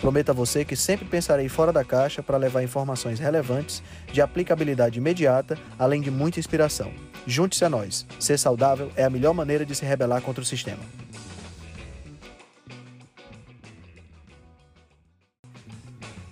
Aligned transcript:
Prometo 0.00 0.30
a 0.30 0.34
você 0.34 0.64
que 0.64 0.76
sempre 0.76 1.06
pensarei 1.06 1.48
fora 1.48 1.72
da 1.72 1.82
caixa 1.82 2.22
para 2.22 2.36
levar 2.36 2.62
informações 2.62 3.18
relevantes, 3.18 3.82
de 4.12 4.20
aplicabilidade 4.20 4.98
imediata, 4.98 5.58
além 5.78 6.00
de 6.00 6.10
muita 6.10 6.38
inspiração. 6.38 6.92
Junte-se 7.26 7.64
a 7.64 7.70
nós. 7.70 8.06
Ser 8.20 8.38
saudável 8.38 8.90
é 8.94 9.04
a 9.04 9.10
melhor 9.10 9.32
maneira 9.32 9.64
de 9.64 9.74
se 9.74 9.84
rebelar 9.84 10.20
contra 10.20 10.42
o 10.42 10.46
sistema. 10.46 10.82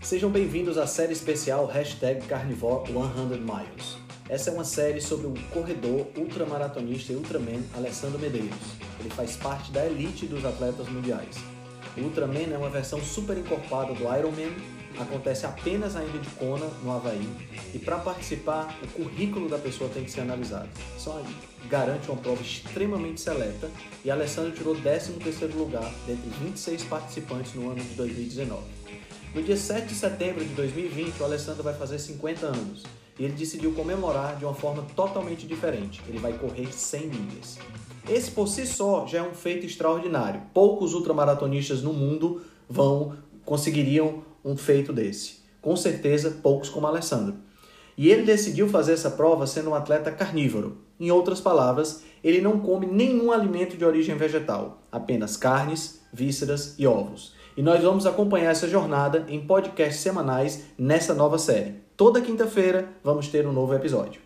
Sejam 0.03 0.31
bem-vindos 0.31 0.77
à 0.77 0.87
série 0.87 1.15
especial 1.15 1.65
Hashtag 1.67 2.27
Carnivore 2.27 2.87
100 2.87 3.41
Miles. 3.41 3.97
Essa 4.29 4.51
é 4.51 4.53
uma 4.53 4.65
série 4.65 5.01
sobre 5.01 5.27
o 5.27 5.35
corredor 5.51 6.07
ultramaratonista 6.17 7.13
e 7.13 7.17
ultraman 7.17 7.63
Alessandro 7.75 8.19
Medeiros. 8.19 8.59
Ele 9.01 9.09
faz 9.11 9.37
parte 9.37 9.73
da 9.73 9.85
elite 9.87 10.27
dos 10.27 10.45
atletas 10.45 10.89
mundiais. 10.89 11.54
O 11.97 12.01
Ultraman 12.01 12.53
é 12.53 12.59
uma 12.59 12.71
versão 12.71 13.01
super 13.03 13.39
encorpada 13.39 13.95
do 13.95 14.03
Ironman, 14.03 14.53
acontece 14.99 15.47
apenas 15.47 15.95
na 15.95 16.05
ilha 16.05 16.19
de 16.19 16.29
Kona, 16.31 16.67
no 16.83 16.93
Havaí, 16.93 17.29
e 17.73 17.79
para 17.79 17.99
participar, 17.99 18.77
o 18.83 18.87
currículo 18.89 19.49
da 19.49 19.59
pessoa 19.59 19.89
tem 19.91 20.05
que 20.05 20.11
ser 20.11 20.23
analisado. 20.23 20.69
Só 20.99 21.23
garante 21.69 22.11
uma 22.11 22.21
prova 22.21 22.43
extremamente 22.43 23.21
seleta 23.21 23.71
e 24.05 24.11
Alessandro 24.11 24.53
tirou 24.53 24.75
13º 24.77 25.55
lugar 25.55 25.93
dentre 26.07 26.29
26 26.45 26.85
participantes 26.85 27.55
no 27.55 27.71
ano 27.71 27.81
de 27.81 27.95
2019. 27.95 28.63
No 29.35 29.43
dia 29.43 29.57
7 29.57 29.87
de 29.87 29.95
setembro 29.95 30.45
de 30.45 30.55
2020, 30.55 31.21
o 31.21 31.25
Alessandro 31.25 31.63
vai 31.63 31.75
fazer 31.75 31.99
50 31.99 32.47
anos 32.47 32.83
e 33.19 33.25
ele 33.25 33.35
decidiu 33.35 33.73
comemorar 33.73 34.37
de 34.37 34.45
uma 34.45 34.55
forma 34.55 34.85
totalmente 34.95 35.47
diferente. 35.47 36.03
Ele 36.09 36.19
vai 36.19 36.33
correr 36.35 36.73
100 36.73 37.07
milhas. 37.07 37.59
Esse 38.09 38.31
por 38.31 38.49
si 38.49 38.67
só 38.67 39.07
já 39.07 39.19
é 39.19 39.23
um 39.23 39.33
feito 39.33 39.65
extraordinário. 39.65 40.43
Poucos 40.53 40.93
ultramaratonistas 40.93 41.83
no 41.83 41.93
mundo 41.93 42.43
vão 42.69 43.17
conseguiriam 43.45 44.23
um 44.45 44.57
feito 44.57 44.93
desse. 44.93 45.43
Com 45.61 45.75
certeza, 45.75 46.39
poucos 46.43 46.69
como 46.69 46.87
Alessandro. 46.87 47.37
E 47.97 48.11
ele 48.11 48.25
decidiu 48.25 48.69
fazer 48.69 48.93
essa 48.93 49.11
prova 49.11 49.47
sendo 49.47 49.71
um 49.71 49.75
atleta 49.75 50.11
carnívoro. 50.11 50.79
Em 51.01 51.11
outras 51.11 51.41
palavras, 51.41 52.03
ele 52.23 52.41
não 52.41 52.61
come 52.61 52.87
nenhum 52.87 53.33
alimento 53.33 53.77
de 53.77 53.85
origem 53.85 54.17
vegetal, 54.17 54.83
apenas 54.91 55.37
carnes, 55.37 56.01
vísceras 56.13 56.75
e 56.79 56.87
ovos. 56.87 57.35
E 57.57 57.63
nós 57.63 57.83
vamos 57.83 58.05
acompanhar 58.05 58.51
essa 58.51 58.69
jornada 58.69 59.25
em 59.29 59.47
podcasts 59.47 60.03
semanais 60.03 60.65
nessa 60.77 61.15
nova 61.15 61.39
série. 61.39 61.77
Toda 61.97 62.21
quinta-feira 62.21 62.89
vamos 63.03 63.29
ter 63.29 63.47
um 63.47 63.53
novo 63.53 63.75
episódio. 63.75 64.24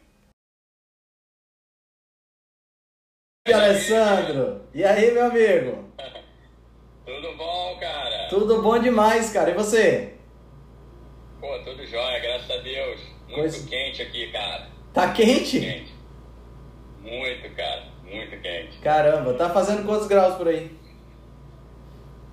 Alessandro? 3.52 4.62
E 4.74 4.84
aí, 4.84 5.12
meu 5.12 5.26
amigo? 5.26 5.84
Tudo 7.04 7.36
bom, 7.36 7.76
cara? 7.80 8.28
Tudo 8.28 8.62
bom 8.62 8.78
demais, 8.78 9.32
cara. 9.32 9.50
E 9.50 9.54
você? 9.54 10.14
Pô, 11.40 11.58
tudo 11.64 11.86
jóia, 11.86 12.18
graças 12.20 12.50
a 12.50 12.56
Deus. 12.58 13.00
Muito 13.26 13.34
Coisa... 13.34 13.68
quente 13.68 14.02
aqui, 14.02 14.30
cara. 14.32 14.68
Tá 14.92 15.12
quente? 15.12 15.60
Quente. 15.60 15.94
Muito, 17.00 17.54
cara. 17.54 17.84
Muito 18.04 18.40
quente. 18.40 18.78
Caramba, 18.78 19.34
tá 19.34 19.50
fazendo 19.50 19.86
quantos 19.86 20.06
graus 20.06 20.34
por 20.36 20.48
aí? 20.48 20.70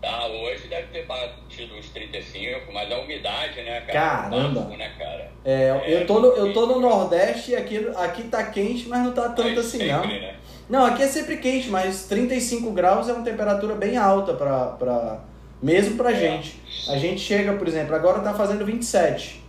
Tá, 0.01 0.27
hoje 0.27 0.67
deve 0.67 0.87
ter 0.89 1.05
batido 1.05 1.73
uns 1.75 1.89
35, 1.89 2.71
mas 2.71 2.91
a 2.91 2.99
umidade, 2.99 3.61
né, 3.63 3.81
cara? 3.81 3.93
Caramba! 3.93 4.61
Bafo, 4.61 4.77
né, 4.77 4.93
cara? 4.99 5.31
É, 5.43 5.53
é, 5.53 6.01
eu, 6.01 6.05
tô 6.05 6.19
no, 6.19 6.27
eu 6.27 6.53
tô 6.53 6.67
no 6.67 6.79
Nordeste 6.79 7.51
e 7.51 7.55
aqui, 7.55 7.89
aqui 7.95 8.23
tá 8.25 8.43
quente, 8.51 8.87
mas 8.87 9.03
não 9.03 9.13
tá 9.13 9.29
tanto 9.29 9.59
assim, 9.59 9.79
sempre, 9.79 9.91
não. 9.91 10.05
Né? 10.05 10.35
Não, 10.69 10.85
aqui 10.85 11.03
é 11.03 11.07
sempre 11.07 11.37
quente, 11.37 11.69
mas 11.69 12.05
35 12.05 12.71
graus 12.71 13.07
é 13.07 13.13
uma 13.13 13.23
temperatura 13.23 13.75
bem 13.75 13.97
alta 13.97 14.33
pra, 14.33 14.67
pra, 14.67 15.19
mesmo 15.61 15.95
pra 15.95 16.11
é. 16.11 16.15
gente. 16.15 16.61
A 16.89 16.97
gente 16.97 17.21
chega, 17.21 17.53
por 17.53 17.67
exemplo, 17.67 17.95
agora 17.95 18.19
tá 18.19 18.33
fazendo 18.33 18.65
27. 18.65 19.43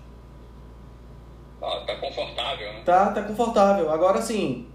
Ah, 1.63 1.83
tá 1.87 1.97
confortável, 1.97 2.73
né? 2.73 2.83
Tá, 2.85 3.11
tá 3.13 3.23
confortável. 3.23 3.91
Agora 3.91 4.21
sim, 4.21 4.67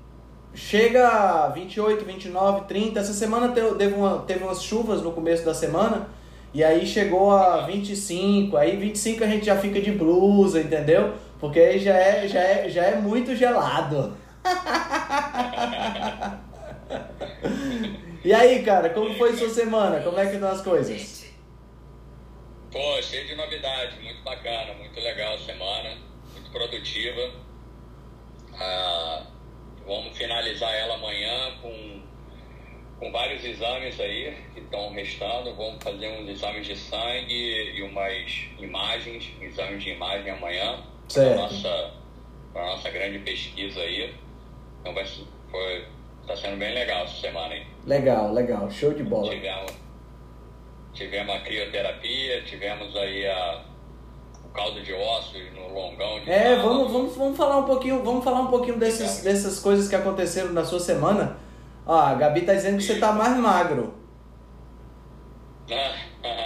chega 0.53 1.07
a 1.07 1.47
28, 1.49 2.03
29, 2.03 2.61
30. 2.67 2.99
Essa 2.99 3.13
semana 3.13 3.49
teve, 3.49 3.93
uma, 3.93 4.19
teve 4.19 4.43
umas 4.43 4.63
chuvas 4.63 5.01
no 5.01 5.11
começo 5.11 5.45
da 5.45 5.53
semana. 5.53 6.09
E 6.53 6.63
aí 6.63 6.85
chegou 6.85 7.31
a 7.31 7.61
25, 7.61 8.57
aí 8.57 8.75
25 8.75 9.23
a 9.23 9.27
gente 9.27 9.45
já 9.45 9.55
fica 9.55 9.79
de 9.79 9.91
blusa, 9.91 10.59
entendeu? 10.59 11.13
Porque 11.39 11.59
aí 11.59 11.79
já 11.79 11.93
é, 11.93 12.27
já 12.27 12.39
é, 12.41 12.69
já 12.69 12.83
é 12.83 12.95
muito 12.95 13.35
gelado. 13.35 14.13
e 18.23 18.33
aí, 18.33 18.63
cara, 18.63 18.89
como 18.89 19.13
foi 19.15 19.35
sua 19.35 19.49
semana? 19.49 20.01
Como 20.01 20.19
é 20.19 20.27
que 20.27 20.33
estão 20.33 20.49
as 20.49 20.61
coisas? 20.61 21.21
Pô, 22.71 23.01
cheio 23.01 23.27
de 23.27 23.35
novidade, 23.35 23.99
muito 24.01 24.21
bacana, 24.23 24.73
muito 24.75 24.97
legal 24.99 25.33
a 25.33 25.37
semana, 25.39 25.97
muito 26.33 26.49
produtiva. 26.51 27.33
Ah, 28.53 29.27
vamos 29.85 30.17
finalizar 30.17 30.73
ela 30.73 30.95
amanhã 30.95 31.57
com, 31.61 32.01
com 32.97 33.11
vários 33.11 33.43
exames 33.43 33.99
aí 33.99 34.37
que 34.53 34.61
estão 34.61 34.89
restando. 34.93 35.53
Vamos 35.55 35.83
fazer 35.83 36.07
uns 36.17 36.29
exames 36.29 36.65
de 36.65 36.77
sangue 36.77 37.73
e 37.75 37.83
umas 37.83 38.45
imagens, 38.57 39.33
exames 39.41 39.83
de 39.83 39.89
imagem 39.91 40.31
amanhã. 40.31 40.81
Certo. 41.09 41.27
Para 41.27 41.41
nossa, 41.41 41.93
para 42.53 42.65
nossa 42.67 42.89
grande 42.89 43.19
pesquisa 43.19 43.81
aí. 43.81 44.15
Então 44.81 44.93
vai, 44.93 45.05
foi, 45.49 45.85
tá 46.27 46.35
sendo 46.35 46.57
bem 46.57 46.73
legal 46.73 47.03
essa 47.03 47.21
semana 47.21 47.53
aí. 47.53 47.65
Legal, 47.85 48.33
legal, 48.33 48.69
show 48.69 48.93
de 48.93 49.03
bola. 49.03 49.29
Tivemos, 49.29 49.71
tivemos 50.93 51.35
a 51.35 51.39
crioterapia, 51.39 52.41
tivemos 52.43 52.95
aí 52.95 53.27
a, 53.27 53.61
o 54.43 54.49
caldo 54.49 54.81
de 54.81 54.91
ossos 54.91 55.53
no 55.53 55.73
longão 55.73 56.19
de 56.19 56.31
É, 56.31 56.55
vamos, 56.55 56.91
vamos, 56.91 57.15
vamos 57.15 57.37
falar 57.37 57.57
um 57.59 57.65
pouquinho, 57.65 58.03
vamos 58.03 58.23
falar 58.23 58.41
um 58.41 58.47
pouquinho 58.47 58.77
desses, 58.77 59.23
dessas 59.23 59.59
coisas 59.59 59.87
que 59.87 59.95
aconteceram 59.95 60.51
na 60.51 60.65
sua 60.65 60.79
semana. 60.79 61.37
Ó, 61.85 61.95
a 61.95 62.15
Gabi 62.15 62.41
tá 62.41 62.53
dizendo 62.53 62.77
que 62.77 62.83
você 62.83 62.99
tá 62.99 63.11
mais 63.11 63.37
magro. 63.37 63.93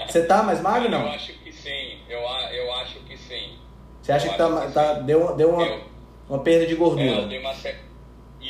Você 0.07 0.25
tá 0.25 0.43
mais 0.43 0.61
magro 0.61 0.89
não? 0.89 1.01
Eu 1.01 1.09
acho 1.09 1.33
que 1.39 1.51
sim, 1.51 1.99
eu, 2.07 2.19
eu 2.19 2.73
acho 2.75 2.99
que 2.99 3.17
sim. 3.17 3.57
Você 4.01 4.11
acha 4.11 4.29
que, 4.29 4.37
tá, 4.37 4.67
que 4.67 4.73
tá, 4.73 4.93
deu, 4.93 5.35
deu 5.35 5.49
uma, 5.49 5.65
eu, 5.65 5.81
uma 6.29 6.39
perda 6.39 6.67
de 6.67 6.75
gordura? 6.75 7.03
É, 7.03 7.17
eu 7.17 7.27
dei 7.27 7.39
uma, 7.39 7.53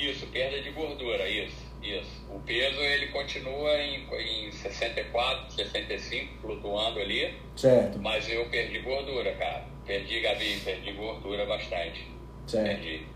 isso, 0.10 0.28
perda 0.28 0.62
de 0.62 0.72
gordura, 0.72 1.28
isso, 1.28 1.58
isso. 1.82 2.26
O 2.30 2.40
peso 2.40 2.80
ele 2.80 3.08
continua 3.08 3.78
em, 3.82 4.06
em 4.48 4.52
64, 4.52 5.54
65, 5.54 6.42
flutuando 6.42 7.00
ali. 7.00 7.34
Certo. 7.56 8.00
Mas 8.00 8.30
eu 8.30 8.46
perdi 8.50 8.80
gordura, 8.80 9.34
cara. 9.34 9.66
Perdi, 9.86 10.20
Gabi, 10.22 10.60
perdi 10.64 10.92
gordura 10.94 11.46
bastante. 11.46 12.08
Certo. 12.48 12.66
Perdi. 12.66 13.08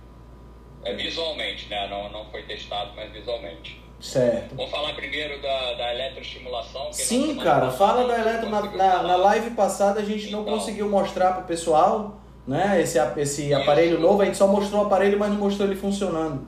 É, 0.84 0.94
visualmente, 0.94 1.68
né? 1.70 1.88
Não, 1.90 2.10
não 2.10 2.26
foi 2.32 2.44
testado, 2.44 2.94
mas 2.96 3.12
visualmente. 3.12 3.82
Certo. 4.00 4.56
Vamos 4.56 4.72
falar 4.72 4.94
primeiro 4.94 5.42
da, 5.42 5.74
da 5.74 5.94
eletroestimulação. 5.94 6.94
Sim, 6.94 7.36
cara, 7.38 7.70
fala 7.70 8.08
da 8.08 8.18
eletro. 8.18 8.50
Na, 8.50 8.62
na, 8.62 9.04
na, 9.04 9.16
live 9.18 9.52
passada 9.52 10.00
a 10.00 10.06
gente 10.06 10.28
então, 10.28 10.44
não 10.44 10.54
conseguiu 10.54 10.90
mostrar 10.90 11.34
para 11.34 11.44
o 11.44 11.46
pessoal 11.46 12.22
né, 12.48 12.82
esse, 12.82 12.98
esse 13.18 13.54
aparelho 13.54 14.00
novo, 14.00 14.22
a 14.22 14.26
gente 14.26 14.38
só 14.38 14.48
mostrou 14.48 14.84
o 14.84 14.86
aparelho, 14.86 15.20
mas 15.20 15.30
não 15.30 15.38
mostrou 15.38 15.68
ele 15.68 15.78
funcionando. 15.78 16.48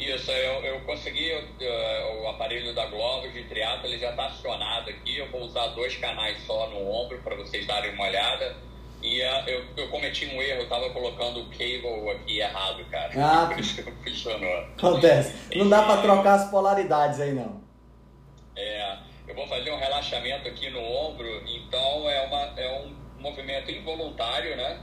Isso, 0.00 0.30
eu, 0.30 0.64
eu 0.64 0.80
consegui 0.80 1.30
uh, 1.30 2.22
o 2.22 2.28
aparelho 2.28 2.74
da 2.74 2.86
Globo 2.86 3.28
de 3.28 3.44
triatlo, 3.44 3.86
ele 3.86 3.98
já 3.98 4.10
está 4.10 4.26
acionado 4.26 4.88
aqui. 4.88 5.18
Eu 5.18 5.30
vou 5.30 5.42
usar 5.42 5.66
dois 5.68 5.94
canais 5.96 6.38
só 6.46 6.70
no 6.70 6.90
ombro 6.90 7.20
para 7.22 7.36
vocês 7.36 7.66
darem 7.66 7.92
uma 7.92 8.06
olhada. 8.06 8.56
E 9.02 9.20
uh, 9.20 9.44
eu, 9.46 9.64
eu 9.76 9.88
cometi 9.90 10.24
um 10.24 10.40
erro, 10.40 10.60
eu 10.60 10.64
estava 10.64 10.88
colocando 10.90 11.40
o 11.40 11.50
cable 11.50 12.10
aqui 12.12 12.40
errado, 12.40 12.82
cara. 12.90 13.12
Ah, 13.16 13.46
Por 13.46 13.60
isso 13.60 13.82
que 13.82 13.90
funcionou. 13.90 14.58
Acontece. 14.78 15.54
Não 15.54 15.68
dá 15.68 15.82
para 15.82 16.00
trocar 16.00 16.34
as 16.34 16.50
polaridades 16.50 17.20
aí, 17.20 17.32
não. 17.34 17.60
É, 18.56 18.96
eu 19.28 19.34
vou 19.34 19.46
fazer 19.48 19.70
um 19.70 19.78
relaxamento 19.78 20.48
aqui 20.48 20.70
no 20.70 20.82
ombro, 20.82 21.28
então 21.46 22.08
é, 22.08 22.26
uma, 22.26 22.58
é 22.58 22.80
um 22.80 22.96
movimento 23.20 23.70
involuntário, 23.70 24.56
né? 24.56 24.80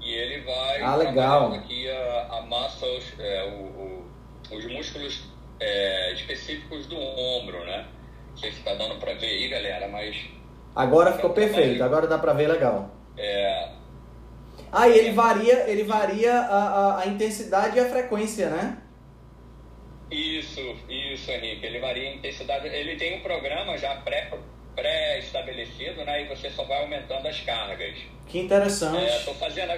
E 0.00 0.12
ele 0.12 0.42
vai 0.42 0.82
ah, 0.82 0.96
legal. 0.96 1.52
aqui 1.52 1.88
a, 1.88 2.28
a 2.32 2.42
muscles, 2.42 3.14
é, 3.18 3.44
o, 3.44 3.64
o 3.64 4.15
os 4.50 4.64
músculos 4.66 5.24
é, 5.60 6.12
específicos 6.12 6.86
do 6.86 6.96
ombro, 6.96 7.64
né? 7.64 7.86
Não 8.30 8.36
sei 8.36 8.52
se 8.52 8.58
está 8.58 8.74
dando 8.74 8.96
para 8.96 9.14
ver 9.14 9.26
aí, 9.26 9.48
galera, 9.48 9.88
mas... 9.88 10.16
Agora 10.74 11.12
ficou 11.12 11.30
perfeito, 11.30 11.82
agora 11.82 12.06
dá 12.06 12.18
para 12.18 12.34
ver 12.34 12.48
legal. 12.48 12.90
É... 13.16 13.70
Ah, 14.70 14.88
e 14.88 14.98
ele 14.98 15.12
varia, 15.12 15.70
ele 15.70 15.84
varia 15.84 16.38
a, 16.38 16.58
a, 16.58 17.00
a 17.00 17.06
intensidade 17.06 17.78
e 17.78 17.80
a 17.80 17.88
frequência, 17.88 18.50
né? 18.50 18.78
Isso, 20.10 20.60
isso, 20.88 21.30
Henrique. 21.30 21.66
Ele 21.66 21.80
varia 21.80 22.10
a 22.10 22.14
intensidade. 22.14 22.68
Ele 22.68 22.96
tem 22.96 23.18
um 23.18 23.20
programa 23.22 23.76
já 23.76 23.94
pré 23.96 24.30
pré-estabelecido, 24.74 26.04
né? 26.04 26.22
E 26.22 26.28
você 26.28 26.50
só 26.50 26.62
vai 26.64 26.82
aumentando 26.82 27.26
as 27.26 27.40
cargas. 27.40 27.96
Que 28.26 28.40
interessante. 28.40 29.02
É, 29.02 29.18
tô 29.20 29.32
fazendo, 29.34 29.72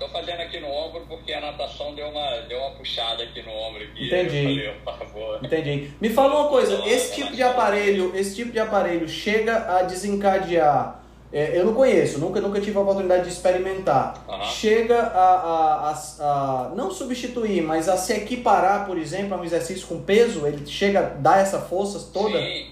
tô 0.00 0.08
fazendo 0.08 0.40
aqui 0.40 0.58
no 0.58 0.68
ombro 0.68 1.04
porque 1.06 1.32
a 1.32 1.40
natação 1.40 1.94
deu 1.94 2.08
uma, 2.08 2.40
deu 2.48 2.58
uma 2.58 2.70
puxada 2.72 3.22
aqui 3.22 3.42
no 3.42 3.52
ombro. 3.52 3.84
Aqui. 3.84 4.06
Entendi. 4.06 4.42
Falei, 4.42 4.74
por 4.84 4.98
favor. 4.98 5.40
Entendi. 5.44 5.90
Me 6.00 6.08
fala 6.08 6.40
uma 6.40 6.48
coisa, 6.48 6.82
esse 6.88 7.14
tipo 7.14 7.32
de 7.32 7.42
aparelho, 7.42 8.10
esse 8.16 8.34
tipo 8.34 8.50
de 8.50 8.58
aparelho 8.58 9.08
chega 9.08 9.76
a 9.76 9.82
desencadear 9.82 11.00
é, 11.32 11.56
eu 11.56 11.64
não 11.64 11.74
conheço, 11.74 12.18
nunca, 12.18 12.40
nunca 12.40 12.60
tive 12.60 12.76
a 12.76 12.80
oportunidade 12.80 13.22
de 13.22 13.28
experimentar. 13.28 14.24
Aham. 14.28 14.44
Chega 14.46 14.98
a, 15.00 15.34
a, 15.34 15.90
a, 15.90 16.66
a 16.66 16.68
não 16.74 16.90
substituir, 16.90 17.62
mas 17.62 17.88
a 17.88 17.96
se 17.96 18.12
equiparar, 18.14 18.84
por 18.84 18.98
exemplo, 18.98 19.34
a 19.34 19.40
um 19.40 19.44
exercício 19.44 19.86
com 19.86 20.02
peso, 20.02 20.44
ele 20.44 20.66
chega 20.66 20.98
a 20.98 21.02
dar 21.02 21.40
essa 21.40 21.60
força 21.60 22.10
toda? 22.12 22.36
Sim, 22.36 22.66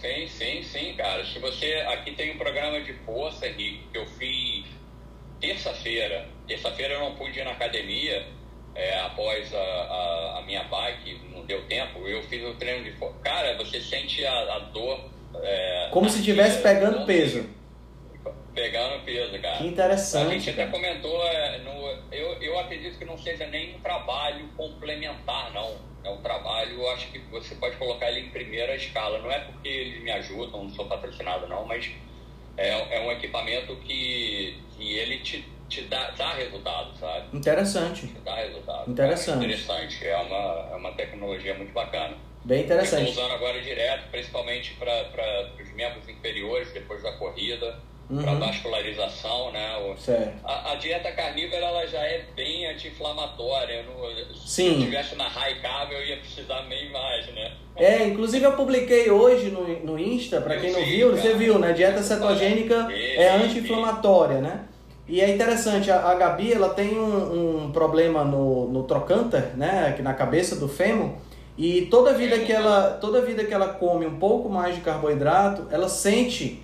sim, 0.00 0.28
sim, 0.28 0.62
sim, 0.62 0.94
cara. 0.94 1.24
Se 1.24 1.40
você. 1.40 1.74
Aqui 1.88 2.12
tem 2.12 2.32
um 2.32 2.38
programa 2.38 2.80
de 2.80 2.92
força, 3.04 3.48
Henrique, 3.48 3.80
que 3.90 3.98
eu 3.98 4.06
fiz 4.06 4.64
terça-feira. 5.42 6.26
Terça-feira 6.46 6.94
eu 6.94 7.00
não 7.00 7.14
pude 7.16 7.38
ir 7.38 7.44
na 7.44 7.50
academia 7.50 8.26
é, 8.74 8.98
após 9.00 9.52
a, 9.54 9.58
a, 9.58 10.38
a 10.38 10.42
minha 10.46 10.62
bike, 10.64 11.20
não 11.34 11.44
deu 11.44 11.62
tempo. 11.66 12.06
Eu 12.08 12.22
fiz 12.22 12.42
o 12.44 12.54
treino 12.54 12.84
de 12.84 12.92
força. 12.92 13.18
Cara, 13.22 13.56
você 13.58 13.80
sente 13.80 14.24
a, 14.24 14.54
a 14.54 14.58
dor. 14.60 15.10
é, 15.42 15.88
Como 15.90 16.08
se 16.08 16.20
estivesse 16.20 16.62
pegando 16.62 16.94
como 16.94 17.06
peso. 17.06 17.46
Pegando 18.54 19.02
peso, 19.04 19.38
cara. 19.40 19.56
Que 19.58 19.64
A 19.64 19.66
interessante. 19.66 20.30
gente 20.30 20.50
até 20.50 20.66
cara. 20.66 20.70
comentou, 20.70 21.26
é, 21.26 21.58
no, 21.58 21.88
eu, 22.14 22.42
eu 22.42 22.58
acredito 22.58 22.98
que 22.98 23.04
não 23.04 23.16
seja 23.18 23.46
nem 23.46 23.74
um 23.74 23.80
trabalho 23.80 24.46
complementar, 24.56 25.52
não. 25.52 25.74
É 26.04 26.10
um 26.10 26.18
trabalho, 26.20 26.80
eu 26.80 26.90
acho 26.90 27.06
que 27.12 27.18
você 27.30 27.54
pode 27.54 27.76
colocar 27.76 28.10
ele 28.10 28.26
em 28.26 28.30
primeira 28.30 28.74
escala. 28.74 29.18
Não 29.20 29.30
é 29.30 29.38
porque 29.38 29.68
eles 29.68 30.02
me 30.02 30.10
ajudam, 30.10 30.64
não 30.64 30.70
sou 30.70 30.84
patrocinado, 30.86 31.46
não, 31.48 31.64
mas 31.64 31.88
é, 32.56 32.96
é 32.96 33.00
um 33.00 33.10
equipamento 33.12 33.74
que, 33.76 34.58
que 34.76 34.98
ele 34.98 35.18
te, 35.18 35.44
te 35.68 35.82
dá, 35.82 36.10
dá 36.10 36.34
resultado, 36.34 36.96
sabe? 36.98 37.36
Interessante. 37.36 38.06
Te 38.06 38.18
dá 38.20 38.36
resultado. 38.36 38.90
Interessante. 38.90 39.42
É 39.42 39.46
interessante. 39.46 40.06
É 40.06 40.16
uma, 40.16 40.68
é 40.72 40.76
uma 40.76 40.92
tecnologia 40.92 41.54
muito 41.54 41.72
bacana. 41.72 42.16
Bem 42.44 42.62
Estou 42.62 42.76
interessante. 42.76 43.10
usando 43.12 43.32
agora 43.32 43.60
direto, 43.60 44.10
principalmente 44.10 44.74
para 44.74 45.52
os 45.60 45.72
membros 45.74 46.08
inferiores, 46.08 46.72
depois 46.72 47.02
da 47.02 47.12
corrida, 47.12 47.78
para 48.20 48.32
Uhum. 48.32 48.38
vascularização, 48.40 49.52
né? 49.52 49.76
O- 49.78 49.94
a, 50.44 50.72
a 50.72 50.74
dieta 50.74 51.10
carnívora 51.12 51.64
ela 51.64 51.86
já 51.86 52.00
é 52.00 52.24
bem 52.36 52.66
anti-inflamatória. 52.66 53.84
Se 54.44 54.66
eu 54.66 54.72
estivesse 54.78 55.14
na 55.16 55.28
high 55.28 55.60
carb, 55.60 55.92
eu 55.92 56.04
ia 56.04 56.16
precisar 56.18 56.62
bem 56.68 56.90
mais, 56.92 57.26
né? 57.34 57.52
É, 57.76 58.04
inclusive 58.04 58.44
eu 58.44 58.52
publiquei 58.52 59.10
hoje 59.10 59.50
no, 59.50 59.66
no 59.84 59.98
Insta, 59.98 60.36
Eu 60.36 60.60
quem 60.60 60.72
não 60.72 60.80
vi, 60.84 60.96
viu, 60.96 61.10
você 61.12 61.22
cara. 61.28 61.34
viu, 61.36 61.58
né? 61.58 61.72
Dieta 61.72 62.02
cetogênica 62.02 62.88
é 62.92 63.30
anti-inflamatória, 63.36 64.40
né? 64.40 64.64
E 65.08 65.20
é 65.20 65.30
interessante, 65.30 65.90
a, 65.90 66.10
a 66.10 66.14
Gabi, 66.14 66.52
ela 66.52 66.70
tem 66.70 66.98
um, 66.98 67.64
um 67.66 67.72
problema 67.72 68.24
no, 68.24 68.68
no 68.68 68.82
trocânter, 68.84 69.56
né? 69.56 69.86
Aqui 69.88 70.02
na 70.02 70.14
cabeça 70.14 70.56
do 70.56 70.68
fêmur. 70.68 71.10
E 71.58 71.82
toda 71.90 72.14
vida 72.14 72.38
que 72.38 72.52
ela, 72.52 72.92
toda 73.00 73.20
vida 73.20 73.44
que 73.44 73.52
ela 73.52 73.68
come 73.68 74.06
um 74.06 74.18
pouco 74.18 74.48
mais 74.48 74.74
de 74.74 74.80
carboidrato, 74.80 75.66
ela 75.70 75.88
sente 75.88 76.62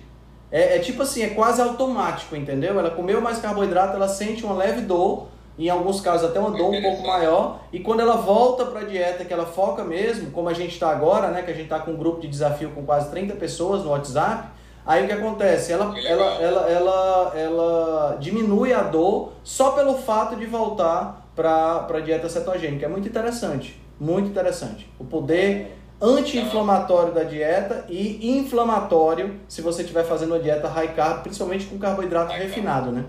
é, 0.51 0.77
é 0.77 0.79
tipo 0.79 1.03
assim, 1.03 1.23
é 1.23 1.29
quase 1.29 1.61
automático, 1.61 2.35
entendeu? 2.35 2.77
Ela 2.79 2.89
comeu 2.91 3.21
mais 3.21 3.39
carboidrato, 3.39 3.95
ela 3.95 4.07
sente 4.07 4.43
uma 4.43 4.55
leve 4.55 4.81
dor, 4.81 5.27
em 5.57 5.69
alguns 5.69 5.99
casos 5.99 6.29
até 6.29 6.39
uma 6.39 6.51
dor 6.51 6.73
um 6.73 6.81
pouco 6.81 7.05
maior, 7.05 7.59
e 7.71 7.79
quando 7.79 7.99
ela 7.99 8.15
volta 8.15 8.65
para 8.65 8.79
a 8.79 8.83
dieta, 8.83 9.25
que 9.25 9.33
ela 9.33 9.45
foca 9.45 9.83
mesmo, 9.83 10.31
como 10.31 10.47
a 10.47 10.53
gente 10.53 10.73
está 10.73 10.89
agora, 10.89 11.27
né, 11.29 11.41
que 11.41 11.51
a 11.51 11.53
gente 11.53 11.65
está 11.65 11.79
com 11.79 11.91
um 11.91 11.97
grupo 11.97 12.21
de 12.21 12.27
desafio 12.27 12.71
com 12.71 12.83
quase 12.83 13.09
30 13.11 13.35
pessoas 13.35 13.83
no 13.83 13.89
WhatsApp, 13.89 14.47
aí 14.85 15.03
o 15.03 15.07
que 15.07 15.13
acontece? 15.13 15.73
Ela, 15.73 15.93
ela, 15.99 16.41
ela, 16.41 16.69
ela, 16.69 17.33
ela 17.35 18.17
diminui 18.19 18.73
a 18.73 18.81
dor 18.81 19.33
só 19.43 19.71
pelo 19.71 19.95
fato 19.95 20.35
de 20.37 20.45
voltar 20.45 21.29
para 21.35 21.87
a 21.89 21.99
dieta 21.99 22.27
cetogênica. 22.29 22.85
É 22.85 22.89
muito 22.89 23.07
interessante, 23.07 23.79
muito 23.99 24.29
interessante. 24.29 24.89
O 24.97 25.03
poder 25.03 25.78
anti-inflamatório 26.01 27.13
da 27.13 27.23
dieta 27.23 27.85
e 27.89 28.37
inflamatório 28.37 29.39
se 29.47 29.61
você 29.61 29.81
estiver 29.81 30.03
fazendo 30.05 30.33
uma 30.33 30.39
dieta 30.39 30.67
high 30.67 30.93
carb, 30.93 31.23
principalmente 31.23 31.65
com 31.65 31.77
carboidrato 31.77 32.31
High 32.31 32.39
carb. 32.39 32.49
refinado, 32.49 32.91
né? 32.91 33.05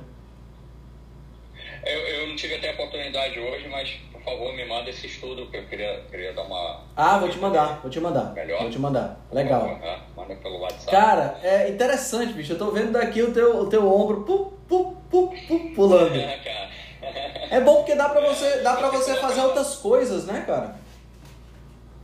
Eu, 1.85 1.99
eu 1.99 2.29
não 2.29 2.37
tive 2.37 2.57
até 2.57 2.71
a 2.71 2.75
oportunidade 2.75 3.39
hoje, 3.39 3.69
mas 3.69 3.91
por 4.13 4.21
favor 4.23 4.53
me 4.55 4.67
manda 4.67 4.91
esse 4.91 5.07
estudo 5.07 5.47
que 5.47 5.57
eu 5.57 5.65
queria, 5.67 6.03
queria 6.11 6.33
dar 6.35 6.43
uma. 6.43 6.81
Ah, 6.95 7.19
vou 7.19 7.29
te 7.31 7.39
mandar, 7.39 7.81
vou 7.81 7.91
te 7.91 8.01
mandar. 8.01 8.35
Melhor? 8.35 8.61
Vou 8.63 8.71
te 8.71 8.79
mandar. 8.79 9.19
Legal. 9.33 9.63
Aham, 9.63 9.99
Manda 10.15 10.35
pelo 10.37 10.59
WhatsApp. 10.59 10.91
Cara, 10.91 11.39
é 11.43 11.71
interessante, 11.71 12.35
bicho. 12.35 12.53
Eu 12.53 12.59
tô 12.59 12.71
vendo 12.71 12.93
daqui 12.93 13.23
o 13.23 13.33
teu, 13.33 13.61
o 13.61 13.67
teu 13.67 13.91
ombro 13.91 14.23
pu, 14.25 14.53
pu, 14.69 14.97
pu, 15.11 15.35
pu, 15.49 15.75
pulando. 15.75 16.15
É, 16.17 16.37
cara. 16.45 16.71
É 17.51 17.61
bom 17.61 17.77
porque 17.77 17.95
dá 17.95 18.11
pra 18.11 18.21
você, 18.21 18.59
dá 18.59 18.75
pra 18.77 18.91
você 18.93 19.15
fazer 19.17 19.41
outras 19.41 19.77
coisas, 19.77 20.27
né, 20.27 20.45
cara? 20.47 20.77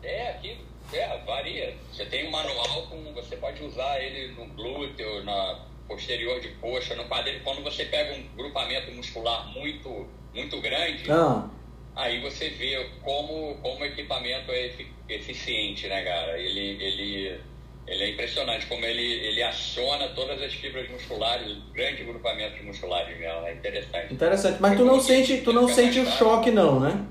É, 0.02 0.30
aqui 0.30 0.56
é, 0.92 1.18
varia. 1.26 1.74
Você 1.92 2.04
tem 2.06 2.26
um 2.28 2.30
manual 2.30 2.86
com. 2.88 3.12
Você 3.14 3.36
pode 3.36 3.62
usar 3.64 4.00
ele 4.00 4.32
no 4.34 4.46
glúteo, 4.54 5.24
na 5.24 5.60
posterior 5.88 6.40
de 6.40 6.48
coxa, 6.60 6.94
no 6.94 7.04
quadril. 7.04 7.40
Quando 7.44 7.62
você 7.62 7.84
pega 7.84 8.14
um 8.14 8.22
grupamento 8.36 8.90
muscular 8.92 9.46
muito, 9.52 10.06
muito 10.34 10.60
grande, 10.60 11.10
Ah, 11.10 11.48
aí 11.94 12.20
você 12.20 12.48
vê 12.50 12.90
como, 13.02 13.56
como 13.62 13.80
o 13.80 13.84
equipamento 13.86 14.50
é 14.50 14.66
efi- 14.66 14.92
eficiente, 15.08 15.86
né, 15.86 16.02
cara? 16.02 16.38
Ele, 16.38 16.82
ele, 16.82 17.40
ele 17.86 18.02
é 18.04 18.10
impressionante 18.10 18.66
como 18.66 18.84
ele, 18.84 19.00
ele 19.26 19.42
aciona 19.42 20.08
todas 20.08 20.42
as 20.42 20.52
fibras 20.54 20.90
musculares, 20.90 21.56
grandes 21.72 22.04
grupamentos 22.04 22.60
musculares 22.64 23.16
mesmo. 23.18 23.46
É 23.46 23.52
interessante. 23.54 24.12
interessante. 24.12 24.60
Mas 24.60 24.76
tu 24.76 24.84
não 24.84 25.00
sente, 25.00 25.38
tu 25.38 25.52
não 25.52 25.68
sente 25.68 26.00
o 26.00 26.06
choque, 26.06 26.50
não, 26.50 26.80
né? 26.80 27.04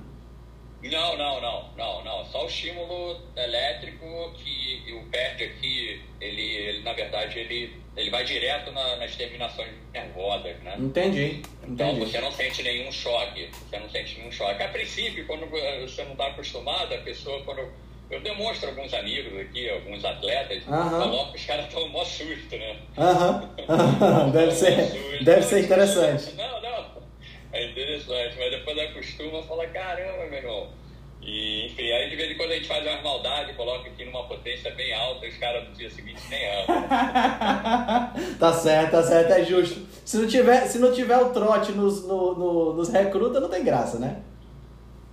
Não, 0.91 1.17
não, 1.17 1.41
não, 1.41 1.69
não, 1.75 2.03
não. 2.03 2.25
Só 2.25 2.43
o 2.43 2.47
estímulo 2.47 3.19
elétrico 3.35 4.33
que 4.37 4.93
o 4.93 5.03
perde 5.09 5.43
aqui, 5.45 6.01
ele, 6.21 6.41
ele 6.41 6.83
na 6.83 6.93
verdade, 6.93 7.39
ele, 7.39 7.73
ele 7.97 8.09
vai 8.11 8.23
direto 8.23 8.71
na- 8.71 8.95
nas 8.97 9.15
terminações 9.15 9.69
nervosas, 9.91 10.59
né? 10.61 10.75
Entendi, 10.77 11.41
Então 11.63 11.89
entendi. 11.89 11.99
você 12.05 12.21
não 12.21 12.31
sente 12.31 12.61
nenhum 12.61 12.91
choque, 12.91 13.49
você 13.67 13.79
não 13.79 13.89
sente 13.89 14.19
nenhum 14.19 14.31
choque. 14.31 14.61
A 14.61 14.67
princípio, 14.67 15.25
quando 15.25 15.47
você 15.47 16.03
não 16.03 16.11
está 16.11 16.27
acostumado, 16.27 16.93
a 16.93 16.97
pessoa, 16.99 17.41
quando 17.43 17.67
eu 18.11 18.21
demonstro 18.21 18.69
alguns 18.69 18.93
amigos 18.93 19.39
aqui, 19.39 19.67
alguns 19.67 20.05
atletas, 20.05 20.67
Aham. 20.67 21.01
coloco 21.01 21.35
os 21.35 21.45
caras 21.45 21.65
estão 21.65 21.87
mó 21.89 22.03
susto, 22.05 22.55
né? 22.57 22.77
Aham, 22.97 23.49
aham. 23.67 24.29
deve 24.31 24.51
ser, 24.51 25.23
deve 25.23 25.41
ser 25.41 25.63
interessante. 25.63 26.33
Não, 26.35 26.61
não. 26.61 26.85
É 27.51 27.65
interessante, 27.71 28.35
mas 28.37 28.51
depois 28.51 28.77
acostuma 28.77 29.39
e 29.39 29.43
fala, 29.47 29.65
caramba, 29.67 30.25
meu 30.25 30.37
irmão. 30.37 30.84
E, 31.25 31.65
enfim, 31.65 31.91
aí 31.91 32.07
de 32.09 32.15
vez 32.15 32.31
em 32.31 32.37
quando 32.37 32.51
a 32.51 32.55
gente 32.55 32.67
faz 32.67 32.85
umas 32.85 33.01
maldades, 33.03 33.55
coloca 33.55 33.89
aqui 33.89 34.05
numa 34.05 34.27
potência 34.27 34.69
bem 34.75 34.93
alta, 34.93 35.25
os 35.25 35.35
caras 35.37 35.67
no 35.67 35.73
dia 35.73 35.89
seguinte 35.89 36.21
nem 36.29 36.45
amam. 36.51 36.87
tá 38.39 38.53
certo, 38.53 38.91
tá 38.91 39.01
certo, 39.03 39.31
é 39.33 39.43
justo. 39.43 39.81
Se 40.05 40.17
não 40.17 40.27
tiver, 40.27 40.67
se 40.67 40.77
não 40.77 40.93
tiver 40.93 41.17
o 41.17 41.29
trote 41.31 41.71
nos, 41.71 42.05
no, 42.07 42.35
no- 42.35 42.73
nos 42.73 42.89
recrutas, 42.89 43.41
não 43.41 43.49
tem 43.49 43.63
graça, 43.63 43.97
né? 43.97 44.17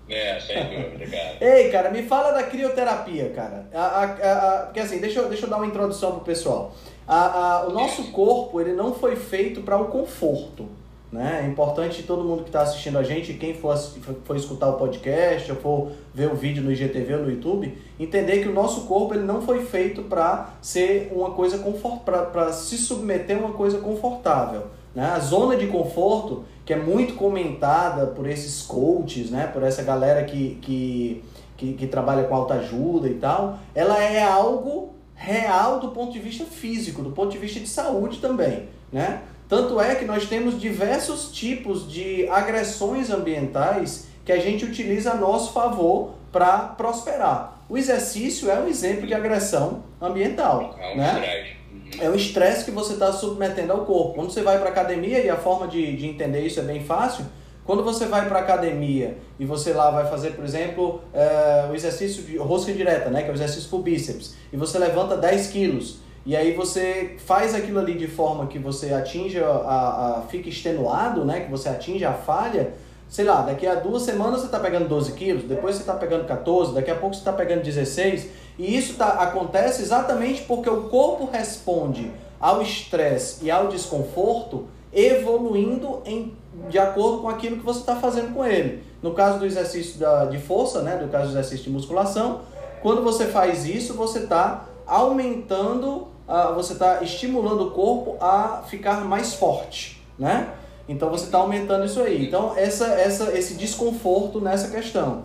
É, 0.09 0.39
sem 0.39 0.63
dúvida, 0.65 1.07
cara. 1.17 1.37
Ei, 1.41 1.71
cara, 1.71 1.91
me 1.91 2.03
fala 2.03 2.33
da 2.33 2.43
crioterapia, 2.43 3.31
cara. 3.31 3.67
A, 3.73 3.81
a, 3.81 4.05
a- 4.05 4.63
porque 4.67 4.81
assim, 4.81 4.99
deixa 5.01 5.21
eu, 5.21 5.29
deixa 5.31 5.47
eu 5.47 5.51
dar 5.51 5.57
uma 5.57 5.67
introdução 5.67 6.13
pro 6.13 6.21
pessoal. 6.21 6.75
A, 7.09 7.17
a- 7.61 7.67
o 7.69 7.73
nosso 7.73 8.11
corpo, 8.13 8.61
ele 8.61 8.73
não 8.75 8.93
foi 8.95 9.17
feito 9.17 9.63
para 9.63 9.79
o 9.79 9.87
conforto. 9.87 10.69
Né? 11.13 11.43
É 11.45 11.47
importante 11.47 12.05
todo 12.05 12.25
mundo 12.25 12.43
que 12.43 12.49
está 12.49 12.63
assistindo 12.63 12.97
a 12.97 13.03
gente, 13.03 13.35
quem 13.35 13.53
for, 13.53 13.77
for 14.25 14.35
escutar 14.35 14.71
o 14.71 14.73
podcast 14.75 15.53
ou 15.53 15.59
for 15.59 15.93
ver 16.15 16.33
o 16.33 16.35
vídeo 16.35 16.63
no 16.63 16.73
IGTV 16.73 17.17
ou 17.17 17.23
no 17.25 17.31
YouTube, 17.31 17.77
entender 18.01 18.41
que 18.41 18.49
o 18.49 18.55
nosso 18.55 18.87
corpo 18.87 19.13
ele 19.13 19.25
não 19.25 19.43
foi 19.43 19.63
feito 19.63 20.03
para 20.05 20.55
ser 20.63 21.13
uma 21.15 21.33
coisa 21.33 21.63
para 22.03 22.51
se 22.55 22.79
submeter 22.79 23.37
a 23.37 23.41
uma 23.41 23.53
coisa 23.53 23.79
confortável. 23.79 24.69
Né? 24.95 25.05
A 25.05 25.19
zona 25.19 25.55
de 25.55 25.67
conforto, 25.67 26.45
que 26.65 26.73
é 26.73 26.77
muito 26.77 27.15
comentada 27.15 28.07
por 28.07 28.27
esses 28.27 28.63
coaches, 28.63 29.31
né? 29.31 29.47
por 29.47 29.63
essa 29.63 29.83
galera 29.83 30.25
que, 30.25 30.59
que, 30.63 31.23
que, 31.59 31.75
que 31.75 31.87
trabalha 31.87 32.25
com 32.25 32.35
autoajuda 32.35 33.07
e 33.09 33.15
tal, 33.15 33.59
ela 33.75 34.03
é 34.03 34.23
algo 34.23 34.95
real 35.15 35.79
do 35.79 35.89
ponto 35.89 36.11
de 36.11 36.19
vista 36.19 36.45
físico, 36.47 37.03
do 37.03 37.11
ponto 37.11 37.31
de 37.31 37.39
vista 37.39 37.61
de 37.61 37.69
saúde 37.69 38.19
também. 38.19 38.69
Né? 38.91 39.23
Tanto 39.53 39.79
é 39.79 39.95
que 39.95 40.07
nós 40.07 40.25
temos 40.25 40.59
diversos 40.59 41.31
tipos 41.31 41.87
de 41.87 42.27
agressões 42.31 43.11
ambientais 43.11 44.07
que 44.25 44.33
a 44.33 44.39
gente 44.39 44.65
utiliza 44.65 45.11
a 45.11 45.15
nosso 45.15 45.53
favor 45.53 46.15
para 46.33 46.57
prosperar. 46.61 47.63
O 47.69 47.77
exercício 47.77 48.51
é 48.51 48.59
um 48.59 48.67
exemplo 48.67 49.07
de 49.07 49.13
agressão 49.13 49.85
ambiental. 50.01 50.75
É 50.81 50.95
um 50.95 50.97
né? 50.97 51.13
estresse. 51.13 52.03
É 52.03 52.09
o 52.09 52.15
estresse 52.15 52.65
que 52.65 52.71
você 52.71 52.95
está 52.95 53.13
submetendo 53.13 53.75
ao 53.75 53.85
corpo. 53.85 54.15
Quando 54.15 54.31
você 54.31 54.41
vai 54.41 54.59
para 54.59 54.71
academia, 54.71 55.19
e 55.19 55.29
a 55.29 55.37
forma 55.37 55.69
de, 55.69 55.99
de 55.99 56.07
entender 56.07 56.41
isso 56.41 56.59
é 56.59 56.63
bem 56.63 56.83
fácil, 56.83 57.27
quando 57.63 57.85
você 57.85 58.07
vai 58.07 58.27
para 58.27 58.39
academia 58.39 59.19
e 59.39 59.45
você 59.45 59.75
lá 59.75 59.91
vai 59.91 60.09
fazer, 60.09 60.31
por 60.31 60.47
exemplo, 60.47 61.03
é, 61.13 61.69
o 61.71 61.75
exercício 61.75 62.23
de 62.23 62.39
rosca 62.39 62.73
direta, 62.73 63.11
né, 63.11 63.23
que 63.23 63.29
é 63.29 63.31
o 63.31 63.35
exercício 63.35 63.69
por 63.69 63.83
bíceps, 63.83 64.35
e 64.51 64.57
você 64.57 64.79
levanta 64.79 65.15
10 65.15 65.49
quilos, 65.49 65.99
e 66.25 66.37
aí 66.37 66.55
você 66.55 67.17
faz 67.27 67.55
aquilo 67.55 67.81
ali 67.81 67.95
de 67.95 68.07
forma 68.07 68.47
que 68.47 68.59
você 68.59 68.93
atinja, 68.93 69.45
a, 69.45 70.19
a, 70.19 70.23
fica 70.23 70.49
extenuado, 70.49 71.25
né, 71.25 71.41
que 71.41 71.51
você 71.51 71.69
atinja 71.69 72.11
a 72.11 72.13
falha, 72.13 72.75
sei 73.09 73.25
lá, 73.25 73.43
daqui 73.43 73.67
a 73.67 73.75
duas 73.75 74.03
semanas 74.05 74.41
você 74.41 74.47
está 74.47 74.61
pegando 74.61 74.89
12 74.89 75.13
quilos, 75.13 75.45
depois 75.45 75.75
você 75.75 75.83
está 75.83 75.95
pegando 75.95 76.25
14, 76.27 76.75
daqui 76.75 76.91
a 76.91 76.95
pouco 76.95 77.15
você 77.15 77.21
está 77.21 77.33
pegando 77.33 77.63
16, 77.63 78.29
e 78.59 78.77
isso 78.77 78.95
tá, 78.95 79.09
acontece 79.09 79.83
exatamente 79.83 80.43
porque 80.43 80.71
o 80.71 80.85
corpo 80.85 81.29
responde 81.31 82.11
ao 82.41 82.63
estresse 82.63 83.45
e 83.45 83.51
ao 83.51 83.69
desconforto 83.69 84.67
evoluindo 84.93 86.03
em, 86.05 86.37
de 86.69 86.79
acordo 86.79 87.23
com 87.23 87.29
aquilo 87.29 87.57
que 87.57 87.65
você 87.65 87.81
está 87.81 87.97
fazendo 87.97 88.35
com 88.35 88.45
ele. 88.45 88.83
No 89.03 89.13
caso 89.13 89.39
do 89.39 89.47
exercício 89.47 89.99
da, 89.99 90.27
de 90.27 90.39
força, 90.39 90.83
né, 90.83 90.97
no 90.97 91.09
caso 91.09 91.27
do 91.27 91.33
exercício 91.33 91.65
de 91.65 91.71
musculação, 91.71 92.43
quando 92.83 93.03
você 93.03 93.27
faz 93.27 93.67
isso, 93.67 93.95
você 93.95 94.21
está 94.21 94.67
aumentando, 94.87 96.09
você 96.55 96.73
está 96.73 97.03
estimulando 97.03 97.69
o 97.69 97.71
corpo 97.71 98.17
a 98.21 98.63
ficar 98.69 99.05
mais 99.05 99.35
forte, 99.35 100.03
né? 100.19 100.49
Então 100.89 101.11
você 101.11 101.25
está 101.27 101.39
aumentando 101.39 101.85
isso 101.85 102.01
aí. 102.01 102.27
Então 102.27 102.55
essa, 102.57 102.87
essa, 102.87 103.37
esse 103.37 103.55
desconforto 103.55 104.41
nessa 104.41 104.69
questão. 104.69 105.25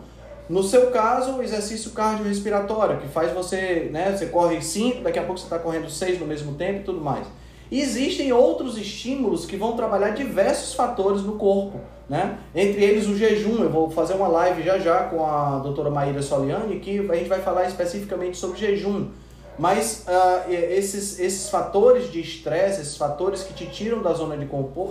No 0.49 0.63
seu 0.63 0.91
caso, 0.91 1.33
o 1.33 1.43
exercício 1.43 1.91
cardiorrespiratório, 1.91 2.99
que 2.99 3.07
faz 3.09 3.33
você, 3.33 3.89
né, 3.91 4.15
você 4.15 4.27
corre 4.27 4.61
5, 4.61 5.01
daqui 5.01 5.19
a 5.19 5.23
pouco 5.23 5.37
você 5.37 5.45
está 5.45 5.59
correndo 5.59 5.89
6 5.89 6.21
no 6.21 6.25
mesmo 6.25 6.53
tempo 6.53 6.79
e 6.79 6.83
tudo 6.83 7.01
mais. 7.01 7.27
Existem 7.69 8.31
outros 8.31 8.77
estímulos 8.77 9.45
que 9.45 9.57
vão 9.57 9.75
trabalhar 9.75 10.11
diversos 10.11 10.73
fatores 10.73 11.21
no 11.21 11.33
corpo, 11.33 11.81
né? 12.07 12.37
Entre 12.55 12.81
eles 12.81 13.07
o 13.07 13.17
jejum. 13.17 13.61
Eu 13.61 13.69
vou 13.69 13.89
fazer 13.89 14.13
uma 14.13 14.29
live 14.29 14.63
já 14.63 14.79
já 14.79 15.03
com 15.03 15.25
a 15.25 15.59
doutora 15.59 15.89
Maíra 15.89 16.21
Soliani, 16.21 16.79
que 16.79 16.99
a 16.99 17.15
gente 17.15 17.27
vai 17.27 17.41
falar 17.41 17.65
especificamente 17.65 18.37
sobre 18.37 18.57
jejum. 18.57 19.07
Mas 19.57 20.05
uh, 20.07 20.51
esses, 20.51 21.19
esses 21.19 21.49
fatores 21.49 22.11
de 22.11 22.21
estresse, 22.21 22.81
esses 22.81 22.95
fatores 22.95 23.43
que 23.43 23.53
te 23.53 23.65
tiram 23.65 24.01
da 24.01 24.13
zona 24.13 24.37
de, 24.37 24.45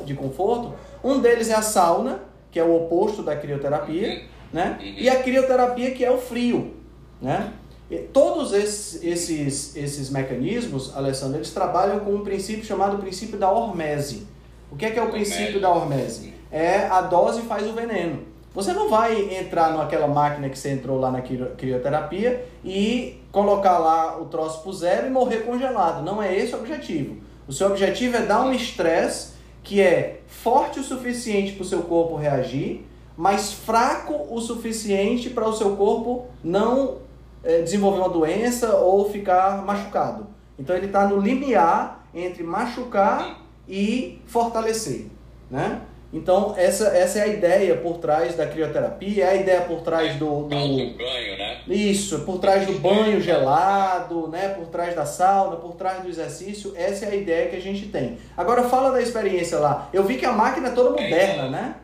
de 0.05 0.15
conforto, 0.15 0.75
um 1.05 1.21
deles 1.21 1.49
é 1.49 1.55
a 1.55 1.63
sauna, 1.63 2.21
que 2.51 2.59
é 2.59 2.65
o 2.65 2.75
oposto 2.75 3.23
da 3.23 3.37
crioterapia, 3.37 4.25
né? 4.53 4.79
E 4.81 5.09
a 5.09 5.23
crioterapia, 5.23 5.93
que 5.93 6.05
é 6.05 6.11
o 6.11 6.19
frio, 6.19 6.75
né? 7.21 7.53
E 7.89 7.99
todos 7.99 8.53
esses, 8.53 9.03
esses, 9.05 9.77
esses 9.77 10.11
mecanismos, 10.11 10.97
Alessandro, 10.97 11.39
eles 11.39 11.53
trabalham 11.53 12.01
com 12.01 12.15
um 12.15 12.25
princípio 12.25 12.65
chamado 12.65 12.99
princípio 12.99 13.39
da 13.39 13.49
hormese. 13.51 14.27
O 14.71 14.77
que 14.77 14.87
é, 14.87 14.91
que 14.91 14.99
é 14.99 15.03
o 15.03 15.11
princípio 15.11 15.61
da 15.61 15.71
hormese? 15.71 16.35
É 16.51 16.87
a 16.87 17.01
dose 17.03 17.43
faz 17.43 17.65
o 17.69 17.73
veneno. 17.73 18.25
Você 18.53 18.73
não 18.73 18.89
vai 18.89 19.37
entrar 19.37 19.77
naquela 19.77 20.09
máquina 20.09 20.49
que 20.49 20.59
você 20.59 20.71
entrou 20.71 20.99
lá 20.99 21.13
na 21.13 21.21
crioterapia 21.21 22.45
e 22.65 23.21
colocar 23.37 23.77
lá 23.77 24.19
o 24.19 24.25
troço 24.25 24.63
pro 24.63 24.73
zero 24.73 25.09
e 25.09 25.11
morrer 25.11 25.41
congelado. 25.41 26.03
Não 26.03 26.23
é 26.23 26.35
esse 26.35 26.55
o 26.55 26.59
objetivo. 26.59 27.19
O 27.47 27.53
seu 27.53 27.67
objetivo 27.67 28.17
é 28.17 28.23
dar 28.23 28.41
um 28.41 28.51
estresse 28.51 29.35
que 29.63 29.79
é 29.79 30.23
forte 30.27 30.81
o 30.81 30.83
suficiente 30.83 31.53
para 31.53 31.63
o 31.63 31.67
seu 31.67 31.83
corpo 31.83 32.17
reagir, 32.17 32.87
mas 33.15 33.53
fraco 33.53 34.27
o 34.35 34.41
suficiente 34.41 35.29
para 35.29 35.47
o 35.47 35.53
seu 35.53 35.77
corpo 35.77 36.29
não 36.43 36.97
é, 37.45 37.61
desenvolver 37.61 37.99
uma 37.99 38.09
doença 38.09 38.75
ou 38.77 39.11
ficar 39.11 39.63
machucado. 39.63 40.29
Então 40.59 40.75
ele 40.75 40.87
está 40.87 41.07
no 41.07 41.21
limiar 41.21 42.07
entre 42.15 42.43
machucar 42.43 43.43
e 43.69 44.19
fortalecer, 44.25 45.09
né? 45.51 45.83
Então 46.17 46.55
essa, 46.57 46.89
essa 46.89 47.19
é 47.19 47.23
a 47.23 47.27
ideia 47.27 47.77
por 47.77 47.99
trás 47.99 48.35
da 48.35 48.47
crioterapia, 48.47 49.25
é 49.25 49.29
a 49.29 49.35
ideia 49.35 49.61
por 49.61 49.83
trás 49.83 50.17
do, 50.17 50.45
do... 50.45 50.49
banho, 50.49 51.39
né? 51.39 51.59
Isso, 51.69 52.21
por 52.21 52.39
trás 52.39 52.67
do 52.67 52.79
banho 52.79 53.21
gelado, 53.21 54.29
né? 54.29 54.49
Por 54.49 54.67
trás 54.69 54.95
da 54.95 55.05
sauna, 55.05 55.57
por 55.57 55.75
trás 55.75 56.03
do 56.03 56.09
exercício, 56.09 56.73
essa 56.77 57.05
é 57.05 57.11
a 57.11 57.15
ideia 57.15 57.49
que 57.49 57.57
a 57.57 57.61
gente 57.61 57.87
tem. 57.87 58.19
Agora 58.37 58.65
fala 58.65 58.91
da 58.91 59.03
experiência 59.03 59.59
lá. 59.59 59.89
Eu 59.93 60.05
vi 60.05 60.17
que 60.17 60.25
a 60.25 60.33
máquina 60.33 60.69
é 60.69 60.73
toda 60.73 60.91
moderna, 60.91 61.49
né? 61.49 61.75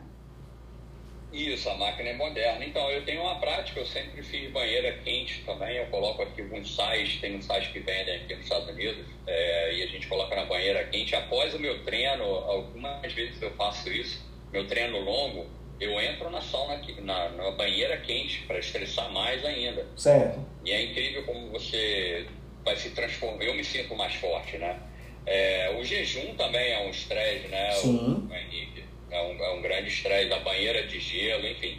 Isso, 1.33 1.69
a 1.71 1.75
máquina 1.75 2.11
é 2.11 2.15
moderna. 2.15 2.65
Então, 2.65 2.91
eu 2.91 3.05
tenho 3.05 3.23
uma 3.23 3.37
prática, 3.37 3.81
eu 3.81 3.87
sempre 3.87 4.23
fiz 4.23 4.51
banheira 4.51 4.93
quente 5.05 5.43
também. 5.47 5.77
Eu 5.77 5.87
coloco 5.87 6.23
aqui 6.23 6.43
alguns 6.43 6.75
sais, 6.77 7.17
tem 7.21 7.37
um 7.37 7.43
sais 7.43 7.67
que 7.69 7.81
vendem 7.81 8.17
aqui 8.17 8.35
nos 8.35 8.45
Estados 8.45 8.69
Unidos, 8.69 9.07
é, 9.27 9.75
e 9.75 9.83
a 9.83 9.87
gente 9.87 10.07
coloca 10.09 10.37
na 10.37 10.45
banheira 10.45 10.85
quente. 10.85 11.17
Após 11.17 11.55
o 11.55 11.59
meu 11.59 11.83
treino, 11.85 12.25
algumas 12.25 13.13
vezes 13.13 13.41
eu 13.41 13.51
faço 13.53 13.91
isso, 13.91 14.23
meu 14.53 14.67
treino 14.67 15.01
longo, 15.01 15.47
eu 15.81 15.99
entro 16.01 16.31
na 16.31 16.43
sauna, 16.43 16.81
na, 17.01 17.31
na 17.31 17.51
banheira 17.53 17.97
quente 17.97 18.43
para 18.47 18.59
estressar 18.59 19.11
mais 19.11 19.43
ainda. 19.45 19.87
Certo. 19.97 20.39
E 20.65 20.71
é 20.71 20.83
incrível 20.83 21.25
como 21.25 21.51
você 21.51 22.27
vai 22.63 22.77
se 22.77 22.91
transformar. 22.91 23.43
Eu 23.43 23.55
me 23.55 23.65
sinto 23.65 23.97
mais 23.97 24.15
forte, 24.15 24.59
né? 24.59 24.79
É, 25.25 25.75
o 25.79 25.85
jejum 25.85 26.35
também 26.35 26.73
é 26.73 26.87
um 26.87 26.91
estresse, 26.91 27.49
né? 27.49 27.71
Sim. 27.73 28.29
O, 28.31 28.35
Henrique 28.35 28.92
é 29.13 29.23
um, 29.23 29.45
é 29.45 29.51
um 29.53 29.63
grande 29.63 29.89
estresse, 29.89 30.33
a 30.33 30.41
banheira 30.41 30.87
de 30.87 30.99
gelo, 30.99 31.47
enfim. 31.47 31.79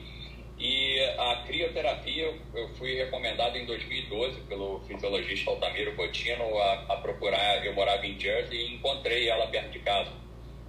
E 0.57 0.99
a 1.17 1.43
crioterapia, 1.47 2.33
eu 2.53 2.69
fui 2.75 2.95
recomendado 2.95 3.57
em 3.57 3.65
2012 3.65 4.39
pelo 4.41 4.79
fisiologista 4.81 5.49
Altamiro 5.49 5.95
Cotino 5.95 6.57
a, 6.59 6.73
a 6.89 6.97
procurar. 6.97 7.65
Eu 7.65 7.73
morava 7.73 8.05
em 8.05 8.17
Jersey 8.19 8.57
e 8.57 8.75
encontrei 8.75 9.27
ela 9.27 9.47
perto 9.47 9.71
de 9.71 9.79
casa. 9.79 10.11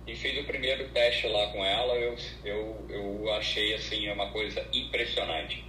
E 0.06 0.16
fiz 0.16 0.38
o 0.38 0.44
primeiro 0.44 0.88
teste 0.88 1.28
lá 1.28 1.46
com 1.48 1.64
ela, 1.64 1.94
eu, 1.94 2.16
eu, 2.44 2.86
eu 2.90 3.32
achei 3.34 3.72
assim 3.74 4.10
uma 4.10 4.30
coisa 4.30 4.66
impressionante. 4.72 5.64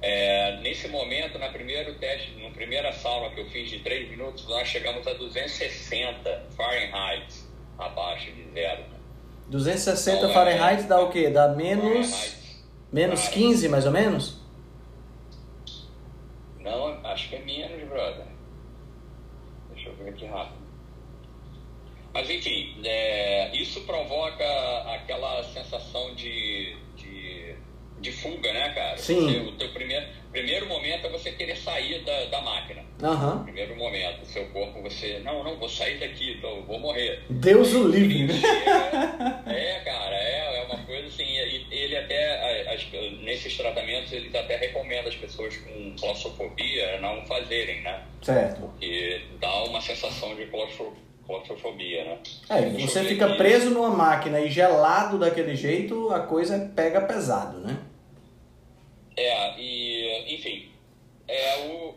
É, 0.00 0.56
nesse 0.62 0.88
momento, 0.88 1.38
na 1.38 1.50
primeiro 1.50 1.94
teste, 1.94 2.30
na 2.42 2.50
primeira 2.50 2.90
sauna 2.92 3.34
que 3.34 3.40
eu 3.40 3.50
fiz 3.50 3.68
de 3.68 3.80
3 3.80 4.08
minutos, 4.08 4.46
nós 4.48 4.66
chegamos 4.66 5.06
a 5.06 5.12
260 5.12 6.48
Fahrenheit 6.56 7.34
abaixo 7.78 8.32
de 8.32 8.50
zero. 8.52 8.99
260 9.50 10.16
então, 10.16 10.32
Fahrenheit 10.32 10.84
dá 10.84 11.00
o 11.00 11.10
quê? 11.10 11.28
Dá 11.28 11.48
menos. 11.48 12.38
Menos 12.92 13.28
15, 13.28 13.68
mais 13.68 13.84
ou 13.86 13.92
menos? 13.92 14.40
Não, 16.60 17.06
acho 17.06 17.28
que 17.28 17.36
é 17.36 17.40
menos, 17.40 17.88
brother. 17.88 18.26
Deixa 19.72 19.88
eu 19.88 19.96
ver 19.96 20.10
aqui 20.10 20.26
rápido. 20.26 20.60
Mas 22.12 22.28
enfim, 22.28 22.76
é, 22.84 23.56
isso 23.56 23.80
provoca 23.82 24.44
aquela 24.92 25.42
sensação 25.44 26.14
de, 26.14 26.76
de, 26.96 27.54
de 28.00 28.12
fuga, 28.12 28.52
né, 28.52 28.72
cara? 28.74 28.98
Sim. 28.98 29.26
Você, 29.26 29.38
o 29.38 29.52
teu 29.52 29.72
primeiro, 29.72 30.06
primeiro 30.30 30.66
momento 30.66 31.06
é 31.06 31.10
você 31.10 31.32
querer 31.32 31.56
sair 31.56 32.04
da, 32.04 32.24
da 32.26 32.40
máquina. 32.40 32.82
Uhum. 33.02 33.44
Primeiro 33.44 33.76
momento, 33.76 34.24
seu 34.26 34.44
corpo, 34.46 34.82
você, 34.82 35.20
não, 35.24 35.42
não, 35.42 35.56
vou 35.56 35.68
sair 35.68 35.98
daqui, 35.98 36.36
então, 36.38 36.62
vou 36.66 36.78
morrer. 36.78 37.22
Deus 37.30 37.74
o 37.74 37.88
livre, 37.88 38.26
né? 38.26 38.34
É, 39.46 39.80
cara, 39.80 40.14
é, 40.14 40.60
é 40.60 40.66
uma 40.66 40.78
coisa 40.84 41.08
assim, 41.08 41.38
ele 41.70 41.96
até, 41.96 42.76
nesses 43.22 43.56
tratamentos, 43.56 44.12
ele 44.12 44.36
até 44.36 44.56
recomenda 44.56 45.08
as 45.08 45.16
pessoas 45.16 45.56
com 45.56 45.96
claustrofobia 45.98 47.00
não 47.00 47.24
fazerem, 47.26 47.82
né? 47.82 48.02
Certo. 48.22 48.60
Porque 48.60 49.22
dá 49.40 49.64
uma 49.64 49.80
sensação 49.80 50.34
de 50.36 50.46
claustrofobia, 50.46 52.04
né? 52.04 52.18
É, 52.48 52.62
você 52.70 53.04
fica 53.04 53.34
preso 53.36 53.70
numa 53.70 53.90
máquina 53.90 54.40
e 54.40 54.50
gelado 54.50 55.18
daquele 55.18 55.54
jeito, 55.54 56.10
a 56.12 56.20
coisa 56.20 56.70
pega 56.74 57.00
pesado, 57.00 57.58
né? 57.60 57.76
É, 59.26 59.60
e, 59.60 60.34
enfim, 60.34 60.70
é 61.28 61.56
o 61.66 61.94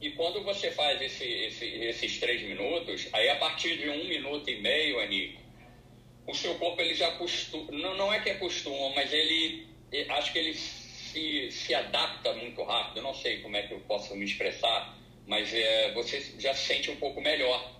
e 0.00 0.10
quando 0.10 0.42
você 0.42 0.70
faz 0.70 1.00
esse, 1.00 1.24
esse, 1.24 1.64
esses 1.64 2.18
três 2.20 2.42
minutos, 2.42 3.08
aí 3.10 3.26
a 3.30 3.36
partir 3.36 3.78
de 3.78 3.88
um 3.88 4.04
minuto 4.04 4.50
e 4.50 4.60
meio, 4.60 5.00
Anico, 5.00 5.40
o 6.26 6.34
seu 6.34 6.54
corpo 6.56 6.80
ele 6.82 6.94
já 6.94 7.12
costuma, 7.12 7.72
não, 7.72 7.96
não 7.96 8.12
é 8.12 8.20
que 8.20 8.28
é 8.28 8.34
costuma, 8.34 8.90
mas 8.90 9.10
ele, 9.12 9.66
acho 10.10 10.30
que 10.30 10.38
ele 10.38 10.52
se, 10.52 11.50
se 11.50 11.74
adapta 11.74 12.34
muito 12.34 12.62
rápido, 12.64 12.98
eu 12.98 13.02
não 13.02 13.14
sei 13.14 13.40
como 13.40 13.56
é 13.56 13.62
que 13.62 13.72
eu 13.72 13.80
posso 13.80 14.14
me 14.14 14.26
expressar, 14.26 14.94
mas 15.26 15.54
é, 15.54 15.92
você 15.92 16.20
já 16.38 16.52
se 16.52 16.66
sente 16.66 16.90
um 16.90 16.96
pouco 16.96 17.20
melhor. 17.22 17.72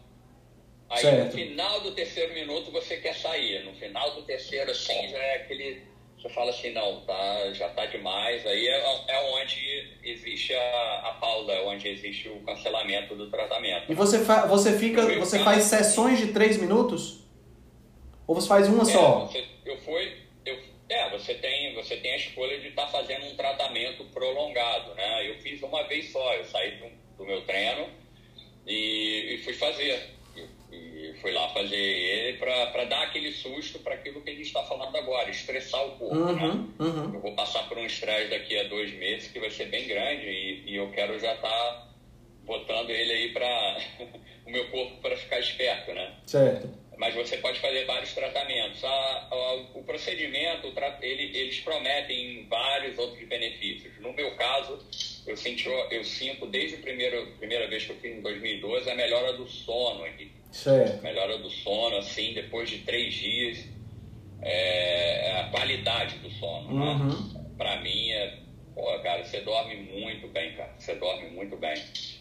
Aí 0.88 1.02
certo. 1.02 1.26
no 1.26 1.30
final 1.30 1.80
do 1.82 1.92
terceiro 1.92 2.32
minuto 2.32 2.70
você 2.70 2.96
quer 2.98 3.14
sair, 3.14 3.64
no 3.64 3.74
final 3.74 4.14
do 4.14 4.22
terceiro 4.22 4.70
assim 4.70 5.08
já 5.08 5.18
é 5.18 5.36
aquele 5.36 5.82
você 6.24 6.28
fala 6.30 6.50
assim, 6.50 6.70
não, 6.72 7.02
tá, 7.02 7.52
já 7.52 7.68
tá 7.68 7.84
demais, 7.84 8.46
aí 8.46 8.66
é, 8.66 8.80
é 9.08 9.34
onde 9.34 9.92
existe 10.02 10.54
a, 10.54 11.00
a 11.04 11.18
pausa, 11.20 11.52
é 11.52 11.62
onde 11.66 11.86
existe 11.86 12.30
o 12.30 12.40
cancelamento 12.40 13.14
do 13.14 13.30
tratamento. 13.30 13.92
E 13.92 13.94
você, 13.94 14.24
fa 14.24 14.46
você 14.46 14.78
fica, 14.78 15.02
você 15.18 15.44
faz 15.44 15.64
sessões 15.64 16.18
de 16.18 16.32
três 16.32 16.56
minutos? 16.56 17.20
Ou 18.26 18.34
você 18.34 18.48
faz 18.48 18.68
uma 18.68 18.84
é, 18.84 18.86
só? 18.86 19.26
Você, 19.26 19.44
eu 19.66 19.76
fui, 19.80 20.16
eu, 20.46 20.58
é, 20.88 21.10
você 21.10 21.34
tem, 21.34 21.74
você 21.74 21.98
tem 21.98 22.14
a 22.14 22.16
escolha 22.16 22.58
de 22.58 22.68
estar 22.68 22.86
tá 22.86 22.88
fazendo 22.88 23.26
um 23.26 23.36
tratamento 23.36 24.04
prolongado, 24.04 24.94
né? 24.94 25.28
Eu 25.28 25.34
fiz 25.40 25.62
uma 25.62 25.82
vez 25.82 26.10
só, 26.10 26.34
eu 26.36 26.44
saí 26.46 26.70
do, 26.78 26.86
do 27.18 27.26
meu 27.26 27.42
treino 27.42 27.86
e, 28.66 29.34
e 29.34 29.38
fui 29.44 29.52
fazer. 29.52 30.14
Eu, 30.94 31.14
fui 31.16 31.32
lá 31.32 31.48
fazer 31.50 31.76
ele 31.76 32.38
para 32.38 32.84
dar 32.84 33.02
aquele 33.04 33.32
susto 33.32 33.78
para 33.78 33.94
aquilo 33.94 34.20
que 34.20 34.30
a 34.30 34.34
gente 34.34 34.46
está 34.46 34.62
falando 34.64 34.96
agora, 34.96 35.30
estressar 35.30 35.86
o 35.86 35.92
corpo. 35.92 36.16
Uhum, 36.16 36.34
né? 36.34 36.68
uhum. 36.78 37.14
Eu 37.14 37.20
vou 37.20 37.34
passar 37.34 37.68
por 37.68 37.78
um 37.78 37.86
estresse 37.86 38.30
daqui 38.30 38.58
a 38.58 38.64
dois 38.64 38.92
meses 38.94 39.30
que 39.30 39.38
vai 39.38 39.50
ser 39.50 39.66
bem 39.66 39.86
grande 39.86 40.26
e, 40.26 40.64
e 40.66 40.76
eu 40.76 40.90
quero 40.90 41.18
já 41.18 41.34
estar 41.34 41.48
tá 41.48 41.88
botando 42.44 42.90
ele 42.90 43.12
aí 43.12 43.32
para 43.32 43.78
o 44.46 44.50
meu 44.50 44.68
corpo 44.70 45.00
para 45.00 45.16
ficar 45.16 45.40
esperto, 45.40 45.92
né? 45.92 46.12
Certo 46.26 46.84
mas 46.98 47.14
você 47.14 47.36
pode 47.38 47.60
fazer 47.60 47.84
vários 47.84 48.12
tratamentos. 48.12 48.82
A, 48.84 49.28
a, 49.30 49.54
o 49.74 49.82
procedimento, 49.84 50.72
ele, 51.02 51.36
eles 51.36 51.60
prometem 51.60 52.46
vários 52.48 52.98
outros 52.98 53.26
benefícios. 53.28 53.98
No 54.00 54.12
meu 54.12 54.34
caso, 54.36 54.78
eu, 55.26 55.36
senti, 55.36 55.68
eu 55.90 56.04
sinto 56.04 56.46
desde 56.46 56.76
a 56.76 56.80
primeira, 56.80 57.24
primeira 57.38 57.68
vez 57.68 57.84
que 57.84 57.92
eu 57.92 57.96
fiz 57.96 58.16
em 58.16 58.20
2012 58.20 58.90
a 58.90 58.94
melhora 58.94 59.32
do 59.32 59.46
sono. 59.46 60.04
Certo. 60.54 61.02
Melhora 61.02 61.36
do 61.38 61.50
sono, 61.50 61.96
assim, 61.96 62.32
depois 62.32 62.70
de 62.70 62.78
três 62.78 63.12
dias. 63.14 63.66
É, 64.40 65.40
a 65.40 65.48
qualidade 65.50 66.18
do 66.18 66.30
sono, 66.30 66.78
né? 66.78 66.84
uhum. 66.84 67.08
né? 67.08 67.44
Para 67.56 67.80
mim, 67.80 68.10
é, 68.10 68.38
pô, 68.74 68.82
cara, 69.00 69.24
você 69.24 69.40
dorme 69.40 69.76
muito 69.76 70.28
bem, 70.28 70.54
cara. 70.54 70.74
Você 70.78 70.94
dorme 70.94 71.30
muito 71.30 71.56
bem. 71.56 71.74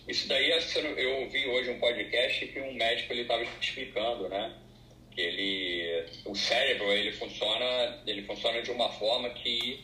Isso 0.07 0.27
daí, 0.27 0.49
eu 0.97 1.21
ouvi 1.21 1.45
hoje 1.47 1.71
um 1.71 1.79
podcast 1.79 2.47
que 2.47 2.59
um 2.59 2.73
médico 2.73 3.13
ele 3.13 3.21
estava 3.21 3.43
explicando, 3.43 4.29
né? 4.29 4.53
que 5.13 5.21
ele, 5.21 6.05
o 6.25 6.35
cérebro 6.35 6.91
ele 6.91 7.11
funciona, 7.11 8.01
ele 8.05 8.23
funciona 8.23 8.61
de 8.61 8.71
uma 8.71 8.89
forma 8.89 9.29
que 9.29 9.79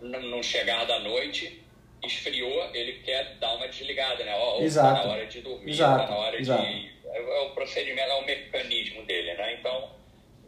não 0.00 0.42
chegar 0.42 0.84
da 0.86 1.00
noite 1.00 1.62
esfriou, 2.02 2.70
ele 2.74 2.94
quer 3.04 3.36
dar 3.38 3.54
uma 3.56 3.68
desligada, 3.68 4.24
né? 4.24 4.34
Ó, 4.36 4.60
Exato. 4.60 5.02
Tá 5.02 5.06
na 5.06 5.12
hora 5.14 5.26
de 5.26 5.40
dormir, 5.40 5.70
Exato. 5.70 6.04
tá 6.04 6.10
na 6.10 6.16
hora 6.16 6.40
Exato. 6.40 6.62
de 6.62 6.90
é, 7.06 7.18
é 7.18 7.40
o 7.42 7.50
procedimento, 7.50 8.10
é 8.10 8.14
o 8.14 8.26
mecanismo 8.26 9.02
dele, 9.04 9.34
né? 9.34 9.56
Então 9.58 9.90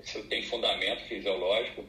isso 0.02 0.22
tem 0.24 0.42
fundamento 0.42 1.02
fisiológico. 1.02 1.84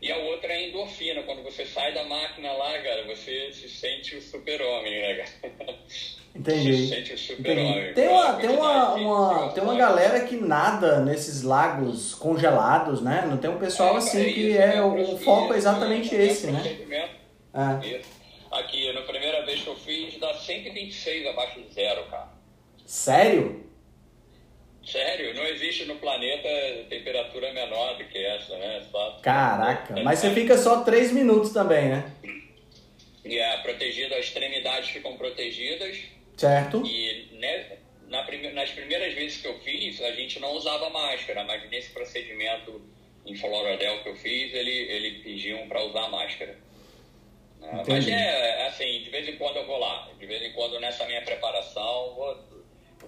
E 0.00 0.12
a 0.12 0.16
outra 0.18 0.52
é 0.52 0.56
a 0.56 0.68
endorfina. 0.68 1.22
Quando 1.22 1.42
você 1.42 1.64
sai 1.64 1.94
da 1.94 2.04
máquina 2.04 2.52
lá, 2.52 2.78
cara, 2.80 3.04
você 3.06 3.50
se 3.52 3.68
sente 3.68 4.14
o 4.16 4.22
super-homem, 4.22 5.00
né, 5.00 5.14
cara? 5.14 5.74
Entendi. 6.36 6.76
Se 6.76 6.88
sente 6.88 7.12
o 7.14 7.18
super-homem. 7.18 7.94
Tem 7.94 8.08
uma, 8.08 8.34
tem 8.34 8.50
uma, 8.50 8.94
uma, 8.94 9.52
tem 9.52 9.62
uma 9.64 9.74
galera 9.74 10.20
que 10.20 10.36
nada 10.36 11.00
nesses 11.00 11.42
lagos 11.42 12.14
congelados, 12.14 13.00
né? 13.00 13.24
Não 13.26 13.38
tem 13.38 13.50
um 13.50 13.58
pessoal 13.58 13.94
É, 13.94 13.98
assim 13.98 14.20
é 14.20 14.32
que 14.32 14.56
é 14.56 14.66
né? 14.74 14.82
o 14.82 15.18
foco 15.18 15.54
é 15.54 15.56
exatamente 15.56 16.14
É, 16.14 16.18
é 16.18 16.26
esse, 16.26 16.46
né? 16.48 16.78
É. 17.54 17.86
Isso. 17.86 18.15
Aqui, 18.58 18.90
na 18.92 19.02
primeira 19.02 19.44
vez 19.44 19.60
que 19.60 19.66
eu 19.66 19.76
fiz, 19.76 20.18
dá 20.18 20.32
126 20.32 21.26
abaixo 21.26 21.60
de 21.60 21.74
zero, 21.74 22.04
cara. 22.04 22.28
Sério? 22.86 23.66
Sério, 24.82 25.34
não 25.34 25.44
existe 25.44 25.84
no 25.84 25.96
planeta 25.96 26.48
temperatura 26.88 27.52
menor 27.52 27.98
do 27.98 28.04
que 28.04 28.18
essa, 28.18 28.56
né? 28.56 28.82
Só... 28.90 29.18
Caraca, 29.20 30.00
mas 30.02 30.20
você 30.20 30.30
fica 30.30 30.56
só 30.56 30.82
3 30.84 31.12
minutos 31.12 31.52
também, 31.52 31.88
né? 31.88 32.12
E 33.24 33.38
é 33.38 33.58
protegido, 33.58 34.14
as 34.14 34.26
extremidades 34.26 34.88
ficam 34.90 35.16
protegidas. 35.16 35.98
Certo. 36.36 36.82
E 36.86 37.28
né, 37.32 37.78
na 38.08 38.22
prime... 38.22 38.52
nas 38.52 38.70
primeiras 38.70 39.12
vezes 39.12 39.42
que 39.42 39.48
eu 39.48 39.58
fiz, 39.58 40.00
a 40.00 40.12
gente 40.12 40.38
não 40.38 40.52
usava 40.52 40.88
máscara, 40.88 41.44
mas 41.44 41.68
nesse 41.68 41.90
procedimento 41.90 42.80
em 43.26 43.34
Florodel 43.34 44.02
que 44.02 44.08
eu 44.08 44.16
fiz, 44.16 44.54
ele, 44.54 44.70
ele 44.70 45.22
pediam 45.22 45.66
para 45.66 45.84
usar 45.84 46.08
máscara. 46.08 46.56
Né? 47.72 47.84
Mas 47.88 48.08
é 48.08 48.66
assim, 48.68 49.02
de 49.02 49.10
vez 49.10 49.28
em 49.28 49.36
quando 49.36 49.56
eu 49.56 49.66
vou 49.66 49.78
lá, 49.78 50.08
de 50.18 50.26
vez 50.26 50.42
em 50.42 50.52
quando 50.52 50.78
nessa 50.80 51.04
minha 51.04 51.22
preparação, 51.22 52.14
vou, 52.14 52.36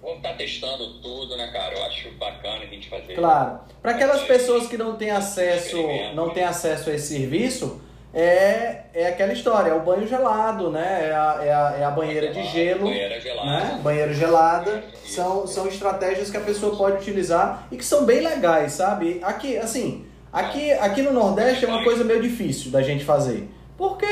vou 0.01 0.17
estar 0.17 0.33
testando 0.33 1.01
tudo, 1.01 1.37
né, 1.37 1.49
cara? 1.51 1.75
Eu 1.75 1.83
acho 1.85 2.11
bacana 2.11 2.63
a 2.63 2.67
gente 2.67 2.89
fazer. 2.89 3.15
Claro. 3.15 3.59
Para 3.81 3.91
aquelas 3.91 4.23
pessoas 4.23 4.67
que 4.67 4.77
não 4.77 4.95
têm 4.95 5.11
acesso, 5.11 5.77
não 6.13 6.31
têm 6.31 6.43
acesso 6.43 6.89
a 6.89 6.93
esse 6.93 7.15
serviço, 7.15 7.81
é, 8.13 8.85
é 8.93 9.07
aquela 9.07 9.31
história, 9.31 9.69
é 9.69 9.73
o 9.73 9.81
banho 9.81 10.07
gelado, 10.07 10.71
né? 10.71 11.09
É 11.09 11.11
a, 11.13 11.39
é 11.43 11.53
a, 11.53 11.75
é 11.79 11.83
a 11.83 11.91
banheira 11.91 12.31
de 12.33 12.43
gelo. 12.43 12.85
Banheira 12.85 13.21
gelada. 13.21 13.51
Né? 13.51 13.79
Banheira 13.83 14.13
gelada. 14.13 14.83
São, 15.05 15.45
são 15.45 15.67
estratégias 15.67 16.31
que 16.31 16.37
a 16.37 16.41
pessoa 16.41 16.75
pode 16.75 16.97
utilizar 16.97 17.67
e 17.71 17.77
que 17.77 17.85
são 17.85 18.05
bem 18.05 18.21
legais, 18.21 18.73
sabe? 18.73 19.19
Aqui, 19.23 19.57
assim, 19.57 20.07
aqui, 20.33 20.71
aqui 20.71 21.03
no 21.03 21.13
Nordeste 21.13 21.65
é 21.65 21.67
uma 21.67 21.83
coisa 21.83 22.03
meio 22.03 22.21
difícil 22.21 22.71
da 22.71 22.81
gente 22.81 23.03
fazer. 23.03 23.47
Porque 23.77 24.07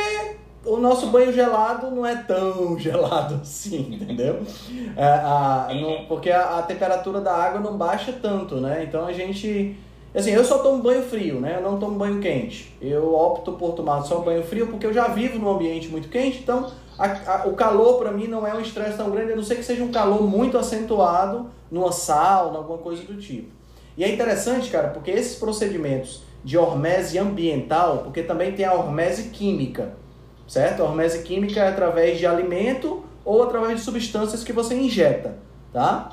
o 0.68 0.78
nosso 0.78 1.08
banho 1.08 1.32
gelado 1.32 1.90
não 1.92 2.06
é 2.06 2.16
tão 2.16 2.78
gelado 2.80 3.40
assim, 3.42 3.96
entendeu? 3.96 4.42
É, 4.96 5.06
a, 5.06 5.70
não, 5.74 6.06
porque 6.06 6.30
a, 6.30 6.60
a 6.60 6.62
temperatura 6.62 7.22
da 7.22 7.34
água 7.34 7.60
não 7.60 7.78
baixa 7.78 8.14
tanto, 8.22 8.58
né? 8.58 8.84
Então 8.88 9.06
a 9.06 9.14
gente 9.14 9.76
Assim, 10.16 10.32
eu 10.32 10.44
só 10.44 10.60
tomo 10.60 10.82
banho 10.82 11.04
frio, 11.04 11.40
né? 11.40 11.58
Eu 11.58 11.62
não 11.62 11.78
tomo 11.78 11.96
banho 11.96 12.20
quente. 12.20 12.76
Eu 12.82 13.14
opto 13.14 13.52
por 13.52 13.74
tomar 13.74 14.02
só 14.02 14.20
banho 14.20 14.42
frio 14.42 14.68
porque 14.68 14.88
eu 14.88 14.94
já 14.94 15.10
vivo 15.10 15.38
num 15.38 15.50
ambiente 15.50 15.90
muito 15.90 16.10
quente, 16.10 16.40
então 16.40 16.72
a, 16.98 17.48
o 17.48 17.54
calor 17.54 18.00
para 18.00 18.12
mim 18.12 18.28
não 18.28 18.46
é 18.48 18.54
um 18.54 18.60
estresse 18.60 18.98
tão 18.98 19.12
grande, 19.12 19.34
a 19.34 19.36
não 19.36 19.44
ser 19.44 19.56
que 19.56 19.64
seja 19.64 19.84
um 19.84 19.92
calor 19.92 20.24
muito 20.24 20.58
acentuado 20.58 21.52
numa 21.70 21.92
sauna, 21.92 22.58
alguma 22.58 22.80
coisa 22.80 23.04
do 23.04 23.18
tipo. 23.18 23.52
E 23.96 24.04
é 24.04 24.12
interessante, 24.12 24.72
cara, 24.72 24.88
porque 24.88 25.12
esses 25.12 25.36
procedimentos 25.36 26.24
de 26.44 26.58
hormese 26.58 27.20
ambiental, 27.20 28.00
porque 28.00 28.24
também 28.24 28.54
tem 28.54 28.66
a 28.66 28.74
hormese 28.74 29.30
química, 29.30 29.94
certo? 30.48 30.82
A 30.82 30.86
hormese 30.86 31.24
química 31.24 31.60
é 31.60 31.68
através 31.68 32.18
de 32.18 32.26
alimento 32.26 33.04
ou 33.26 33.44
através 33.44 33.80
de 33.80 33.82
substâncias 33.82 34.44
que 34.44 34.54
você 34.54 34.76
injeta, 34.76 35.38
tá? 35.74 36.12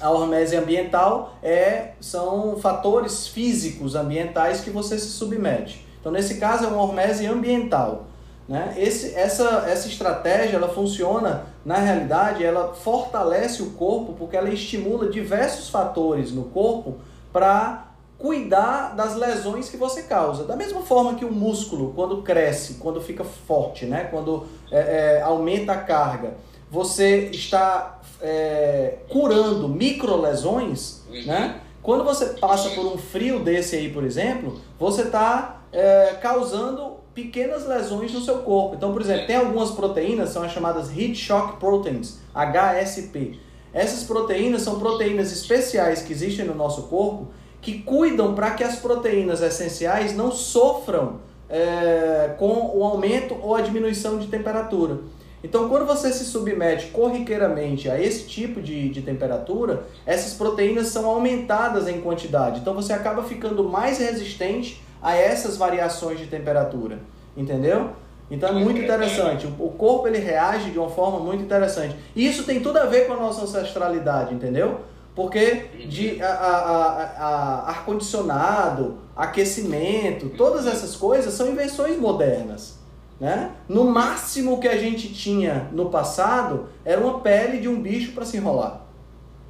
A 0.00 0.10
hormese 0.10 0.56
ambiental 0.56 1.34
é, 1.42 1.92
são 2.00 2.56
fatores 2.56 3.28
físicos 3.28 3.94
ambientais 3.94 4.60
que 4.60 4.70
você 4.70 4.98
se 4.98 5.08
submete. 5.08 5.84
Então, 6.00 6.12
nesse 6.12 6.36
caso, 6.36 6.64
é 6.64 6.68
uma 6.68 6.82
hormese 6.82 7.26
ambiental. 7.26 8.06
Né? 8.48 8.74
Esse, 8.78 9.14
essa, 9.14 9.66
essa 9.68 9.88
estratégia 9.88 10.56
ela 10.56 10.68
funciona, 10.68 11.46
na 11.64 11.76
realidade, 11.76 12.42
ela 12.42 12.72
fortalece 12.72 13.62
o 13.62 13.72
corpo 13.72 14.14
porque 14.14 14.36
ela 14.36 14.48
estimula 14.48 15.10
diversos 15.10 15.68
fatores 15.68 16.32
no 16.32 16.44
corpo 16.44 16.96
para 17.30 17.87
cuidar 18.18 18.96
das 18.96 19.14
lesões 19.14 19.68
que 19.68 19.76
você 19.76 20.02
causa. 20.02 20.44
Da 20.44 20.56
mesma 20.56 20.82
forma 20.82 21.14
que 21.14 21.24
o 21.24 21.32
músculo, 21.32 21.92
quando 21.94 22.22
cresce, 22.22 22.74
quando 22.74 23.00
fica 23.00 23.24
forte, 23.24 23.86
né? 23.86 24.08
quando 24.10 24.44
é, 24.70 25.18
é, 25.18 25.22
aumenta 25.22 25.72
a 25.72 25.78
carga, 25.78 26.34
você 26.70 27.30
está 27.32 28.00
é, 28.20 28.98
curando 29.08 29.68
microlesões, 29.68 31.02
uhum. 31.08 31.26
né? 31.26 31.60
Quando 31.80 32.04
você 32.04 32.26
passa 32.26 32.70
por 32.70 32.84
um 32.84 32.98
frio 32.98 33.40
desse 33.40 33.76
aí, 33.76 33.90
por 33.90 34.04
exemplo, 34.04 34.60
você 34.78 35.02
está 35.02 35.62
é, 35.72 36.16
causando 36.20 36.98
pequenas 37.14 37.66
lesões 37.66 38.12
no 38.12 38.20
seu 38.20 38.38
corpo. 38.38 38.74
Então, 38.74 38.92
por 38.92 39.00
exemplo, 39.00 39.26
tem 39.26 39.36
algumas 39.36 39.70
proteínas, 39.70 40.30
são 40.30 40.42
as 40.42 40.52
chamadas 40.52 40.90
Heat 40.90 41.14
Shock 41.14 41.58
Proteins, 41.58 42.18
HSP. 42.34 43.40
Essas 43.72 44.04
proteínas 44.04 44.62
são 44.62 44.78
proteínas 44.78 45.32
especiais 45.32 46.02
que 46.02 46.12
existem 46.12 46.44
no 46.44 46.54
nosso 46.54 46.82
corpo 46.82 47.28
que 47.60 47.80
cuidam 47.80 48.34
para 48.34 48.52
que 48.52 48.62
as 48.62 48.76
proteínas 48.76 49.42
essenciais 49.42 50.16
não 50.16 50.30
sofram 50.30 51.20
é, 51.48 52.34
com 52.38 52.72
o 52.74 52.84
aumento 52.84 53.36
ou 53.40 53.54
a 53.54 53.60
diminuição 53.60 54.18
de 54.18 54.26
temperatura. 54.28 54.98
Então, 55.42 55.68
quando 55.68 55.86
você 55.86 56.12
se 56.12 56.24
submete 56.24 56.86
corriqueiramente 56.86 57.88
a 57.88 58.00
esse 58.00 58.26
tipo 58.26 58.60
de, 58.60 58.88
de 58.88 59.02
temperatura, 59.02 59.84
essas 60.04 60.34
proteínas 60.34 60.88
são 60.88 61.06
aumentadas 61.06 61.86
em 61.86 62.00
quantidade. 62.00 62.60
Então, 62.60 62.74
você 62.74 62.92
acaba 62.92 63.22
ficando 63.22 63.62
mais 63.62 63.98
resistente 63.98 64.82
a 65.00 65.14
essas 65.14 65.56
variações 65.56 66.18
de 66.18 66.26
temperatura. 66.26 66.98
Entendeu? 67.36 67.90
Então, 68.28 68.48
é 68.48 68.52
muito 68.52 68.80
interessante. 68.80 69.46
O 69.46 69.70
corpo 69.70 70.08
ele 70.08 70.18
reage 70.18 70.70
de 70.70 70.78
uma 70.78 70.90
forma 70.90 71.20
muito 71.20 71.42
interessante. 71.42 71.94
E 72.16 72.26
isso 72.26 72.42
tem 72.42 72.60
tudo 72.60 72.78
a 72.78 72.84
ver 72.84 73.06
com 73.06 73.12
a 73.12 73.16
nossa 73.16 73.42
ancestralidade, 73.42 74.34
entendeu? 74.34 74.80
Porque 75.18 75.66
de 75.88 76.22
a, 76.22 76.28
a, 76.28 77.02
a, 77.02 77.70
ar-condicionado, 77.70 78.98
aquecimento, 79.16 80.28
todas 80.28 80.64
essas 80.64 80.94
coisas 80.94 81.34
são 81.34 81.48
invenções 81.48 81.98
modernas. 81.98 82.78
Né? 83.18 83.50
No 83.68 83.82
máximo 83.82 84.60
que 84.60 84.68
a 84.68 84.76
gente 84.76 85.12
tinha 85.12 85.68
no 85.72 85.90
passado 85.90 86.68
era 86.84 87.00
uma 87.00 87.18
pele 87.18 87.58
de 87.58 87.68
um 87.68 87.82
bicho 87.82 88.12
para 88.12 88.24
se 88.24 88.36
enrolar. 88.36 88.82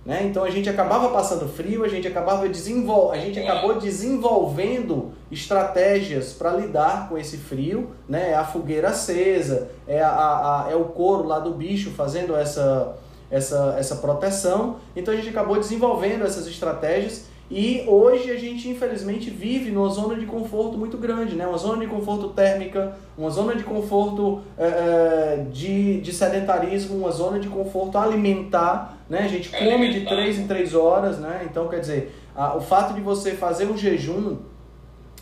Né? 0.07 0.23
Então 0.25 0.43
a 0.43 0.49
gente 0.49 0.71
acabava 0.71 1.11
passando 1.11 1.47
frio, 1.47 1.85
a 1.85 1.89
gente 1.89 2.09
acabava 2.09 2.49
desenvol... 2.49 3.13
a 3.13 3.19
gente 3.19 3.39
acabou 3.39 3.79
desenvolvendo 3.79 5.13
estratégias 5.31 6.33
para 6.33 6.53
lidar 6.53 7.11
com 7.11 7.19
esse 7.19 7.37
frio, 7.37 7.91
né? 8.09 8.31
É 8.31 8.35
a 8.35 8.45
fogueira 8.47 8.89
acesa, 8.89 9.69
é, 9.87 10.01
a, 10.01 10.09
a, 10.09 10.69
é 10.71 10.75
o 10.75 10.87
couro 10.87 11.25
lá 11.25 11.39
do 11.39 11.51
bicho 11.51 11.91
fazendo 11.91 12.35
essa, 12.35 12.97
essa, 13.31 13.77
essa 13.79 13.97
proteção. 13.97 14.77
Então 14.97 15.13
a 15.13 15.17
gente 15.17 15.29
acabou 15.29 15.59
desenvolvendo 15.59 16.25
essas 16.25 16.47
estratégias 16.47 17.27
E 17.51 17.83
hoje 17.87 18.31
a 18.31 18.37
gente, 18.37 18.69
infelizmente, 18.69 19.31
vive 19.31 19.71
numa 19.71 19.89
zona 19.89 20.17
de 20.17 20.27
conforto 20.27 20.77
muito 20.77 20.99
grande, 20.99 21.35
né? 21.35 21.47
Uma 21.47 21.57
zona 21.57 21.79
de 21.79 21.87
conforto 21.87 22.29
térmica, 22.29 22.95
uma 23.17 23.31
zona 23.31 23.55
de 23.55 23.65
conforto 23.65 24.43
é, 24.59 25.47
de, 25.51 25.99
de 26.03 26.13
sedentarismo, 26.13 26.99
uma 26.99 27.11
zona 27.11 27.39
de 27.39 27.49
conforto 27.49 27.97
alimentar, 27.97 28.99
né? 29.09 29.21
A 29.21 29.29
gente 29.29 29.49
come 29.49 29.91
de 29.91 30.05
3 30.05 30.41
em 30.41 30.47
3 30.47 30.75
horas, 30.75 31.19
né? 31.19 31.47
Então, 31.51 31.69
quer 31.69 31.81
dizer, 31.81 32.15
a, 32.37 32.55
o 32.55 32.61
fato 32.61 32.93
de 32.93 33.01
você 33.01 33.33
fazer 33.33 33.65
um 33.65 33.79
jejum, 33.79 34.37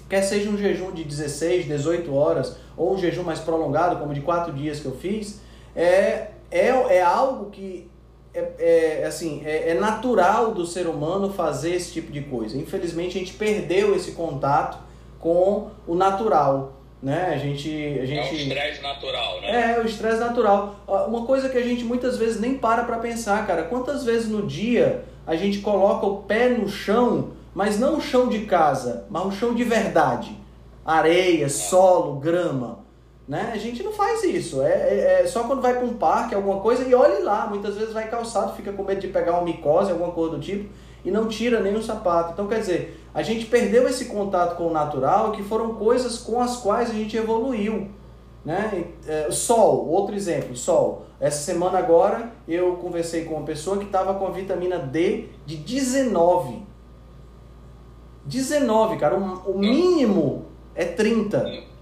quer 0.09 0.23
seja 0.23 0.51
um 0.51 0.59
jejum 0.59 0.91
de 0.91 1.05
16, 1.05 1.67
18 1.67 2.13
horas, 2.13 2.57
ou 2.77 2.95
um 2.95 2.99
jejum 2.99 3.23
mais 3.23 3.39
prolongado, 3.39 4.01
como 4.01 4.13
de 4.13 4.21
4 4.21 4.53
dias 4.53 4.81
que 4.81 4.87
eu 4.87 4.97
fiz, 4.97 5.41
é, 5.77 6.31
é, 6.51 6.71
é 6.97 7.03
algo 7.03 7.51
que 7.51 7.89
é, 8.37 9.01
é 9.03 9.07
assim, 9.07 9.43
é, 9.45 9.71
é, 9.71 9.75
natural 9.75 10.53
do 10.53 10.67
ser 10.67 10.87
humano 10.87 11.33
fazer 11.33 11.75
esse 11.75 11.93
tipo 11.93 12.13
de 12.13 12.21
coisa. 12.23 12.57
Infelizmente 12.57 13.17
a 13.17 13.21
gente 13.21 13.33
perdeu 13.33 13.95
esse 13.95 14.13
contato 14.13 14.79
com 15.19 15.71
o 15.87 15.95
natural. 15.95 16.75
Né? 17.03 17.33
A 17.35 17.39
gente, 17.39 17.69
a 17.69 18.07
gente... 18.07 18.29
É 18.29 18.33
o 18.33 18.35
estresse 18.35 18.83
natural, 18.83 19.41
né? 19.41 19.75
É, 19.75 19.81
o 19.81 19.87
estresse 19.87 20.19
natural. 20.19 20.77
Uma 20.87 21.25
coisa 21.25 21.49
que 21.49 21.59
a 21.59 21.63
gente 21.63 21.85
muitas 21.85 22.17
vezes 22.17 22.41
nem 22.41 22.57
para 22.57 22.85
para 22.85 22.99
pensar, 22.99 23.47
cara. 23.47 23.65
Quantas 23.65 24.05
vezes 24.05 24.29
no 24.29 24.47
dia 24.47 25.05
a 25.27 25.37
gente 25.37 25.59
coloca 25.59 26.07
o 26.07 26.23
pé 26.23 26.49
no 26.49 26.69
chão, 26.69 27.33
mas 27.55 27.79
não 27.79 27.99
o 27.99 28.01
chão 28.01 28.29
de 28.29 28.41
casa, 28.41 29.07
mas 29.11 29.27
o 29.27 29.33
chão 29.33 29.55
de 29.55 29.65
verdade? 29.65 30.37
Areia, 30.85 31.49
solo, 31.49 32.17
grama. 32.17 32.86
Né? 33.29 33.51
A 33.53 33.57
gente 33.59 33.83
não 33.83 33.93
faz 33.93 34.23
isso. 34.23 34.63
É, 34.63 34.71
é, 34.71 35.23
é 35.23 35.27
só 35.27 35.45
quando 35.45 35.61
vai 35.61 35.75
para 35.75 35.85
um 35.85 35.95
parque, 35.95 36.35
alguma 36.35 36.61
coisa, 36.61 36.85
e 36.85 36.95
olhe 36.95 37.23
lá. 37.23 37.47
Muitas 37.47 37.75
vezes 37.75 37.93
vai 37.93 38.09
calçado, 38.09 38.55
fica 38.55 38.73
com 38.73 38.85
medo 38.85 39.01
de 39.01 39.09
pegar 39.09 39.33
uma 39.33 39.43
micose, 39.43 39.91
alguma 39.91 40.13
coisa 40.13 40.37
do 40.37 40.41
tipo, 40.41 40.73
e 41.05 41.11
não 41.11 41.27
tira 41.27 41.61
o 41.61 41.83
sapato. 41.83 42.33
Então, 42.33 42.47
quer 42.47 42.61
dizer, 42.61 43.01
a 43.13 43.23
gente 43.23 43.47
perdeu 43.47 43.89
esse 43.89 44.05
contato 44.07 44.57
com 44.57 44.69
o 44.69 44.73
natural, 44.73 45.33
que 45.33 45.43
foram 45.43 45.75
coisas 45.75 46.19
com 46.19 46.41
as 46.41 46.57
quais 46.59 46.91
a 46.91 46.95
gente 46.95 47.17
evoluiu. 47.17 47.89
Né? 48.45 48.85
É, 49.09 49.29
sol, 49.33 49.89
outro 49.89 50.15
exemplo, 50.15 50.57
sol. 50.57 51.05
Essa 51.19 51.39
semana 51.39 51.79
agora 51.79 52.31
eu 52.47 52.77
conversei 52.77 53.25
com 53.25 53.35
uma 53.35 53.45
pessoa 53.45 53.79
que 53.79 53.87
estava 53.87 54.15
com 54.15 54.27
a 54.27 54.31
vitamina 54.31 54.79
D 54.79 55.31
de 55.45 55.57
19. 55.57 56.63
19, 58.25 58.97
cara. 58.99 59.19
O, 59.19 59.51
o 59.51 59.59
mínimo 59.59 60.45
é 60.77 60.85
30 60.85 61.76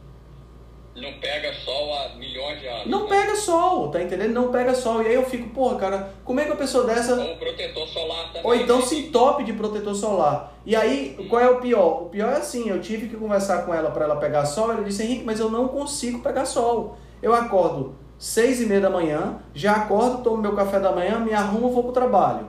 não 0.97 1.13
pega 1.15 1.53
sol 1.53 1.93
há 1.93 2.15
milhões 2.17 2.61
de 2.61 2.69
anos. 2.69 2.87
Não 2.87 3.03
né? 3.03 3.09
pega 3.09 3.35
sol, 3.35 3.91
tá 3.91 4.01
entendendo? 4.01 4.33
Não 4.33 4.53
pega 4.53 4.75
sol. 4.75 5.03
E 5.03 5.09
aí 5.09 5.15
eu 5.15 5.25
fico, 5.25 5.49
porra, 5.51 5.77
cara, 5.77 6.15
como 6.25 6.39
é 6.41 6.45
que 6.45 6.53
a 6.53 6.57
pessoa 6.57 6.85
dessa. 6.85 7.21
Ou 7.21 7.37
protetor 7.37 7.89
solar 7.89 8.27
também. 8.29 8.43
Ou 8.45 8.55
então 8.55 8.81
se 8.81 8.99
entope 9.01 9.45
de 9.45 9.53
protetor 9.53 9.95
solar. 9.95 10.55
E 10.65 10.77
aí, 10.77 11.27
qual 11.29 11.43
é 11.43 11.51
o 11.51 11.61
pior? 11.61 12.03
O 12.03 12.09
pior 12.11 12.33
é 12.33 12.37
assim, 12.37 12.69
eu 12.69 12.81
tive 12.81 13.09
que 13.09 13.17
conversar 13.17 13.67
com 13.67 13.75
ela 13.75 13.91
para 13.91 14.05
ela 14.05 14.17
pegar 14.17 14.47
sol. 14.47 14.71
Ela 14.71 14.85
disse, 14.85 15.03
Henrique, 15.03 15.25
mas 15.25 15.41
eu 15.41 15.51
não 15.51 15.69
consigo 15.69 16.21
pegar 16.21 16.45
sol. 16.45 16.97
Eu 17.21 17.35
acordo 17.35 17.97
seis 18.19 18.61
e 18.61 18.67
meia 18.67 18.81
da 18.81 18.91
manhã, 18.91 19.39
já 19.53 19.73
acordo, 19.73 20.23
tomo 20.23 20.41
meu 20.41 20.55
café 20.55 20.79
da 20.79 20.93
manhã, 20.93 21.19
me 21.19 21.33
arrumo 21.33 21.71
vou 21.71 21.83
pro 21.83 21.93
trabalho. 21.93 22.49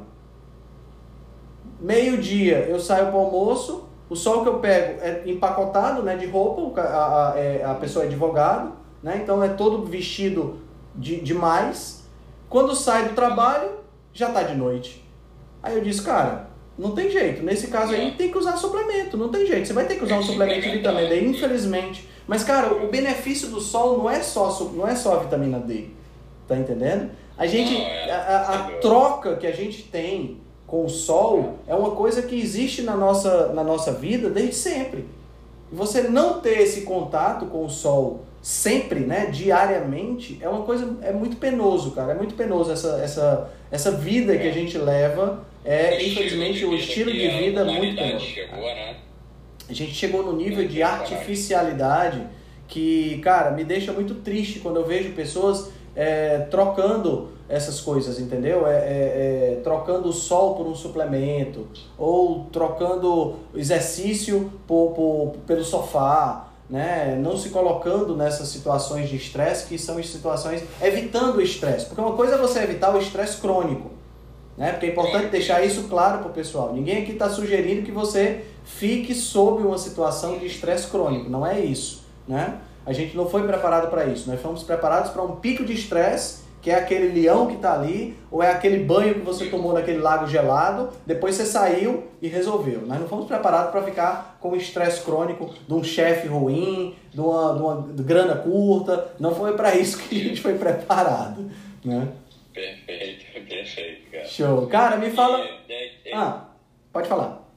Meio-dia 1.79 2.60
eu 2.69 2.79
saio 2.79 3.08
pro 3.08 3.17
almoço, 3.17 3.88
o 4.09 4.15
sol 4.15 4.43
que 4.43 4.49
eu 4.49 4.59
pego 4.59 5.01
é 5.01 5.23
empacotado 5.25 6.03
né, 6.03 6.15
de 6.15 6.25
roupa, 6.25 6.81
a, 6.81 7.31
a, 7.33 7.39
é, 7.39 7.63
a 7.65 7.73
pessoa 7.73 8.05
é 8.05 8.07
advogado, 8.07 8.73
né, 9.01 9.19
então 9.21 9.43
é 9.43 9.49
todo 9.49 9.85
vestido 9.85 10.59
de, 10.93 11.19
demais. 11.19 12.03
Quando 12.49 12.75
sai 12.75 13.09
do 13.09 13.15
trabalho, 13.15 13.69
já 14.13 14.27
está 14.27 14.43
de 14.43 14.55
noite. 14.55 15.03
Aí 15.61 15.75
eu 15.75 15.81
disse, 15.81 16.03
cara, 16.03 16.47
não 16.77 16.91
tem 16.91 17.09
jeito. 17.09 17.41
Nesse 17.41 17.67
caso 17.67 17.93
aí, 17.93 18.11
tem 18.11 18.29
que 18.29 18.37
usar 18.37 18.57
suplemento. 18.57 19.17
Não 19.17 19.29
tem 19.29 19.45
jeito. 19.45 19.67
Você 19.67 19.73
vai 19.73 19.85
ter 19.85 19.95
que 19.95 20.03
usar 20.03 20.19
um 20.19 20.23
suplemento 20.23 20.61
de 20.61 20.71
vitamina 20.71 21.07
D, 21.07 21.21
infelizmente. 21.25 22.07
Mas, 22.27 22.43
cara, 22.43 22.73
o 22.73 22.87
benefício 22.89 23.49
do 23.49 23.59
sol 23.59 23.97
não 23.97 24.09
é 24.09 24.21
só, 24.21 24.51
não 24.73 24.87
é 24.87 24.95
só 24.95 25.15
a 25.15 25.19
vitamina 25.19 25.59
D. 25.59 25.87
Tá 26.47 26.55
entendendo? 26.55 27.09
A 27.37 27.47
gente. 27.47 27.75
A, 28.09 28.15
a, 28.15 28.55
a 28.55 28.71
troca 28.79 29.35
que 29.37 29.47
a 29.47 29.51
gente 29.51 29.83
tem 29.83 30.39
com 30.67 30.86
o 30.86 30.89
sol 30.89 31.60
é 31.67 31.75
uma 31.75 31.91
coisa 31.91 32.21
que 32.21 32.39
existe 32.39 32.82
na 32.82 32.95
nossa, 32.95 33.54
na 33.54 33.63
nossa 33.63 33.91
vida 33.91 34.30
desde 34.30 34.56
sempre. 34.56 35.06
E 35.71 35.75
você 35.75 36.04
não 36.04 36.39
ter 36.39 36.60
esse 36.62 36.82
contato 36.82 37.45
com 37.47 37.65
o 37.65 37.69
sol 37.69 38.25
sempre, 38.41 38.99
né, 38.99 39.28
diariamente, 39.28 40.38
é 40.41 40.47
uma 40.47 40.63
coisa 40.63 40.97
é 41.01 41.12
muito 41.12 41.38
penoso, 41.38 41.91
cara. 41.91 42.13
É 42.13 42.15
muito 42.15 42.36
penoso 42.36 42.71
essa 42.71 42.99
essa 43.04 43.51
essa 43.71 43.91
vida 43.91 44.38
que 44.38 44.47
a 44.47 44.51
gente 44.51 44.78
leva. 44.78 45.43
É, 45.63 46.04
infelizmente, 46.04 46.63
o 46.63 46.75
estilo 46.75 47.12
de 47.12 47.28
vida 47.28 47.62
é 47.62 47.63
muito 47.63 47.95
penoso. 47.95 48.25
Chegou, 48.25 48.60
né? 48.60 48.97
A 49.67 49.73
gente 49.73 49.93
chegou 49.93 50.23
no 50.23 50.34
nível 50.34 50.67
de 50.67 50.84
artificialidade 50.84 52.21
que, 52.67 53.19
cara, 53.23 53.51
me 53.51 53.63
deixa 53.63 53.91
muito 53.91 54.15
triste 54.15 54.60
quando 54.60 54.78
eu 54.78 54.86
vejo 54.86 55.13
pessoas 55.13 55.71
é, 55.95 56.39
trocando 56.51 57.30
essas 57.47 57.79
coisas, 57.79 58.19
entendeu? 58.19 58.67
É, 58.67 58.73
é, 58.73 58.77
é, 58.77 59.62
trocando 59.63 60.10
o 60.10 60.13
sol 60.13 60.55
por 60.55 60.65
um 60.65 60.75
suplemento, 60.75 61.67
ou 61.97 62.45
trocando 62.51 63.36
exercício 63.53 64.51
por, 64.67 64.93
por, 64.93 65.36
pelo 65.45 65.63
sofá, 65.63 66.47
né? 66.69 67.17
Não 67.21 67.38
se 67.38 67.49
colocando 67.49 68.15
nessas 68.15 68.47
situações 68.47 69.08
de 69.10 69.15
estresse 69.15 69.67
que 69.67 69.77
são 69.77 70.01
situações 70.01 70.63
evitando 70.81 71.38
o 71.38 71.41
estresse, 71.41 71.86
porque 71.86 72.01
uma 72.01 72.13
coisa 72.13 72.36
é 72.36 72.38
você 72.38 72.60
evitar 72.60 72.95
o 72.95 72.97
estresse 72.97 73.38
crônico, 73.38 73.91
né? 74.58 74.71
Porque 74.71 74.88
é 74.88 74.89
importante 74.89 75.27
deixar 75.27 75.63
isso 75.63 75.84
claro 75.84 76.19
para 76.19 76.29
o 76.29 76.34
pessoal. 76.34 76.73
Ninguém 76.73 77.03
aqui 77.03 77.12
está 77.12 77.29
sugerindo 77.29 77.84
que 77.84 77.91
você 77.91 78.45
fique 78.63 79.13
sob 79.13 79.62
uma 79.62 79.77
situação 79.77 80.39
de 80.39 80.47
estresse 80.47 80.88
crônico, 80.88 81.29
não 81.29 81.45
é 81.45 81.60
isso, 81.60 82.03
né? 82.27 82.60
A 82.84 82.93
gente 82.93 83.17
não 83.17 83.27
foi 83.27 83.45
preparado 83.47 83.89
para 83.89 84.05
isso. 84.05 84.29
Nós 84.29 84.39
fomos 84.39 84.62
preparados 84.62 85.10
para 85.10 85.23
um 85.23 85.38
pico 85.38 85.65
de 85.65 85.73
estresse 85.73 86.44
que 86.65 86.71
é 86.71 86.75
aquele 86.78 87.10
leão 87.10 87.45
que 87.45 87.58
está 87.58 87.75
ali, 87.75 88.17
ou 88.32 88.41
é 88.41 88.49
aquele 88.49 88.80
banho 88.80 89.13
que 89.13 89.19
você 89.19 89.51
tomou 89.51 89.71
naquele 89.71 89.99
lago 89.99 90.25
gelado, 90.25 90.91
depois 91.06 91.36
você 91.36 91.45
saiu 91.45 92.10
e 92.19 92.28
resolveu. 92.28 92.82
Nós 92.82 92.99
não 92.99 93.08
fomos 93.08 93.28
preparados 93.28 93.69
para 93.69 93.84
ficar 93.84 94.39
com 94.41 94.56
estresse 94.56 95.04
crônico 95.04 95.54
de 95.67 95.73
um 95.75 95.84
chefe 95.84 96.28
ruim, 96.28 96.95
de 97.13 97.21
uma, 97.21 97.54
de 97.54 97.62
uma 97.62 98.04
grana 98.04 98.38
curta. 98.38 99.13
Não 99.19 99.36
foi 99.36 99.56
para 99.56 99.75
isso 99.75 100.01
que 100.01 100.19
a 100.19 100.23
gente 100.23 100.41
foi 100.41 100.58
preparado. 100.58 101.51
Né? 101.84 102.12
Perfeito, 102.51 103.25
perfeito, 103.47 104.10
cara. 104.10 104.25
Show. 104.25 104.65
Cara, 104.65 104.97
me 104.97 105.12
fala. 105.12 105.47
Ah, 106.15 106.47
pode 106.91 107.08
falar. 107.08 107.47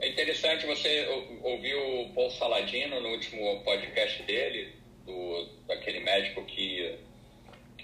É 0.00 0.08
interessante 0.08 0.66
você 0.66 1.06
ouvir 1.44 1.74
o 1.74 2.12
Paul 2.16 2.30
Saladino 2.32 3.00
no 3.00 3.10
último 3.10 3.60
podcast 3.60 4.24
dele, 4.24 4.72
do, 5.06 5.46
daquele 5.68 6.00
médico 6.00 6.44
que 6.46 6.98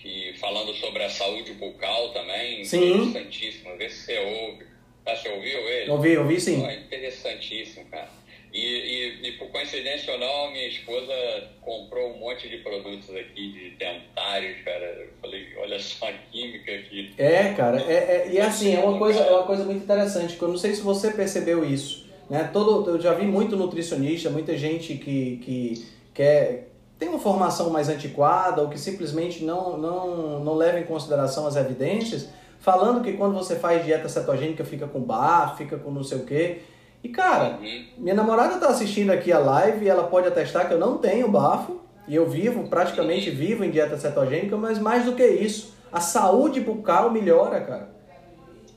que 0.01 0.35
falando 0.39 0.75
sobre 0.75 1.03
a 1.03 1.11
saúde 1.11 1.53
bucal 1.55 2.11
também, 2.11 2.65
sim. 2.65 3.03
interessantíssimo. 3.03 3.77
Vê 3.77 3.89
se 3.89 4.05
você 4.05 4.19
ouve. 4.19 4.67
Ah, 5.07 5.15
você 5.15 5.29
ouviu 5.29 5.59
ele? 5.59 5.91
Ouvi, 5.91 6.17
ouvi 6.17 6.41
sim. 6.41 6.65
é 6.67 6.81
interessantíssimo, 6.81 7.85
cara. 7.87 8.09
E, 8.53 8.59
e, 8.59 9.29
e, 9.29 9.33
por 9.33 9.49
coincidência 9.49 10.15
ou 10.15 10.19
não, 10.19 10.51
minha 10.51 10.67
esposa 10.67 11.13
comprou 11.61 12.15
um 12.15 12.19
monte 12.19 12.49
de 12.49 12.57
produtos 12.59 13.11
aqui, 13.11 13.53
de 13.53 13.71
dentários, 13.77 14.63
cara. 14.65 14.85
Eu 14.85 15.09
falei, 15.21 15.47
olha 15.59 15.79
só 15.79 16.09
a 16.09 16.13
química 16.13 16.73
aqui. 16.73 17.13
É, 17.19 17.53
cara, 17.53 17.83
é, 17.83 17.93
é, 17.93 18.29
e 18.33 18.41
assim, 18.41 18.75
é 18.75 18.79
uma, 18.79 18.99
coisa, 18.99 19.21
é 19.21 19.31
uma 19.31 19.43
coisa 19.43 19.65
muito 19.65 19.85
interessante, 19.85 20.37
que 20.37 20.43
eu 20.43 20.49
não 20.49 20.57
sei 20.57 20.75
se 20.75 20.81
você 20.81 21.13
percebeu 21.13 21.65
isso. 21.71 22.07
Né? 22.31 22.49
Todo, 22.51 22.91
eu 22.91 23.01
já 23.01 23.13
vi 23.13 23.27
muito 23.27 23.57
nutricionista, 23.57 24.31
muita 24.31 24.57
gente 24.57 24.95
que, 24.95 25.37
que 25.45 25.87
quer 26.15 26.69
tem 26.99 27.09
uma 27.09 27.19
formação 27.19 27.71
mais 27.71 27.89
antiquada 27.89 28.63
ou 28.63 28.69
que 28.69 28.79
simplesmente 28.79 29.45
não, 29.45 29.77
não, 29.77 30.41
não 30.41 30.55
leva 30.55 30.81
em 30.81 30.85
consideração 30.85 31.47
as 31.47 31.57
evidências, 31.57 32.29
falando 32.59 33.03
que 33.03 33.13
quando 33.13 33.35
você 33.35 33.57
faz 33.57 33.85
dieta 33.85 34.09
cetogênica 34.09 34.65
fica 34.65 34.87
com 34.87 35.01
bar, 35.01 35.57
fica 35.57 35.77
com 35.77 35.91
não 35.91 36.03
sei 36.03 36.19
o 36.19 36.25
quê. 36.25 36.63
E 37.03 37.09
cara, 37.09 37.59
uhum. 37.61 37.85
minha 37.99 38.15
namorada 38.15 38.55
está 38.55 38.69
assistindo 38.69 39.11
aqui 39.11 39.33
a 39.33 39.39
live 39.39 39.85
e 39.85 39.89
ela 39.89 40.05
pode 40.05 40.27
atestar 40.27 40.67
que 40.67 40.75
eu 40.75 40.79
não 40.79 40.99
tenho 40.99 41.29
bafo 41.29 41.81
e 42.09 42.15
eu 42.15 42.29
vivo, 42.29 42.69
praticamente 42.69 43.31
vivo 43.31 43.65
em 43.65 43.71
dieta 43.71 43.99
cetogênica, 43.99 44.57
mas 44.57 44.79
mais 44.79 45.05
do 45.05 45.13
que 45.13 45.27
isso, 45.27 45.75
a 45.93 46.01
saúde 46.01 46.61
bucal 46.61 47.11
melhora, 47.11 47.61
cara. 47.61 47.96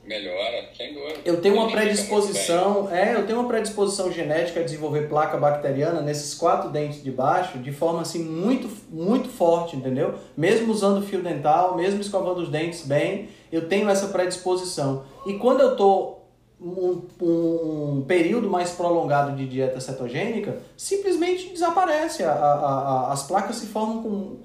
Melhora, 0.04 0.68
sem 0.76 0.94
dúvida. 0.94 1.20
Eu 1.24 1.40
tenho 1.40 1.54
uma 1.54 1.70
predisposição, 1.70 2.88
é, 2.90 3.14
eu 3.14 3.26
tenho 3.26 3.38
uma 3.38 3.46
predisposição 3.46 4.10
genética 4.10 4.60
a 4.60 4.62
desenvolver 4.62 5.08
placa 5.08 5.36
bacteriana 5.36 6.00
nesses 6.00 6.34
quatro 6.34 6.70
dentes 6.70 7.02
de 7.02 7.10
baixo, 7.10 7.58
de 7.58 7.70
forma 7.70 8.00
assim 8.02 8.24
muito, 8.24 8.68
muito 8.90 9.28
forte, 9.28 9.76
entendeu? 9.76 10.14
Mesmo 10.36 10.72
usando 10.72 11.06
fio 11.06 11.22
dental, 11.22 11.76
mesmo 11.76 12.00
escovando 12.00 12.38
os 12.38 12.48
dentes 12.48 12.84
bem, 12.86 13.28
eu 13.52 13.68
tenho 13.68 13.88
essa 13.88 14.08
predisposição. 14.08 15.04
E 15.26 15.34
quando 15.34 15.60
eu 15.60 15.76
tô 15.76 16.20
um, 16.60 17.02
um, 17.22 18.04
período 18.06 18.48
mais 18.48 18.70
prolongado 18.70 19.36
de 19.36 19.46
dieta 19.46 19.80
cetogênica, 19.80 20.58
simplesmente 20.76 21.48
desaparece. 21.48 22.22
A, 22.22 22.32
a, 22.32 22.54
a, 22.54 23.12
as 23.12 23.22
placas 23.22 23.56
se 23.56 23.66
formam 23.66 24.02
com, 24.02 24.36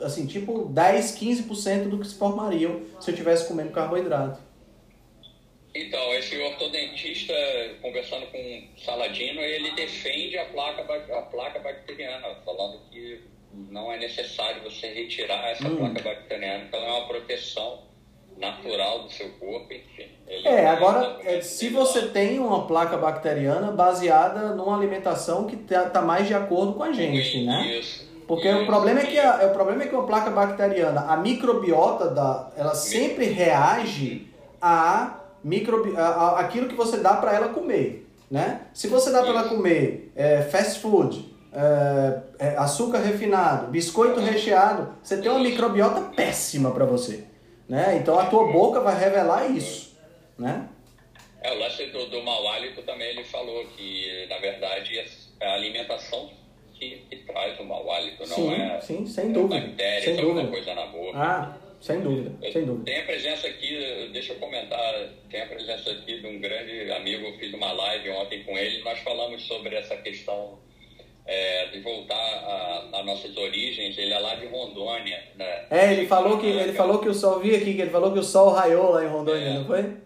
assim, 0.00 0.26
tipo 0.26 0.66
10, 0.66 1.16
15% 1.16 1.88
do 1.88 1.98
que 1.98 2.06
se 2.06 2.14
formariam 2.14 2.80
se 3.00 3.10
eu 3.10 3.14
tivesse 3.14 3.48
comendo 3.48 3.70
carboidrato. 3.70 4.49
Então, 5.74 6.12
esse 6.14 6.36
ortodontista, 6.36 7.32
conversando 7.80 8.26
com 8.26 8.38
o 8.38 8.80
Saladino, 8.80 9.40
ele 9.40 9.70
defende 9.72 10.36
a 10.36 10.44
placa, 10.46 10.82
a 10.82 11.22
placa 11.22 11.60
bacteriana, 11.60 12.34
falando 12.44 12.80
que 12.90 13.20
não 13.52 13.92
é 13.92 13.98
necessário 13.98 14.62
você 14.62 14.88
retirar 14.88 15.50
essa 15.50 15.68
hum. 15.68 15.76
placa 15.76 16.02
bacteriana, 16.02 16.64
então 16.64 16.80
é 16.80 16.90
uma 16.90 17.06
proteção 17.06 17.90
natural 18.36 19.02
do 19.02 19.12
seu 19.12 19.28
corpo, 19.32 19.72
enfim. 19.72 20.08
é, 20.26 20.66
agora, 20.66 21.18
é, 21.24 21.40
se 21.40 21.68
você 21.68 22.08
tem 22.08 22.38
uma 22.38 22.66
placa 22.66 22.96
bacteriana 22.96 23.70
baseada 23.70 24.54
numa 24.54 24.76
alimentação 24.76 25.46
que 25.46 25.56
está 25.56 25.90
tá 25.90 26.00
mais 26.00 26.26
de 26.26 26.34
acordo 26.34 26.74
com 26.74 26.82
a 26.82 26.92
gente, 26.92 27.44
né? 27.44 27.78
Isso. 27.78 28.08
Porque 28.26 28.48
isso, 28.48 28.62
o 28.62 28.66
problema 28.66 29.00
é 29.00 29.06
que 29.06 29.18
a, 29.18 29.46
o 29.46 29.52
problema 29.52 29.82
é 29.82 29.86
que 29.88 29.94
uma 29.94 30.06
placa 30.06 30.30
bacteriana, 30.30 31.02
a 31.02 31.16
microbiota 31.16 32.08
da, 32.08 32.50
ela 32.56 32.74
sempre 32.74 33.26
reage 33.26 34.26
a 34.62 35.19
microbi, 35.42 35.96
a, 35.96 36.06
a, 36.06 36.40
aquilo 36.40 36.68
que 36.68 36.74
você 36.74 36.98
dá 36.98 37.14
para 37.16 37.34
ela 37.34 37.48
comer, 37.48 38.06
né? 38.30 38.62
Se 38.72 38.88
você 38.88 39.10
dá 39.10 39.22
para 39.22 39.30
ela 39.30 39.48
comer 39.48 40.12
é, 40.14 40.42
fast 40.42 40.80
food, 40.80 41.30
é, 41.52 42.22
é, 42.38 42.56
açúcar 42.56 42.98
refinado, 42.98 43.72
biscoito 43.72 44.20
recheado, 44.20 44.94
você 45.02 45.20
tem 45.20 45.30
uma 45.30 45.40
microbiota 45.40 46.00
péssima 46.14 46.70
para 46.70 46.84
você. 46.84 47.24
Né? 47.68 47.98
Então 48.00 48.18
a 48.18 48.26
tua 48.26 48.52
boca 48.52 48.80
vai 48.80 48.98
revelar 48.98 49.48
isso. 49.50 49.96
Né? 50.38 50.68
É, 51.42 51.52
o 51.52 51.58
lance 51.58 51.86
do, 51.86 52.06
do 52.06 52.22
mau 52.22 52.46
hálito 52.48 52.82
também 52.82 53.08
ele 53.08 53.24
falou 53.24 53.64
que, 53.76 54.26
na 54.28 54.38
verdade, 54.38 54.98
é 55.40 55.48
a 55.48 55.54
alimentação 55.54 56.30
que, 56.74 57.04
que 57.08 57.16
traz 57.16 57.58
o 57.58 57.64
mau 57.64 57.90
hálito, 57.90 58.26
não 58.26 58.36
sim, 58.36 58.54
é, 58.54 58.80
sim, 58.80 59.06
sem 59.06 59.32
dúvida. 59.32 59.60
bactéria, 59.66 60.14
sem 60.14 60.16
dúvida. 60.16 60.48
coisa 60.48 60.74
na 60.74 60.86
boca. 60.86 61.18
Ah, 61.18 61.56
sem 61.80 62.00
dúvida, 62.00 62.52
sem 62.52 62.64
dúvida. 62.64 62.84
Tem 62.84 63.00
a 63.00 63.04
presença 63.04 63.46
aqui, 63.46 64.10
deixa 64.12 64.32
eu 64.32 64.36
comentar, 64.36 64.94
tem 65.30 65.40
a 65.40 65.46
presença 65.46 65.90
aqui 65.90 66.20
de 66.20 66.26
um 66.26 66.38
grande 66.38 66.92
amigo, 66.92 67.26
eu 67.26 67.38
fiz 67.38 67.52
uma 67.54 67.72
live 67.72 68.10
ontem 68.10 68.42
com 68.44 68.56
ele, 68.58 68.82
nós 68.82 68.98
falamos 69.00 69.42
sobre 69.46 69.74
essa 69.76 69.96
questão 69.96 70.58
é, 71.26 71.66
de 71.66 71.80
voltar 71.80 72.88
às 72.92 73.06
nossas 73.06 73.36
origens, 73.36 73.96
ele 73.96 74.12
é 74.12 74.18
lá 74.18 74.34
de 74.34 74.46
Rondônia. 74.46 75.22
Né? 75.36 75.66
É, 75.70 75.92
ele 75.92 76.06
falou 76.06 76.38
que 76.38 76.46
ele 76.46 76.72
falou 76.72 76.98
que 76.98 77.08
o 77.08 77.14
sol 77.14 77.40
vi 77.40 77.54
aqui, 77.54 77.74
que 77.74 77.82
ele 77.82 77.90
falou 77.90 78.12
que 78.12 78.18
o 78.18 78.24
sol 78.24 78.50
raiou 78.50 78.90
lá 78.90 79.04
em 79.04 79.08
Rondônia, 79.08 79.46
é, 79.46 79.52
não 79.54 79.64
foi? 79.64 79.96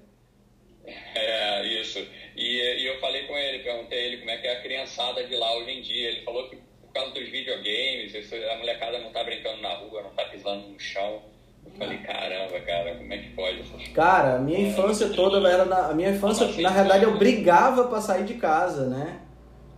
É, 0.86 1.66
isso. 1.66 2.06
E, 2.36 2.60
e, 2.60 2.86
eu 2.86 2.98
falei 2.98 3.22
com 3.22 3.36
ele, 3.38 3.60
perguntei 3.60 4.06
ele 4.06 4.18
como 4.18 4.30
é 4.30 4.36
que 4.38 4.46
é 4.46 4.52
a 4.52 4.62
criançada 4.62 5.24
de 5.24 5.36
lá 5.36 5.56
hoje 5.56 5.70
em 5.70 5.82
dia. 5.82 6.08
Ele 6.08 6.22
falou 6.22 6.48
que 6.50 6.56
por 6.56 6.92
causa 6.92 7.12
dos 7.12 7.28
videogames, 7.28 8.32
a 8.32 8.56
molecada 8.56 8.98
não 8.98 9.10
tá 9.10 9.24
brincando 9.24 9.62
na 9.62 9.74
rua, 9.74 10.02
não 10.02 10.10
tá 10.10 10.24
pisando 10.26 10.68
no 10.68 10.78
chão. 10.78 11.22
Falei, 11.78 11.98
caramba, 11.98 12.60
cara, 12.60 12.94
como 12.96 13.12
é 13.12 13.18
que 13.18 13.30
pode 13.30 13.60
essas 13.60 13.88
Cara, 13.88 14.36
a 14.36 14.38
minha 14.38 14.68
infância 14.68 15.08
toda 15.08 15.46
era 15.48 15.64
na. 15.64 15.88
A 15.88 15.94
minha 15.94 16.10
infância, 16.10 16.46
na 16.62 16.70
realidade, 16.70 17.04
eu 17.04 17.18
brigava 17.18 17.84
para 17.84 18.00
sair 18.00 18.24
de 18.24 18.34
casa, 18.34 18.86
né? 18.86 19.18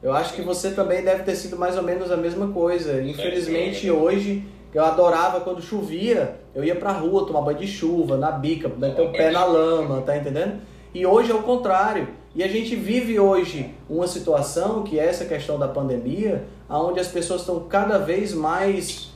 Eu 0.02 0.12
acho 0.12 0.34
que 0.34 0.42
você 0.42 0.72
também 0.72 1.02
deve 1.02 1.22
ter 1.22 1.34
sido 1.34 1.56
mais 1.56 1.76
ou 1.76 1.82
menos 1.82 2.12
a 2.12 2.16
mesma 2.16 2.48
coisa. 2.48 3.02
Infelizmente, 3.02 3.90
hoje, 3.90 4.44
eu 4.74 4.84
adorava 4.84 5.40
quando 5.40 5.62
chovia, 5.62 6.36
eu 6.54 6.62
ia 6.62 6.76
pra 6.76 6.92
rua 6.92 7.26
tomar 7.26 7.40
banho 7.40 7.58
de 7.58 7.66
chuva, 7.66 8.18
na 8.18 8.30
bica, 8.30 8.68
meter 8.68 9.00
o 9.00 9.10
pé 9.10 9.30
na 9.30 9.44
lama, 9.44 10.02
tá 10.02 10.16
entendendo? 10.16 10.60
E 10.94 11.06
hoje 11.06 11.30
é 11.30 11.34
o 11.34 11.42
contrário. 11.42 12.08
E 12.34 12.44
a 12.44 12.48
gente 12.48 12.76
vive 12.76 13.18
hoje 13.18 13.74
uma 13.88 14.06
situação 14.06 14.82
que 14.82 15.00
é 15.00 15.06
essa 15.06 15.24
questão 15.24 15.58
da 15.58 15.66
pandemia, 15.66 16.44
onde 16.68 17.00
as 17.00 17.08
pessoas 17.08 17.40
estão 17.40 17.60
cada 17.60 17.98
vez 17.98 18.34
mais 18.34 19.10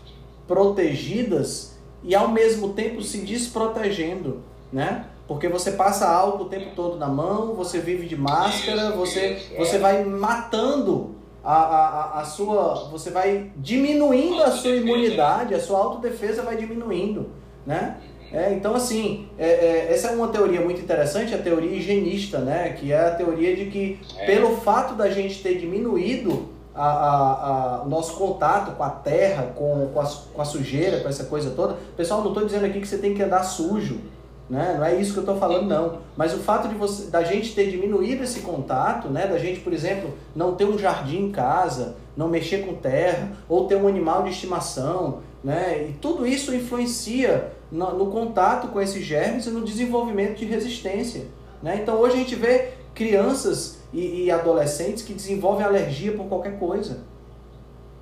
protegidas 0.48 1.69
e 2.02 2.14
ao 2.14 2.28
mesmo 2.28 2.70
tempo 2.70 3.02
se 3.02 3.18
desprotegendo, 3.18 4.42
né? 4.72 5.06
Porque 5.26 5.48
você 5.48 5.72
passa 5.72 6.08
álcool 6.08 6.44
o 6.44 6.48
tempo 6.48 6.70
todo 6.74 6.98
na 6.98 7.06
mão, 7.06 7.54
você 7.54 7.78
vive 7.78 8.06
de 8.06 8.16
máscara, 8.16 8.90
você, 8.90 9.34
isso, 9.34 9.56
você 9.56 9.76
é. 9.76 9.78
vai 9.78 10.04
matando 10.04 11.14
a, 11.44 11.54
a, 11.54 12.20
a 12.20 12.24
sua. 12.24 12.88
Você 12.90 13.10
vai 13.10 13.52
diminuindo 13.56 14.42
a 14.42 14.50
sua 14.50 14.72
imunidade, 14.72 15.54
a 15.54 15.60
sua 15.60 15.78
autodefesa 15.78 16.42
vai 16.42 16.56
diminuindo. 16.56 17.30
Né? 17.64 17.96
É, 18.32 18.52
então, 18.52 18.74
assim, 18.74 19.28
é, 19.38 19.48
é, 19.48 19.92
essa 19.92 20.08
é 20.08 20.10
uma 20.12 20.28
teoria 20.28 20.60
muito 20.60 20.80
interessante, 20.80 21.34
a 21.34 21.38
teoria 21.38 21.76
higienista, 21.76 22.38
né? 22.38 22.76
que 22.78 22.92
é 22.92 23.00
a 23.00 23.14
teoria 23.14 23.54
de 23.56 23.66
que, 23.66 23.98
é. 24.18 24.26
pelo 24.26 24.56
fato 24.56 24.94
da 24.94 25.10
gente 25.10 25.42
ter 25.42 25.58
diminuído 25.58 26.48
a, 26.74 26.84
a, 26.84 27.78
a, 27.78 27.82
o 27.82 27.88
nosso 27.88 28.14
contato 28.14 28.76
com 28.76 28.82
a 28.82 28.90
terra, 28.90 29.52
com, 29.56 29.88
com, 29.92 30.00
a, 30.00 30.10
com 30.34 30.42
a 30.42 30.44
sujeira, 30.44 31.00
com 31.00 31.08
essa 31.08 31.24
coisa 31.24 31.50
toda, 31.50 31.76
pessoal, 31.96 32.20
não 32.20 32.28
estou 32.28 32.44
dizendo 32.44 32.66
aqui 32.66 32.80
que 32.80 32.88
você 32.88 32.98
tem 32.98 33.14
que 33.14 33.22
andar 33.22 33.42
sujo. 33.42 34.00
Né? 34.48 34.74
Não 34.76 34.84
é 34.84 34.96
isso 34.96 35.12
que 35.12 35.18
eu 35.18 35.22
estou 35.22 35.38
falando, 35.38 35.68
não. 35.68 35.98
Mas 36.16 36.34
o 36.34 36.38
fato 36.38 36.68
de 36.68 36.74
você, 36.74 37.08
da 37.08 37.22
gente 37.22 37.54
ter 37.54 37.70
diminuído 37.70 38.24
esse 38.24 38.40
contato, 38.40 39.08
né? 39.08 39.26
da 39.28 39.38
gente, 39.38 39.60
por 39.60 39.72
exemplo, 39.72 40.12
não 40.34 40.56
ter 40.56 40.64
um 40.64 40.76
jardim 40.76 41.26
em 41.26 41.30
casa, 41.30 41.94
não 42.16 42.28
mexer 42.28 42.66
com 42.66 42.74
terra, 42.74 43.30
ou 43.48 43.66
ter 43.66 43.76
um 43.76 43.86
animal 43.86 44.24
de 44.24 44.30
estimação, 44.30 45.20
né? 45.42 45.86
e 45.88 45.92
tudo 45.92 46.26
isso 46.26 46.52
influencia 46.52 47.52
no, 47.70 47.96
no 47.96 48.06
contato 48.06 48.68
com 48.68 48.80
esses 48.80 49.04
germes 49.04 49.46
e 49.46 49.50
no 49.50 49.64
desenvolvimento 49.64 50.38
de 50.38 50.44
resistência. 50.44 51.26
Né? 51.62 51.78
Então 51.80 51.96
hoje 51.96 52.14
a 52.16 52.18
gente 52.18 52.34
vê 52.34 52.72
crianças 52.92 53.79
e, 53.92 54.24
e 54.24 54.30
adolescentes 54.30 55.02
que 55.02 55.12
desenvolvem 55.12 55.64
alergia 55.64 56.12
por 56.12 56.26
qualquer 56.26 56.58
coisa. 56.58 57.04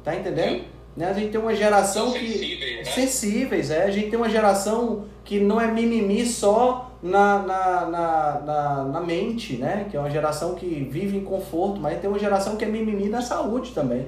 Tá 0.04 0.14
entendendo? 0.14 0.64
Né? 0.96 1.06
A 1.06 1.12
gente 1.12 1.30
tem 1.30 1.40
uma 1.40 1.54
geração 1.54 2.12
que. 2.12 2.18
Sensíveis, 2.18 2.76
né? 2.76 2.92
sensíveis, 2.92 3.70
é. 3.70 3.84
A 3.84 3.90
gente 3.90 4.10
tem 4.10 4.18
uma 4.18 4.28
geração 4.28 5.04
que 5.24 5.38
não 5.38 5.60
é 5.60 5.66
mimimi 5.70 6.26
só 6.26 6.90
na, 7.02 7.38
na, 7.40 7.86
na, 7.86 8.40
na, 8.40 8.84
na 8.84 9.00
mente, 9.00 9.56
né? 9.56 9.86
Que 9.90 9.96
é 9.96 10.00
uma 10.00 10.10
geração 10.10 10.54
que 10.54 10.66
vive 10.66 11.16
em 11.16 11.24
conforto, 11.24 11.78
mas 11.80 12.00
tem 12.00 12.10
uma 12.10 12.18
geração 12.18 12.56
que 12.56 12.64
é 12.64 12.68
mimimi 12.68 13.08
na 13.08 13.22
saúde 13.22 13.72
também. 13.72 14.06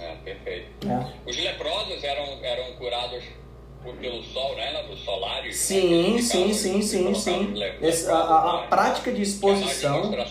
É, 0.00 0.14
perfeito. 0.24 0.88
É. 0.88 1.12
Os 1.28 1.36
leprosos 1.36 2.02
eram, 2.02 2.44
eram 2.44 2.76
curados 2.76 3.22
por, 3.88 3.96
pelo 3.96 4.22
sol, 4.22 4.54
né? 4.56 4.82
Do 4.88 4.96
solário. 4.96 5.46
Né? 5.46 5.52
Sim, 5.52 6.14
né? 6.14 6.22
sim, 6.22 6.52
sim, 6.52 6.82
sim, 6.82 7.14
sim. 7.14 7.54
Esse, 7.80 8.10
a, 8.10 8.16
a, 8.16 8.54
a, 8.54 8.66
prática 8.66 9.10
de 9.10 9.22
exposição. 9.22 10.10
Né? 10.10 10.26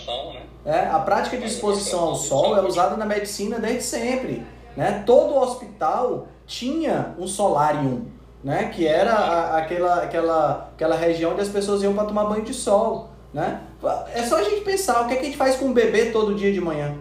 É, 0.66 0.80
a 0.88 1.00
prática 1.00 1.38
de 1.38 1.46
exposição 1.46 2.00
ao 2.00 2.16
sol 2.16 2.58
é 2.58 2.62
usada 2.62 2.96
na 2.96 3.06
medicina 3.06 3.60
desde 3.60 3.84
sempre. 3.84 4.46
Né? 4.76 5.04
Todo 5.06 5.36
hospital 5.36 6.28
tinha 6.46 7.16
um 7.18 7.28
solarium, 7.28 8.06
né? 8.44 8.72
que 8.74 8.86
era 8.86 9.14
a, 9.14 9.58
aquela, 9.58 10.04
aquela, 10.04 10.70
aquela 10.74 10.96
região 10.96 11.32
onde 11.32 11.42
as 11.42 11.50
pessoas 11.50 11.82
iam 11.82 11.94
para 11.94 12.06
tomar 12.06 12.26
banho 12.26 12.44
de 12.44 12.54
sol. 12.54 13.10
Né? 13.34 13.62
É 14.14 14.24
só 14.24 14.38
a 14.38 14.44
gente 14.44 14.62
pensar, 14.62 15.02
o 15.02 15.08
que, 15.08 15.14
é 15.14 15.18
que 15.18 15.24
a 15.24 15.26
gente 15.26 15.38
faz 15.38 15.56
com 15.56 15.66
um 15.66 15.74
bebê 15.74 16.12
todo 16.12 16.36
dia 16.36 16.52
de 16.52 16.62
manhã? 16.62 16.96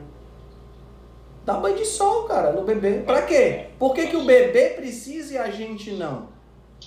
Dá 1.44 1.54
banho 1.54 1.76
de 1.76 1.84
sol, 1.84 2.24
cara, 2.24 2.52
no 2.52 2.62
bebê. 2.62 3.02
Pra 3.06 3.22
quê? 3.22 3.66
Por 3.78 3.94
que, 3.94 4.08
que 4.08 4.16
o 4.16 4.24
bebê 4.24 4.70
precisa 4.70 5.34
e 5.34 5.38
a 5.38 5.48
gente 5.48 5.92
não? 5.92 6.36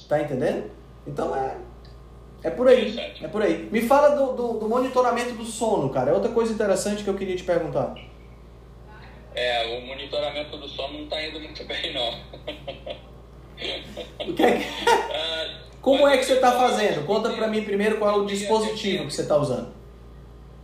Tá 0.10 0.20
entendendo? 0.20 0.72
Então 1.08 1.36
é. 1.36 1.56
É 2.44 2.50
por 2.50 2.68
aí. 2.68 2.98
É 3.22 3.28
por 3.28 3.44
aí. 3.44 3.70
Me 3.72 3.82
fala 3.82 4.16
do, 4.16 4.34
do, 4.34 4.60
do 4.60 4.68
monitoramento 4.68 5.34
do 5.34 5.46
sono, 5.46 5.90
cara. 5.90 6.10
É 6.10 6.14
outra 6.14 6.32
coisa 6.32 6.52
interessante 6.52 7.04
que 7.04 7.10
eu 7.10 7.16
queria 7.16 7.36
te 7.36 7.44
perguntar. 7.44 7.94
É, 9.36 9.78
o 9.78 9.86
monitoramento 9.86 10.58
do 10.58 10.68
sono 10.68 10.94
não 10.94 11.04
está 11.04 11.24
indo 11.24 11.40
muito 11.40 11.64
bem, 11.66 11.94
não. 11.94 12.10
O 14.28 14.34
que 14.34 14.44
é 14.44 14.58
que... 14.58 14.66
Como 15.82 16.08
é 16.08 16.18
que 16.18 16.26
você 16.26 16.34
está 16.34 16.52
fazendo? 16.54 17.06
Conta 17.06 17.30
para 17.30 17.48
mim 17.48 17.64
primeiro 17.64 18.00
qual 18.00 18.20
é 18.20 18.22
o 18.22 18.26
dispositivo 18.26 19.06
que 19.06 19.14
você 19.14 19.22
está 19.22 19.38
usando. 19.38 19.74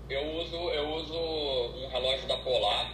Eu 0.10 0.22
uso, 0.38 0.56
eu 0.56 0.90
uso 0.96 1.14
um 1.14 1.88
relógio 1.88 2.28
da 2.28 2.38
Polar 2.38 2.92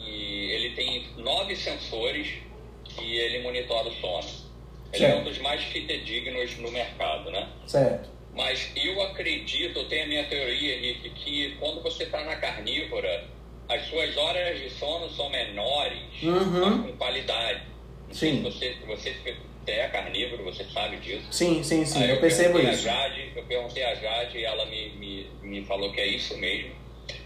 e 0.00 0.50
ele 0.50 0.70
tem 0.74 1.06
nove 1.16 1.54
sensores 1.54 2.38
e 3.00 3.16
ele 3.16 3.42
monitora 3.42 3.88
o 3.88 3.92
sono. 3.92 4.44
Ele 4.94 5.06
certo. 5.06 5.16
é 5.16 5.20
um 5.20 5.24
dos 5.24 5.38
mais 5.38 5.62
fidedignos 5.64 6.56
no 6.58 6.70
mercado, 6.70 7.30
né? 7.30 7.48
Certo. 7.66 8.08
Mas 8.34 8.70
eu 8.76 9.00
acredito, 9.02 9.78
eu 9.78 9.88
tenho 9.88 10.04
a 10.04 10.06
minha 10.06 10.24
teoria, 10.24 10.76
Henrique, 10.76 11.10
que 11.10 11.56
quando 11.58 11.82
você 11.82 12.04
está 12.04 12.24
na 12.24 12.36
carnívora, 12.36 13.24
as 13.68 13.86
suas 13.86 14.16
horas 14.16 14.58
de 14.58 14.70
sono 14.70 15.08
são 15.10 15.30
menores, 15.30 16.22
uhum. 16.22 16.60
mas 16.60 16.90
com 16.90 16.96
qualidade. 16.96 17.62
Não 18.08 18.14
sim. 18.14 18.42
você, 18.42 18.76
você 18.86 19.16
é 19.66 19.88
carnívoro, 19.88 20.44
você 20.44 20.64
sabe 20.64 20.96
disso. 20.98 21.26
Sim, 21.30 21.62
sim, 21.62 21.84
sim, 21.84 22.02
eu, 22.02 22.16
eu 22.16 22.20
percebo 22.20 22.58
isso. 22.60 22.82
Jade, 22.82 23.32
eu 23.34 23.44
perguntei 23.44 23.82
a 23.82 23.94
Jade 23.94 24.38
e 24.38 24.44
ela 24.44 24.66
me, 24.66 24.90
me, 24.90 25.26
me 25.42 25.64
falou 25.64 25.92
que 25.92 26.00
é 26.00 26.06
isso 26.06 26.36
mesmo. 26.36 26.72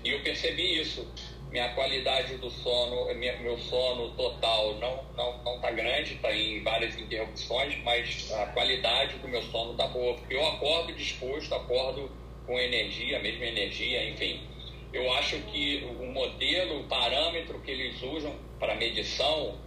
E 0.05 0.11
eu 0.11 0.21
percebi 0.21 0.81
isso. 0.81 1.07
Minha 1.51 1.71
qualidade 1.71 2.37
do 2.37 2.51
sono, 2.51 3.15
minha, 3.15 3.39
meu 3.39 3.59
sono 3.59 4.11
total 4.11 4.75
não 4.75 5.05
não 5.17 5.45
não 5.45 5.61
tá 5.61 5.71
grande, 5.71 6.15
está 6.15 6.33
em 6.33 6.63
várias 6.63 6.99
interrupções, 6.99 7.77
mas 7.83 8.31
a 8.33 8.47
qualidade 8.47 9.19
do 9.19 9.29
meu 9.29 9.43
sono 9.45 9.75
tá 9.75 9.87
boa, 9.89 10.15
porque 10.15 10.35
eu 10.35 10.47
acordo 10.47 10.93
disposto, 10.93 11.55
acordo 11.55 12.11
com 12.47 12.59
energia, 12.59 13.19
mesma 13.21 13.47
energia, 13.47 14.11
enfim. 14.11 14.47
Eu 14.93 15.11
acho 15.15 15.39
que 15.43 15.85
o 15.99 16.07
modelo, 16.07 16.81
o 16.81 16.85
parâmetro 16.85 17.61
que 17.61 17.71
eles 17.71 18.03
usam 18.03 18.35
para 18.59 18.75
medição 18.75 19.59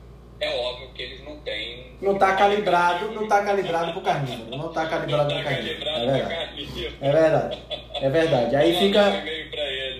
é 0.42 0.60
óbvio 0.60 0.90
que 0.96 1.04
eles 1.04 1.24
não 1.24 1.38
têm. 1.38 1.92
Não 2.02 2.14
está 2.14 2.36
calibrado, 2.36 3.12
não 3.12 3.24
está 3.24 3.44
calibrado 3.44 3.92
para 3.92 4.00
o 4.00 4.04
carnívoro. 4.04 4.58
Não 4.58 4.70
está 4.70 4.88
calibrado 4.88 5.30
para 5.30 5.40
o 5.40 5.44
carnívoro. 5.44 5.88
É 5.88 6.12
verdade. 6.12 6.68
É 7.00 7.12
verdade. 7.12 7.62
É 8.02 8.10
verdade. 8.10 8.56
Aí 8.56 8.76
fica. 8.76 9.02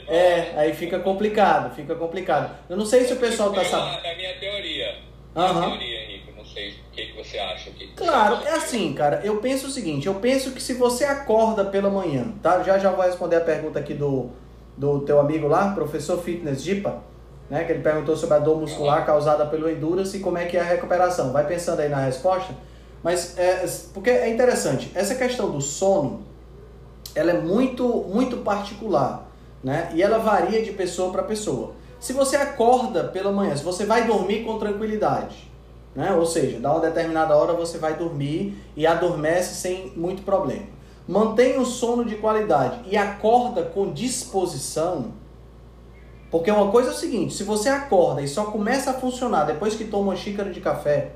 É, 0.08 0.54
aí 0.58 0.74
fica 0.74 1.00
complicado, 1.00 1.76
fica 1.76 1.94
complicado. 1.94 2.58
Eu 2.68 2.76
não 2.76 2.86
sei 2.88 3.04
se 3.04 3.14
o 3.14 3.18
pessoal 3.18 3.50
está 3.50 3.64
sabendo. 3.64 4.04
É 4.04 4.14
a 4.14 4.18
minha 4.18 4.34
teoria. 4.40 4.96
Aham. 5.36 5.70
teoria, 5.70 6.04
Henrique. 6.06 6.32
Não 6.36 6.44
sei 6.44 6.72
o 6.72 6.74
que, 6.92 7.06
que 7.06 7.16
você 7.16 7.38
acha. 7.38 7.70
Que 7.70 7.88
claro, 7.90 8.40
é 8.44 8.54
assim, 8.54 8.94
cara. 8.94 9.22
Eu 9.24 9.38
penso 9.38 9.68
o 9.68 9.70
seguinte: 9.70 10.08
eu 10.08 10.16
penso 10.16 10.54
que 10.54 10.62
se 10.62 10.74
você 10.74 11.06
acorda 11.06 11.66
pela 11.66 11.90
manhã, 11.92 12.34
tá? 12.42 12.64
Já 12.64 12.80
já 12.80 12.90
vou 12.90 13.06
responder 13.06 13.36
a 13.36 13.42
pergunta 13.42 13.78
aqui 13.78 13.94
do, 13.94 14.32
do 14.76 15.02
teu 15.02 15.20
amigo 15.20 15.48
lá, 15.48 15.76
professor 15.76 16.22
Fitness 16.24 16.64
Jipa 16.64 17.11
né? 17.52 17.66
Que 17.66 17.74
ele 17.74 17.84
perguntou 17.84 18.16
sobre 18.16 18.38
a 18.38 18.40
dor 18.40 18.58
muscular 18.62 19.06
causada 19.06 19.46
pelo 19.46 19.70
endurance 19.70 20.16
e 20.16 20.22
como 20.22 20.38
é 20.38 20.46
que 20.46 20.56
é 20.56 20.62
a 20.62 20.64
recuperação. 20.64 21.34
Vai 21.34 21.46
pensando 21.46 21.82
aí 21.82 21.90
na 21.90 21.98
resposta. 21.98 22.56
Mas 23.04 23.38
é, 23.38 23.66
porque 23.94 24.10
é 24.10 24.30
interessante, 24.30 24.90
essa 24.96 25.16
questão 25.16 25.52
do 25.52 25.60
sono, 25.60 26.22
ela 27.14 27.32
é 27.32 27.42
muito, 27.42 27.86
muito 28.08 28.38
particular, 28.38 29.30
né? 29.62 29.92
E 29.94 30.02
ela 30.02 30.18
varia 30.20 30.64
de 30.64 30.72
pessoa 30.72 31.12
para 31.12 31.24
pessoa. 31.24 31.74
Se 32.00 32.14
você 32.14 32.38
acorda 32.38 33.04
pela 33.04 33.32
manhã, 33.32 33.56
se 33.56 33.64
você 33.64 33.86
vai 33.86 34.08
dormir 34.08 34.46
com 34.46 34.58
tranquilidade, 34.58 35.52
né? 35.94 36.14
Ou 36.14 36.26
seja, 36.26 36.58
dá 36.58 36.72
uma 36.72 36.80
determinada 36.80 37.36
hora 37.36 37.52
você 37.52 37.78
vai 37.78 37.96
dormir 37.96 38.56
e 38.78 38.88
adormece 38.88 39.56
sem 39.56 39.92
muito 39.98 40.22
problema. 40.22 40.68
Mantém 41.06 41.60
o 41.60 41.66
sono 41.66 42.06
de 42.06 42.16
qualidade 42.16 42.80
e 42.88 42.96
acorda 42.96 43.64
com 43.64 43.92
disposição, 43.92 45.12
porque 46.32 46.50
uma 46.50 46.72
coisa 46.72 46.90
é 46.90 46.94
o 46.94 46.96
seguinte, 46.96 47.34
se 47.34 47.44
você 47.44 47.68
acorda 47.68 48.22
e 48.22 48.28
só 48.28 48.46
começa 48.46 48.92
a 48.92 48.94
funcionar 48.94 49.44
depois 49.44 49.76
que 49.76 49.84
toma 49.84 50.06
uma 50.12 50.16
xícara 50.16 50.50
de 50.50 50.62
café, 50.62 51.12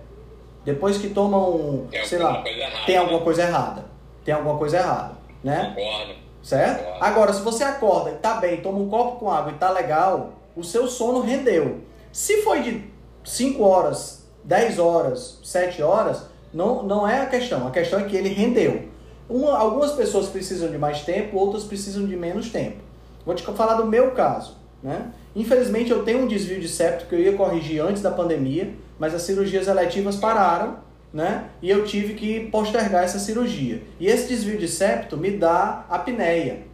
depois 0.66 0.98
que 0.98 1.10
toma 1.10 1.38
um, 1.38 1.88
tem 1.90 2.04
sei 2.06 2.20
lá, 2.20 2.44
errada, 2.46 2.86
tem 2.86 2.98
alguma 2.98 3.20
né? 3.20 3.24
coisa 3.24 3.42
errada. 3.44 3.86
Tem 4.26 4.34
alguma 4.34 4.58
coisa 4.58 4.78
errada, 4.78 5.12
né? 5.44 5.74
Concordo. 5.76 6.14
Certo? 6.42 7.02
Agora, 7.02 7.32
se 7.32 7.42
você 7.42 7.64
acorda 7.64 8.12
e 8.12 8.16
tá 8.16 8.36
bem, 8.36 8.62
toma 8.62 8.78
um 8.78 8.90
copo 8.90 9.20
com 9.20 9.32
água 9.32 9.52
e 9.52 9.56
tá 9.56 9.72
legal, 9.72 10.34
o 10.56 10.64
seu 10.64 10.88
sono 10.88 11.22
rendeu. 11.22 11.80
Se 12.12 12.42
foi 12.42 12.62
de 12.62 12.84
5 13.24 13.64
horas, 13.64 14.28
10 14.44 14.80
horas, 14.80 15.40
7 15.44 15.82
horas, 15.82 16.24
não, 16.54 16.84
não 16.84 17.08
é 17.08 17.22
a 17.22 17.26
questão. 17.26 17.68
A 17.68 17.72
questão 17.72 18.00
é 18.00 18.04
que 18.04 18.16
ele 18.16 18.30
rendeu. 18.30 18.90
Uma, 19.28 19.58
algumas 19.58 19.94
pessoas 19.94 20.28
precisam 20.28 20.70
de 20.70 20.78
mais 20.78 21.02
tempo, 21.02 21.38
outras 21.38 21.64
precisam 21.64 22.06
de 22.06 22.16
menos 22.16 22.50
tempo. 22.50 22.78
Vou 23.26 23.34
te 23.34 23.44
falar 23.44 23.76
do 23.76 23.86
meu 23.86 24.12
caso. 24.12 24.56
Né? 24.86 25.12
Infelizmente 25.36 25.90
eu 25.90 26.04
tenho 26.04 26.20
um 26.20 26.28
desvio 26.28 26.62
de 26.62 26.70
septo 26.70 27.08
que 27.08 27.16
eu 27.16 27.20
ia 27.20 27.34
corrigir 27.34 27.82
antes 27.82 28.04
da 28.04 28.12
pandemia, 28.12 28.72
mas 29.00 29.16
as 29.16 29.24
cirurgias 29.24 29.68
eletivas 29.68 30.16
pararam 30.16 30.78
né? 31.12 31.46
e 31.60 31.72
eu 31.72 31.84
tive 31.84 32.14
que 32.14 32.42
postergar 32.52 33.04
essa 33.04 33.18
cirurgia. 33.18 33.82
E 34.00 34.06
esse 34.06 34.28
desvio 34.28 34.60
de 34.60 34.68
septo 34.68 35.18
me 35.18 35.32
dá 35.32 35.88
apneia. 35.90 36.68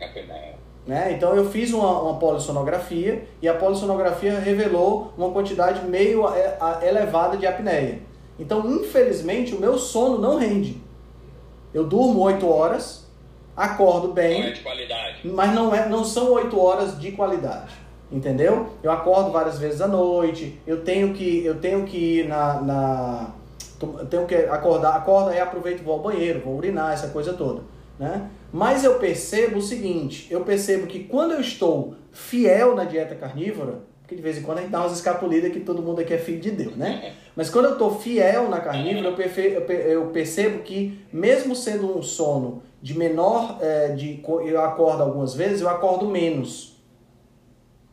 Apneia. 0.00 0.54
Né? 0.86 1.12
Então 1.12 1.36
eu 1.36 1.50
fiz 1.50 1.74
uma, 1.74 2.00
uma 2.00 2.18
polissonografia 2.18 3.22
e 3.42 3.46
a 3.46 3.52
polissonografia 3.52 4.40
revelou 4.40 5.12
uma 5.18 5.30
quantidade 5.30 5.86
meio 5.86 6.26
é, 6.34 6.56
elevada 6.88 7.36
de 7.36 7.46
apneia. 7.46 7.98
Então, 8.38 8.66
infelizmente, 8.66 9.54
o 9.54 9.60
meu 9.60 9.76
sono 9.76 10.16
não 10.16 10.38
rende. 10.38 10.80
Eu 11.74 11.84
durmo 11.84 12.20
8 12.20 12.48
horas, 12.48 13.01
acordo 13.56 14.08
bem. 14.08 14.40
Não 14.40 14.48
é 14.48 14.52
de 14.52 14.60
qualidade. 14.60 15.16
Mas 15.24 15.54
não, 15.54 15.74
é, 15.74 15.88
não 15.88 16.04
são 16.04 16.32
oito 16.32 16.58
horas 16.58 16.98
de 16.98 17.12
qualidade. 17.12 17.74
Entendeu? 18.10 18.68
Eu 18.82 18.90
acordo 18.90 19.30
várias 19.30 19.58
vezes 19.58 19.80
à 19.80 19.88
noite, 19.88 20.60
eu 20.66 20.84
tenho 20.84 21.14
que, 21.14 21.44
eu 21.44 21.58
tenho 21.60 21.84
que 21.84 21.96
ir 21.96 22.28
na. 22.28 22.60
na 22.60 23.30
eu 23.80 24.06
tenho 24.06 24.26
que 24.26 24.34
acordar, 24.34 24.94
acorda 24.94 25.34
e 25.34 25.40
aproveito 25.40 25.80
e 25.80 25.82
vou 25.82 25.94
ao 25.94 26.00
banheiro, 26.00 26.40
vou 26.44 26.56
urinar, 26.56 26.92
essa 26.92 27.08
coisa 27.08 27.32
toda. 27.32 27.62
Né? 27.98 28.30
Mas 28.52 28.84
eu 28.84 28.98
percebo 28.98 29.58
o 29.58 29.62
seguinte, 29.62 30.28
eu 30.30 30.42
percebo 30.42 30.86
que 30.86 31.04
quando 31.04 31.32
eu 31.32 31.40
estou 31.40 31.94
fiel 32.12 32.76
na 32.76 32.84
dieta 32.84 33.14
carnívora, 33.14 33.80
de 34.14 34.22
vez 34.22 34.38
em 34.38 34.42
quando 34.42 34.58
a 34.58 34.60
gente 34.62 34.70
dá 34.70 34.80
umas 34.80 34.92
escapulidas 34.92 35.52
que 35.52 35.60
todo 35.60 35.82
mundo 35.82 36.00
aqui 36.00 36.14
é 36.14 36.18
filho 36.18 36.40
de 36.40 36.50
Deus, 36.50 36.76
né? 36.76 37.14
Mas 37.34 37.48
quando 37.50 37.66
eu 37.66 37.72
estou 37.72 37.98
fiel 37.98 38.48
na 38.48 38.60
carnívora, 38.60 39.14
eu 39.88 40.06
percebo 40.06 40.62
que 40.62 40.98
mesmo 41.12 41.56
sendo 41.56 41.96
um 41.96 42.02
sono 42.02 42.62
de 42.82 42.96
menor, 42.98 43.58
é, 43.60 43.88
de, 43.88 44.22
eu 44.44 44.60
acordo 44.60 45.02
algumas 45.02 45.34
vezes, 45.34 45.60
eu 45.60 45.68
acordo 45.68 46.06
menos. 46.06 46.76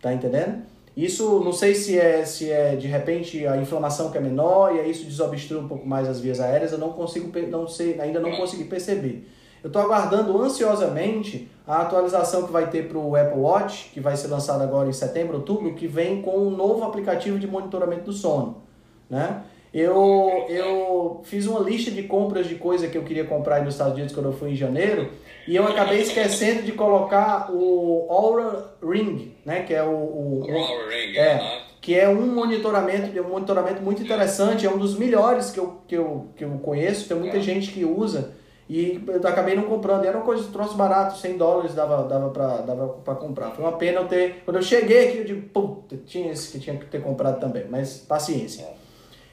Tá 0.01 0.13
entendendo? 0.13 0.63
Isso 0.97 1.39
não 1.41 1.53
sei 1.53 1.75
se 1.75 1.97
é, 1.97 2.25
se 2.25 2.51
é 2.51 2.75
de 2.75 2.87
repente 2.87 3.45
a 3.47 3.55
inflamação 3.55 4.11
que 4.11 4.17
é 4.17 4.21
menor 4.21 4.75
e 4.75 4.79
aí 4.79 4.91
isso 4.91 5.05
desobstrui 5.05 5.61
um 5.61 5.67
pouco 5.67 5.87
mais 5.87 6.09
as 6.09 6.19
vias 6.19 6.39
aéreas, 6.39 6.71
eu 6.71 6.77
não 6.77 6.91
consigo, 6.91 7.31
não 7.47 7.67
sei, 7.67 7.99
ainda 8.01 8.19
não 8.19 8.35
consegui 8.35 8.65
perceber. 8.65 9.25
Eu 9.63 9.67
estou 9.67 9.81
aguardando 9.81 10.41
ansiosamente 10.41 11.49
a 11.67 11.81
atualização 11.81 12.45
que 12.45 12.51
vai 12.51 12.69
ter 12.69 12.87
para 12.87 12.97
o 12.97 13.15
Apple 13.15 13.39
Watch, 13.39 13.91
que 13.93 13.99
vai 13.99 14.15
ser 14.15 14.27
lançado 14.27 14.63
agora 14.63 14.89
em 14.89 14.93
setembro, 14.93 15.37
outubro, 15.37 15.73
que 15.75 15.87
vem 15.87 16.21
com 16.21 16.37
um 16.37 16.49
novo 16.49 16.83
aplicativo 16.83 17.37
de 17.37 17.45
monitoramento 17.45 18.05
do 18.05 18.13
sono. 18.13 18.63
Né? 19.09 19.43
Eu, 19.73 20.45
eu 20.49 21.21
fiz 21.23 21.45
uma 21.45 21.59
lista 21.59 21.91
de 21.91 22.03
compras 22.03 22.47
de 22.47 22.55
coisa 22.55 22.87
que 22.87 22.97
eu 22.97 23.03
queria 23.03 23.25
comprar 23.25 23.63
nos 23.63 23.75
Estados 23.75 23.93
Unidos 23.93 24.13
quando 24.13 24.27
eu 24.27 24.33
fui 24.33 24.51
em 24.51 24.55
janeiro 24.55 25.09
e 25.47 25.55
eu 25.55 25.63
acabei 25.63 25.99
esquecendo 26.01 26.63
de 26.63 26.71
colocar 26.71 27.51
o 27.51 28.07
Aura 28.09 28.73
Ring, 28.81 29.35
né? 29.45 29.61
Que 29.61 29.75
é 29.75 29.83
o, 29.83 29.89
o, 29.89 30.39
o 30.47 30.57
Aura 30.57 30.89
Ring, 30.89 31.15
é, 31.15 31.61
que 31.79 31.93
é 31.93 32.09
um 32.09 32.33
monitoramento, 32.33 33.19
um 33.21 33.29
monitoramento 33.29 33.81
muito 33.81 34.01
interessante, 34.01 34.65
é 34.65 34.69
um 34.69 34.77
dos 34.77 34.97
melhores 34.97 35.51
que 35.51 35.59
eu, 35.59 35.81
que 35.87 35.95
eu, 35.95 36.27
que 36.35 36.43
eu 36.43 36.49
conheço, 36.63 37.07
tem 37.07 37.17
muita 37.17 37.37
é. 37.37 37.41
gente 37.41 37.71
que 37.71 37.85
usa 37.85 38.38
e 38.69 39.03
eu 39.07 39.27
acabei 39.27 39.55
não 39.55 39.63
comprando. 39.63 40.05
Era 40.05 40.17
uma 40.17 40.25
coisa 40.25 40.43
de 40.43 40.51
troço 40.51 40.75
barato, 40.75 41.17
100 41.17 41.37
dólares 41.37 41.73
dava, 41.73 42.03
dava, 42.03 42.29
pra, 42.29 42.57
dava 42.57 42.87
pra 42.89 43.15
comprar. 43.15 43.49
Foi 43.49 43.65
uma 43.65 43.75
pena 43.75 44.01
eu 44.01 44.07
ter. 44.07 44.43
Quando 44.45 44.57
eu 44.57 44.61
cheguei 44.61 45.09
aqui, 45.09 45.17
eu 45.17 45.25
digo, 45.25 45.49
puta, 45.49 45.97
tinha 46.05 46.31
esse 46.31 46.51
que 46.51 46.59
tinha 46.59 46.77
que 46.77 46.85
ter 46.85 47.01
comprado 47.01 47.39
também, 47.39 47.65
mas 47.67 47.97
paciência. 47.97 48.61
É. 48.61 48.73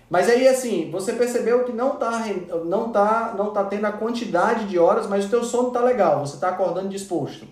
Mas 0.08 0.30
aí, 0.30 0.48
assim, 0.48 0.90
você 0.90 1.12
percebeu 1.12 1.64
que 1.64 1.72
não 1.72 1.96
tá, 1.96 2.24
não 2.64 2.90
tá, 2.90 3.34
não 3.36 3.52
tá 3.52 3.64
tendo 3.64 3.86
a 3.86 3.92
quantidade 3.92 4.66
de 4.68 4.78
horas, 4.78 5.06
mas 5.06 5.26
o 5.26 5.30
teu 5.30 5.44
sono 5.44 5.70
tá 5.70 5.82
legal, 5.82 6.24
você 6.24 6.40
tá 6.40 6.48
acordando 6.48 6.88
disposto. 6.88 7.46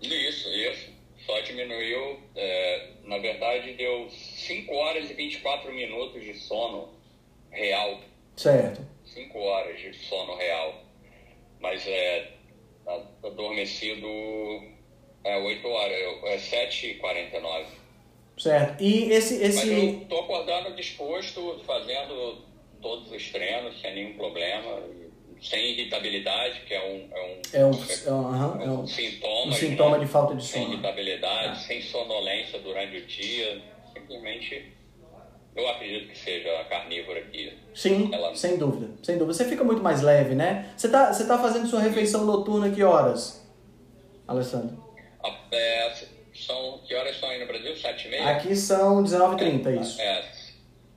Isso, 0.00 0.48
isso. 0.48 0.90
Só 1.26 1.38
diminuiu, 1.40 2.20
é, 2.34 2.90
na 3.04 3.18
verdade, 3.18 3.72
deu 3.72 4.08
5 4.08 4.72
horas 4.72 5.10
e 5.10 5.14
24 5.14 5.70
minutos 5.74 6.22
de 6.22 6.32
sono 6.34 6.88
real. 7.50 7.98
Certo. 8.36 8.95
5 9.16 9.38
horas 9.38 9.80
de 9.80 9.94
sono 9.94 10.36
real. 10.36 10.74
Mas 11.58 11.86
é 11.86 12.32
adormecido 13.24 14.06
é 15.24 15.36
8 15.38 15.66
horas, 15.66 15.96
é 16.24 16.36
7h49. 16.36 17.64
Certo. 18.38 18.82
E 18.82 19.10
esse. 19.10 19.42
esse... 19.42 19.66
Mas 19.66 19.68
eu 19.68 20.06
tô 20.08 20.20
acordando 20.20 20.76
disposto, 20.76 21.60
fazendo 21.66 22.44
todos 22.82 23.10
os 23.10 23.30
treinos 23.30 23.80
sem 23.80 23.94
nenhum 23.94 24.16
problema, 24.16 24.82
sem 25.40 25.72
irritabilidade, 25.72 26.60
que 26.66 26.74
é 26.74 26.84
um, 26.84 27.08
é 27.10 27.24
um, 27.24 27.40
é 27.52 27.64
um, 27.64 27.72
é 27.72 28.12
um, 28.12 28.62
é 28.62 28.70
um 28.70 28.86
sintoma, 28.86 29.46
um 29.46 29.52
sintoma 29.52 29.98
né? 29.98 30.04
de 30.04 30.10
falta 30.10 30.34
de 30.36 30.44
sono. 30.44 30.64
Sem 30.64 30.72
irritabilidade, 30.74 31.48
ah. 31.48 31.54
sem 31.54 31.82
sonolência 31.82 32.58
durante 32.58 32.98
o 32.98 33.06
dia. 33.06 33.62
Simplesmente 33.94 34.75
eu 35.56 35.68
acredito 35.68 36.10
que 36.10 36.18
seja 36.18 36.64
carnívora 36.64 37.20
aqui. 37.20 37.52
Sim, 37.74 38.10
Ela... 38.12 38.34
sem 38.34 38.58
dúvida, 38.58 38.90
sem 39.02 39.16
dúvida. 39.16 39.32
Você 39.32 39.46
fica 39.46 39.64
muito 39.64 39.82
mais 39.82 40.02
leve, 40.02 40.34
né? 40.34 40.72
Você 40.76 40.88
tá, 40.88 41.12
você 41.12 41.26
tá 41.26 41.38
fazendo 41.38 41.66
sua 41.66 41.80
refeição 41.80 42.24
noturna 42.24 42.70
que 42.70 42.82
horas, 42.82 43.44
Alessandro? 44.28 44.84
É, 45.50 45.94
são, 46.34 46.78
que 46.86 46.94
horas 46.94 47.16
são 47.18 47.30
aí 47.30 47.40
no 47.40 47.46
Brasil? 47.46 47.74
7 47.74 48.06
e 48.06 48.10
meia? 48.10 48.28
Aqui 48.28 48.54
são 48.54 49.02
19h30, 49.02 49.66
é, 49.66 49.80
isso. 49.80 50.00
É, 50.00 50.24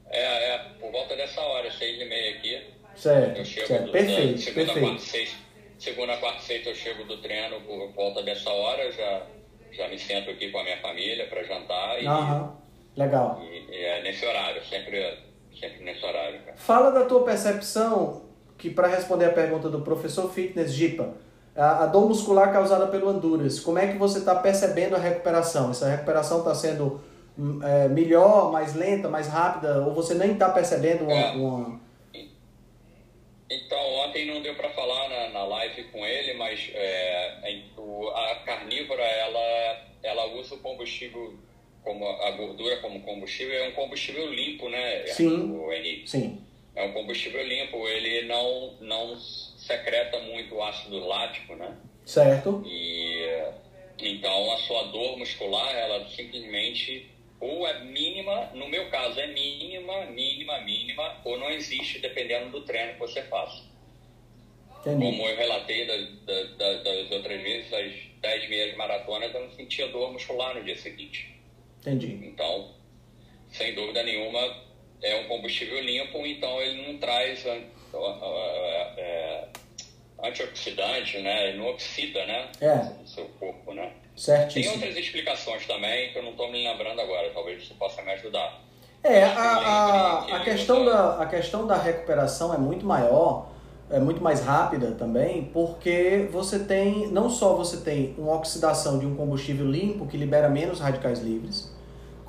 é, 0.10 0.56
é, 0.56 0.58
por 0.80 0.92
volta 0.92 1.16
dessa 1.16 1.40
hora, 1.40 1.72
6 1.72 2.02
e 2.02 2.06
meia 2.06 2.36
aqui. 2.36 2.62
Certo, 2.96 3.38
eu 3.38 3.46
chego 3.46 3.68
certo. 3.68 3.86
Do, 3.86 3.92
perfeito, 3.94 4.32
da, 4.34 4.38
segunda, 4.38 4.66
perfeito. 4.66 4.90
Quarta, 4.90 5.06
seis, 5.06 5.36
segunda, 5.78 6.18
quarta, 6.18 6.42
sexta 6.42 6.70
eu 6.70 6.76
chego 6.76 7.06
do 7.06 7.18
treino 7.22 7.62
por 7.62 7.94
volta 7.94 8.22
dessa 8.24 8.50
hora, 8.50 8.92
já, 8.92 9.26
já 9.72 9.88
me 9.88 9.98
sento 9.98 10.30
aqui 10.30 10.52
com 10.52 10.60
a 10.60 10.64
minha 10.64 10.82
família 10.82 11.26
para 11.28 11.44
jantar. 11.44 12.04
E, 12.04 12.06
Aham, 12.06 12.58
legal. 13.00 13.42
E, 13.42 13.72
e, 13.72 13.84
é 13.84 14.04
nesse 14.04 14.26
horário, 14.26 14.62
sempre, 14.66 15.18
sempre 15.58 15.84
nesse 15.84 16.06
horário. 16.06 16.40
Cara. 16.42 16.58
Fala 16.58 16.92
da 16.92 17.06
tua 17.06 17.24
percepção, 17.24 18.24
que 18.58 18.70
para 18.70 18.88
responder 18.88 19.26
a 19.26 19.32
pergunta 19.32 19.70
do 19.70 19.82
professor 19.82 20.32
Fitness 20.32 20.74
Jipa, 20.74 21.16
a, 21.56 21.84
a 21.84 21.86
dor 21.86 22.08
muscular 22.08 22.52
causada 22.52 22.88
pelo 22.88 23.10
Honduras, 23.10 23.60
como 23.60 23.80
é 23.80 23.88
que 23.88 23.98
você 23.98 24.20
está 24.20 24.36
percebendo 24.36 24.96
a 24.96 25.00
recuperação? 25.00 25.72
Essa 25.72 25.90
recuperação 25.90 26.40
está 26.40 26.54
sendo 26.54 27.02
hum, 27.38 27.60
é, 27.64 27.88
melhor, 27.88 28.52
mais 28.52 28.76
lenta, 28.76 29.08
mais 29.08 29.28
rápida, 29.28 29.82
ou 29.82 29.94
você 29.94 30.14
nem 30.14 30.34
está 30.34 30.50
percebendo 30.50 31.06
uma, 31.06 31.14
é. 31.14 31.32
uma, 31.32 31.80
Então, 33.50 33.80
ontem 34.06 34.28
não 34.28 34.42
deu 34.42 34.56
para 34.56 34.70
falar 34.72 35.08
na, 35.10 35.30
na 35.30 35.46
live 35.46 35.86
com 35.86 36.06
ele, 36.06 36.34
mas 36.34 36.70
é, 36.74 37.40
a 38.14 38.36
carnívora, 38.46 39.04
ela, 39.04 39.78
ela 40.04 40.26
usa 40.36 40.56
o 40.56 40.60
combustível 40.60 41.34
como 41.84 42.08
a 42.08 42.32
gordura 42.32 42.78
como 42.78 43.02
combustível 43.02 43.56
é 43.64 43.70
um 43.70 43.74
combustível 43.74 44.32
limpo, 44.32 44.70
né? 44.70 45.08
Sim. 45.08 45.52
O. 45.52 46.08
Sim. 46.08 46.42
É 46.76 46.86
um 46.86 46.94
combustível 46.94 47.46
limpo, 47.46 47.88
ele 47.88 48.28
não, 48.28 48.74
não 48.80 49.18
secreta 49.18 50.20
muito 50.20 50.62
ácido 50.62 51.00
lático, 51.06 51.56
né? 51.56 51.78
Certo. 52.06 52.64
E 52.66 53.44
então 54.00 54.52
a 54.52 54.58
sua 54.58 54.84
dor 54.84 55.18
muscular, 55.18 55.76
ela 55.76 56.08
simplesmente 56.08 57.10
ou 57.40 57.66
é 57.68 57.80
mínima, 57.84 58.52
no 58.54 58.68
meu 58.68 58.90
caso 58.90 59.20
é 59.20 59.28
mínima, 59.28 60.06
mínima, 60.08 60.60
mínima, 60.62 61.22
ou 61.24 61.38
não 61.38 61.50
existe, 61.50 62.00
dependendo 62.00 62.50
do 62.50 62.62
treino 62.66 62.94
que 62.94 63.00
você 63.00 63.24
faça. 63.24 63.64
Entendi. 64.82 65.06
Como 65.06 65.28
eu 65.28 65.38
relatei 65.38 65.86
da, 65.86 65.98
da, 65.98 66.44
da, 66.56 66.84
das 66.84 67.12
outras 67.12 67.42
vezes, 67.42 67.74
as 67.74 67.94
10 68.22 68.50
meias 68.50 68.78
maratonas, 68.78 69.34
eu 69.34 69.42
não 69.42 69.52
sentia 69.52 69.88
dor 69.88 70.12
muscular 70.12 70.56
no 70.56 70.64
dia 70.64 70.76
seguinte. 70.76 71.39
Entendi. 71.82 72.20
Então, 72.28 72.72
sem 73.52 73.74
dúvida 73.74 74.04
nenhuma, 74.04 74.40
é 75.02 75.16
um 75.22 75.28
combustível 75.28 75.82
limpo, 75.82 76.26
então 76.26 76.62
ele 76.62 76.88
não 76.88 76.98
traz 77.00 77.46
é, 77.46 77.62
é, 78.98 79.48
antioxidante, 80.22 81.20
né? 81.20 81.50
Ele 81.50 81.58
não 81.58 81.68
oxida, 81.68 82.26
né? 82.26 82.50
É. 82.62 83.04
O 83.04 83.08
seu 83.08 83.26
corpo, 83.40 83.74
né? 83.74 83.92
Certíssimo. 84.16 84.74
Tem 84.74 84.74
outras 84.74 84.98
explicações 84.98 85.66
também 85.66 86.12
que 86.12 86.18
eu 86.18 86.24
não 86.24 86.32
estou 86.32 86.52
me 86.52 86.62
lembrando 86.64 87.00
agora, 87.00 87.30
talvez 87.34 87.64
isso 87.64 87.74
possa 87.76 88.02
me 88.02 88.12
ajudar. 88.12 88.62
É, 89.02 89.24
a, 89.24 89.42
a, 89.42 90.36
a, 90.36 90.44
questão 90.44 90.84
da, 90.84 91.22
a 91.22 91.26
questão 91.26 91.66
da 91.66 91.78
recuperação 91.78 92.54
é 92.54 92.58
muito 92.58 92.86
maior, 92.86 93.49
é 93.90 94.00
muito 94.00 94.22
mais 94.22 94.42
rápida 94.42 94.92
também, 94.92 95.50
porque 95.54 96.30
você 96.32 96.60
tem, 96.60 97.08
não 97.08 97.30
só 97.30 97.56
você 97.56 97.78
tem 97.78 98.14
uma 98.18 98.36
oxidação 98.36 99.00
de 99.00 99.06
um 99.06 99.16
combustível 99.16 99.66
limpo 99.66 100.06
que 100.06 100.18
libera 100.18 100.48
menos 100.50 100.80
radicais 100.80 101.20
livres, 101.22 101.72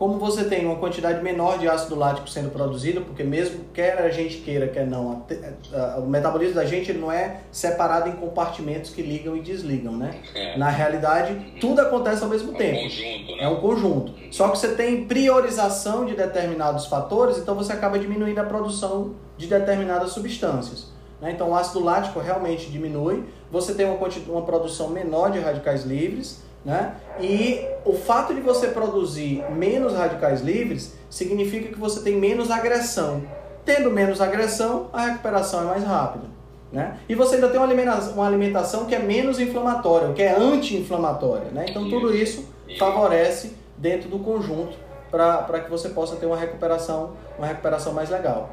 como 0.00 0.18
você 0.18 0.44
tem 0.44 0.64
uma 0.64 0.76
quantidade 0.76 1.22
menor 1.22 1.58
de 1.58 1.68
ácido 1.68 1.94
lático 1.94 2.26
sendo 2.26 2.48
produzido, 2.48 3.02
porque 3.02 3.22
mesmo 3.22 3.66
quer 3.74 3.98
a 3.98 4.08
gente 4.08 4.38
queira, 4.38 4.66
quer 4.66 4.86
não, 4.86 5.26
a, 5.74 5.78
a, 5.78 5.98
o 5.98 6.08
metabolismo 6.08 6.54
da 6.54 6.64
gente 6.64 6.90
não 6.94 7.12
é 7.12 7.40
separado 7.52 8.08
em 8.08 8.12
compartimentos 8.12 8.90
que 8.92 9.02
ligam 9.02 9.36
e 9.36 9.40
desligam, 9.40 9.94
né? 9.94 10.14
É. 10.34 10.56
Na 10.56 10.70
realidade, 10.70 11.34
tudo 11.60 11.82
acontece 11.82 12.22
ao 12.24 12.30
mesmo 12.30 12.52
É 12.52 12.54
um 12.54 12.56
tempo. 12.56 12.80
conjunto, 12.80 13.36
né? 13.36 13.42
É 13.42 13.48
um 13.48 13.56
conjunto. 13.56 14.12
Só 14.30 14.48
que 14.48 14.56
você 14.56 14.68
tem 14.68 15.04
priorização 15.04 16.06
de 16.06 16.14
determinados 16.14 16.86
fatores, 16.86 17.36
então 17.36 17.54
você 17.54 17.74
acaba 17.74 17.98
diminuindo 17.98 18.38
a 18.38 18.44
produção 18.44 19.16
de 19.36 19.46
determinadas 19.48 20.12
substâncias. 20.12 20.86
Né? 21.20 21.32
Então 21.32 21.50
o 21.50 21.54
ácido 21.54 21.84
lático 21.84 22.18
realmente 22.18 22.70
diminui, 22.70 23.24
você 23.50 23.74
tem 23.74 23.86
uma, 23.86 23.98
uma 24.28 24.42
produção 24.42 24.88
menor 24.88 25.30
de 25.30 25.38
radicais 25.38 25.84
livres, 25.84 26.42
né? 26.64 26.94
e 27.18 27.64
o 27.84 27.94
fato 27.94 28.34
de 28.34 28.40
você 28.40 28.68
produzir 28.68 29.44
menos 29.50 29.94
radicais 29.94 30.40
livres 30.40 30.94
significa 31.08 31.68
que 31.68 31.78
você 31.78 32.00
tem 32.00 32.16
menos 32.16 32.50
agressão. 32.50 33.22
Tendo 33.64 33.90
menos 33.90 34.20
agressão, 34.20 34.88
a 34.92 35.02
recuperação 35.02 35.62
é 35.62 35.64
mais 35.64 35.84
rápida. 35.84 36.24
Né? 36.72 36.96
E 37.08 37.14
você 37.14 37.34
ainda 37.34 37.48
tem 37.48 37.58
uma 37.58 37.66
alimentação, 37.66 38.12
uma 38.14 38.26
alimentação 38.26 38.84
que 38.84 38.94
é 38.94 38.98
menos 38.98 39.40
inflamatória, 39.40 40.12
que 40.12 40.22
é 40.22 40.36
anti-inflamatória. 40.36 41.50
Né? 41.50 41.66
Então 41.68 41.88
tudo 41.88 42.14
isso 42.14 42.46
Isso. 42.68 42.78
favorece 42.78 43.56
dentro 43.76 44.08
do 44.08 44.18
conjunto 44.18 44.76
para 45.10 45.60
que 45.60 45.70
você 45.70 45.88
possa 45.88 46.14
ter 46.16 46.26
uma 46.26 46.36
recuperação, 46.36 47.12
uma 47.36 47.46
recuperação 47.46 47.92
mais 47.92 48.08
legal. 48.08 48.50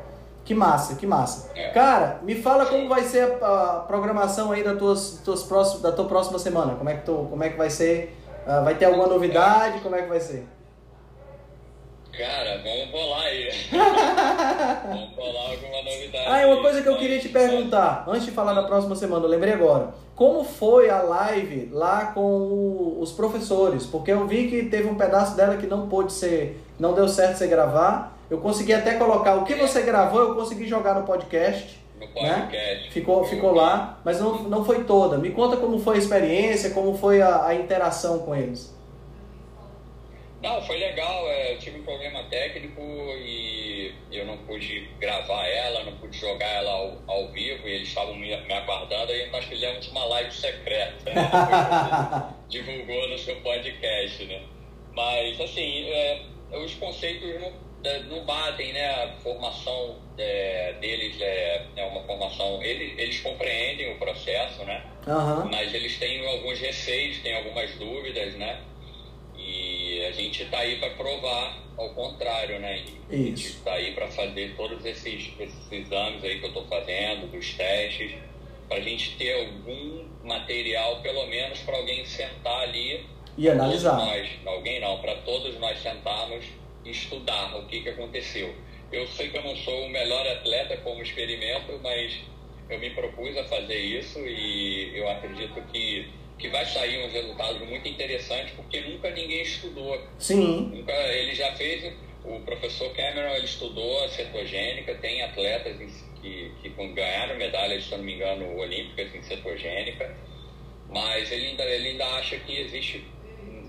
Que 0.47 0.55
massa, 0.55 0.95
que 0.95 1.05
massa. 1.05 1.51
É. 1.53 1.71
Cara, 1.71 2.21
me 2.23 2.33
fala 2.33 2.65
como 2.67 2.87
vai 2.87 3.03
ser 3.03 3.37
a, 3.43 3.47
a 3.47 3.79
programação 3.81 4.53
aí 4.53 4.63
das 4.63 4.77
tuas, 4.77 5.21
tuas 5.25 5.43
próximas, 5.43 5.81
da 5.81 5.91
tua 5.91 6.05
próxima 6.05 6.39
semana. 6.39 6.75
Como 6.75 6.89
é 6.89 6.95
que, 6.95 7.05
tu, 7.05 7.27
como 7.29 7.43
é 7.43 7.49
que 7.49 7.57
vai 7.57 7.69
ser? 7.69 8.17
Ah, 8.47 8.61
vai 8.61 8.75
ter 8.75 8.85
alguma 8.85 9.07
novidade? 9.07 9.81
Como 9.81 9.93
é 9.93 10.03
que 10.03 10.07
vai 10.07 10.21
ser? 10.21 10.47
Cara, 12.17 12.61
vamos 12.63 12.89
bolar 12.91 13.23
aí. 13.23 13.49
vamos 14.87 15.09
bolar 15.17 15.51
alguma 15.51 15.83
novidade. 15.83 16.25
Ah, 16.25 16.39
é 16.39 16.45
uma 16.45 16.61
coisa 16.61 16.81
que 16.81 16.87
eu 16.87 16.97
queria 16.97 17.19
te 17.19 17.27
perguntar, 17.27 18.05
antes 18.07 18.23
de 18.23 18.31
falar 18.31 18.53
da 18.53 18.63
próxima 18.63 18.95
semana, 18.95 19.25
eu 19.25 19.29
lembrei 19.29 19.51
agora. 19.51 19.89
Como 20.15 20.45
foi 20.45 20.89
a 20.89 21.01
live 21.01 21.71
lá 21.73 22.05
com 22.13 22.97
os 23.01 23.11
professores? 23.11 23.85
Porque 23.85 24.13
eu 24.13 24.25
vi 24.25 24.47
que 24.47 24.63
teve 24.63 24.87
um 24.87 24.95
pedaço 24.95 25.35
dela 25.35 25.57
que 25.57 25.67
não 25.67 25.89
pôde 25.89 26.13
ser, 26.13 26.63
não 26.79 26.93
deu 26.93 27.09
certo 27.09 27.35
você 27.35 27.47
gravar. 27.47 28.16
Eu 28.29 28.39
consegui 28.39 28.73
até 28.73 28.95
colocar 28.95 29.35
o 29.35 29.45
que 29.45 29.55
você 29.55 29.81
gravou, 29.83 30.19
eu 30.21 30.35
consegui 30.35 30.67
jogar 30.67 30.95
no 30.95 31.05
podcast. 31.05 31.79
No 31.99 32.07
podcast. 32.09 32.91
Ficou, 32.91 33.23
ficou 33.23 33.53
lá, 33.53 33.99
mas 34.03 34.19
não, 34.19 34.43
não 34.43 34.65
foi 34.65 34.83
toda. 34.83 35.17
Me 35.17 35.31
conta 35.31 35.57
como 35.57 35.79
foi 35.79 35.95
a 35.95 35.99
experiência, 35.99 36.71
como 36.71 36.97
foi 36.97 37.21
a, 37.21 37.45
a 37.45 37.55
interação 37.55 38.19
com 38.19 38.35
eles. 38.35 38.75
Não, 40.41 40.61
foi 40.61 40.77
legal. 40.77 41.27
é, 41.29 41.53
Eu 41.53 41.59
tive 41.59 41.79
um 41.79 41.83
problema 41.83 42.23
técnico 42.25 42.81
e 42.81 43.91
eu 44.11 44.25
não 44.25 44.37
pude 44.39 44.87
gravar 44.99 45.45
ela, 45.47 45.83
não 45.83 45.97
pude 45.97 46.17
jogar 46.17 46.45
ela 46.47 46.71
ao, 46.71 46.97
ao 47.07 47.31
vivo 47.31 47.67
e 47.67 47.71
eles 47.71 47.87
estavam 47.87 48.13
me, 48.13 48.27
me 48.27 48.53
aguardando. 48.53 49.11
Aí 49.11 49.29
nós 49.31 49.45
fizemos 49.45 49.87
uma 49.87 50.05
live 50.05 50.31
secreta. 50.31 51.11
Né? 51.11 51.31
Divulgou 52.47 53.09
no 53.09 53.17
seu 53.17 53.35
podcast, 53.37 54.25
né? 54.25 54.41
Mas, 54.93 55.39
assim, 55.41 55.89
é, 55.89 56.21
os 56.53 56.73
conceitos 56.75 57.41
não, 57.41 57.51
não 58.09 58.25
batem, 58.25 58.73
né? 58.73 58.87
A 59.03 59.13
formação 59.23 59.97
é, 60.17 60.73
deles 60.79 61.19
é, 61.21 61.65
é 61.75 61.85
uma 61.85 62.03
formação... 62.03 62.61
Eles, 62.61 62.97
eles 62.97 63.19
compreendem 63.21 63.93
o 63.93 63.97
processo, 63.97 64.63
né? 64.63 64.83
Aham. 65.07 65.47
mas 65.49 65.73
eles 65.73 65.97
têm 65.97 66.27
alguns 66.27 66.59
receios, 66.59 67.19
têm 67.19 67.33
algumas 67.33 67.71
dúvidas, 67.75 68.33
né? 68.35 68.59
E 69.37 70.03
a 70.05 70.11
gente 70.11 70.43
está 70.43 70.59
aí 70.59 70.77
para 70.79 70.89
provar 70.91 71.57
ao 71.77 71.89
contrário, 71.91 72.59
né? 72.59 72.83
A 73.09 73.15
gente 73.15 73.45
Isso. 73.45 73.57
está 73.57 73.73
aí 73.73 73.93
para 73.93 74.07
fazer 74.07 74.55
todos 74.57 74.83
esses, 74.83 75.31
esses 75.39 75.71
exames 75.71 76.23
aí 76.23 76.39
que 76.39 76.45
eu 76.45 76.49
estou 76.49 76.65
fazendo, 76.65 77.31
dos 77.31 77.53
testes, 77.53 78.15
para 78.67 78.77
a 78.77 78.81
gente 78.81 79.15
ter 79.15 79.45
algum 79.45 80.05
material, 80.23 81.01
pelo 81.01 81.25
menos, 81.27 81.59
para 81.59 81.77
alguém 81.77 82.03
sentar 82.05 82.63
ali 82.63 83.05
E 83.37 83.47
analisar. 83.47 83.95
Nós, 83.95 84.27
alguém 84.45 84.81
não, 84.81 84.99
para 84.99 85.15
todos 85.17 85.57
nós 85.59 85.79
sentarmos 85.79 86.43
estudar 86.91 87.55
o 87.57 87.65
que, 87.65 87.81
que 87.81 87.89
aconteceu. 87.89 88.53
Eu 88.91 89.05
sei 89.07 89.29
que 89.29 89.37
eu 89.37 89.43
não 89.43 89.55
sou 89.55 89.85
o 89.85 89.89
melhor 89.89 90.25
atleta 90.27 90.77
como 90.77 91.01
experimento, 91.01 91.79
mas 91.83 92.19
eu 92.69 92.79
me 92.79 92.89
propus 92.91 93.35
a 93.37 93.43
fazer 93.45 93.77
isso 93.77 94.19
e 94.19 94.97
eu 94.97 95.09
acredito 95.09 95.61
que, 95.71 96.07
que 96.37 96.49
vai 96.49 96.65
sair 96.65 97.05
uns 97.05 97.11
resultados 97.11 97.67
muito 97.67 97.87
interessantes, 97.87 98.53
porque 98.55 98.81
nunca 98.81 99.09
ninguém 99.11 99.41
estudou. 99.41 100.01
Sim. 100.19 100.71
Nunca, 100.73 100.93
ele 100.93 101.35
já 101.35 101.53
fez, 101.55 101.93
o 102.23 102.39
professor 102.41 102.93
Cameron 102.93 103.35
ele 103.35 103.45
estudou 103.45 104.03
a 104.03 104.09
cetogênica, 104.09 104.95
tem 104.95 105.21
atletas 105.21 105.75
que, 106.21 106.51
que 106.61 106.69
ganharam 106.69 107.37
medalhas, 107.37 107.85
se 107.85 107.91
eu 107.91 107.97
não 107.97 108.05
me 108.05 108.15
engano, 108.15 108.57
olímpicas 108.57 109.13
em 109.13 109.21
cetogênica, 109.21 110.15
mas 110.89 111.31
ele 111.31 111.47
ainda, 111.47 111.63
ele 111.63 111.89
ainda 111.89 112.05
acha 112.05 112.37
que 112.37 112.59
existe 112.59 113.05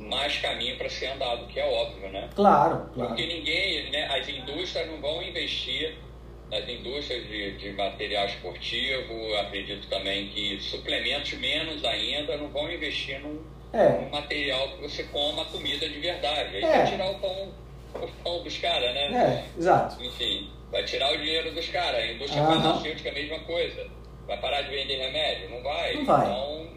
mais 0.09 0.37
caminho 0.39 0.77
para 0.77 0.89
ser 0.89 1.07
andado, 1.07 1.47
que 1.47 1.61
é 1.61 1.65
óbvio, 1.67 2.09
né? 2.11 2.29
Claro, 2.35 2.89
claro. 2.95 3.09
Porque 3.11 3.27
ninguém, 3.27 3.91
né, 3.91 4.07
as 4.07 4.29
indústrias 4.29 4.87
não 4.89 5.01
vão 5.01 5.23
investir 5.23 5.97
nas 6.51 6.67
indústrias 6.69 7.27
de, 7.29 7.53
de 7.59 7.73
material 7.73 8.27
esportivo, 8.27 9.35
acredito 9.37 9.87
também 9.89 10.29
que 10.29 10.59
suplementos 10.61 11.33
menos 11.35 11.85
ainda 11.85 12.37
não 12.39 12.49
vão 12.49 12.71
investir 12.73 13.21
num, 13.21 13.43
É. 13.73 14.01
num 14.01 14.09
material 14.11 14.69
que 14.71 14.81
você 14.83 15.05
coma 15.05 15.45
comida 15.45 15.87
de 15.89 15.99
verdade. 16.01 16.57
Aí 16.57 16.65
É. 16.65 16.79
vai 16.79 16.87
tirar 16.91 17.11
o 17.11 17.19
pão, 17.19 17.53
o 17.97 18.09
pão 18.25 18.43
dos 18.43 18.57
caras, 18.59 18.95
né? 18.95 19.45
É, 19.55 19.59
exato. 19.59 20.03
Enfim, 20.03 20.51
vai 20.71 20.83
tirar 20.85 21.13
o 21.13 21.19
dinheiro 21.19 21.53
dos 21.55 21.69
caras. 21.69 22.01
A 22.03 22.07
indústria 22.13 22.43
Aham. 22.43 22.63
farmacêutica 22.63 23.09
é 23.11 23.13
a 23.13 23.15
mesma 23.15 23.39
coisa. 23.41 23.87
Vai 24.27 24.41
parar 24.41 24.63
de 24.63 24.71
vender 24.71 24.97
remédio? 24.97 25.51
Não 25.51 25.63
vai. 25.63 25.95
Não 25.97 26.05
vai. 26.07 26.27
Então, 26.27 26.69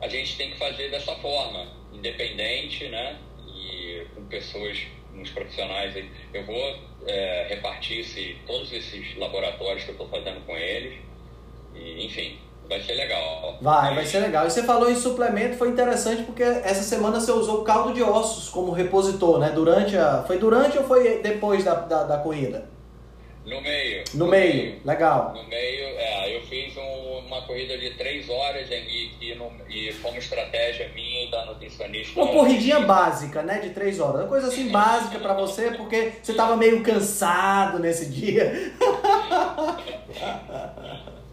a 0.00 0.08
gente 0.08 0.36
tem 0.38 0.50
que 0.50 0.58
fazer 0.58 0.90
dessa 0.90 1.14
forma, 1.16 1.66
independente, 1.92 2.88
né? 2.88 3.18
E 3.46 4.06
com 4.14 4.24
pessoas, 4.26 4.78
uns 5.14 5.30
profissionais 5.30 5.94
aí. 5.96 6.08
Eu 6.32 6.44
vou 6.44 6.76
é, 7.06 7.46
repartir 7.48 8.00
esse, 8.00 8.36
todos 8.46 8.72
esses 8.72 9.16
laboratórios 9.16 9.84
que 9.84 9.90
eu 9.90 9.94
estou 9.94 10.08
fazendo 10.08 10.44
com 10.46 10.56
eles. 10.56 10.98
E, 11.74 12.06
enfim, 12.06 12.38
vai 12.68 12.80
ser 12.80 12.94
legal. 12.94 13.58
Vai, 13.60 13.94
vai 13.94 14.06
ser 14.06 14.20
legal. 14.20 14.46
E 14.46 14.50
você 14.50 14.62
falou 14.62 14.90
em 14.90 14.96
suplemento, 14.96 15.56
foi 15.56 15.68
interessante 15.68 16.22
porque 16.22 16.42
essa 16.42 16.82
semana 16.82 17.20
você 17.20 17.30
usou 17.30 17.62
caldo 17.62 17.92
de 17.92 18.02
ossos 18.02 18.48
como 18.48 18.72
repositor, 18.72 19.38
né? 19.38 19.50
Durante 19.50 19.96
a. 19.96 20.22
Foi 20.26 20.38
durante 20.38 20.78
ou 20.78 20.84
foi 20.84 21.20
depois 21.22 21.64
da, 21.64 21.74
da, 21.74 22.04
da 22.04 22.18
corrida? 22.18 22.68
No 23.44 23.60
meio. 23.60 24.04
No 24.14 24.26
meio, 24.28 24.80
legal. 24.84 25.34
No 25.34 25.42
meio, 25.48 25.84
é, 25.98 26.36
eu 26.36 26.42
fiz 26.46 26.76
um- 26.76 27.18
uma 27.26 27.42
corrida 27.42 27.76
de 27.76 27.90
três 27.94 28.28
horas 28.28 28.68
e, 28.70 29.10
e, 29.20 29.34
no- 29.34 29.50
e 29.68 29.92
como 29.94 30.16
estratégia 30.16 30.88
minha 30.94 31.24
e 31.24 31.30
da 31.30 31.44
nutricionista. 31.46 32.20
Uma 32.20 32.30
corridinha 32.32 32.80
básica, 32.80 33.42
né? 33.42 33.58
De 33.58 33.70
três 33.70 33.98
horas. 33.98 34.20
Uma 34.20 34.28
coisa 34.28 34.46
assim 34.48 34.68
básica 34.68 35.18
pra 35.18 35.34
você, 35.34 35.72
porque 35.72 36.12
você 36.22 36.34
tava 36.34 36.56
meio 36.56 36.82
cansado 36.84 37.80
nesse 37.80 38.08
dia. 38.10 38.52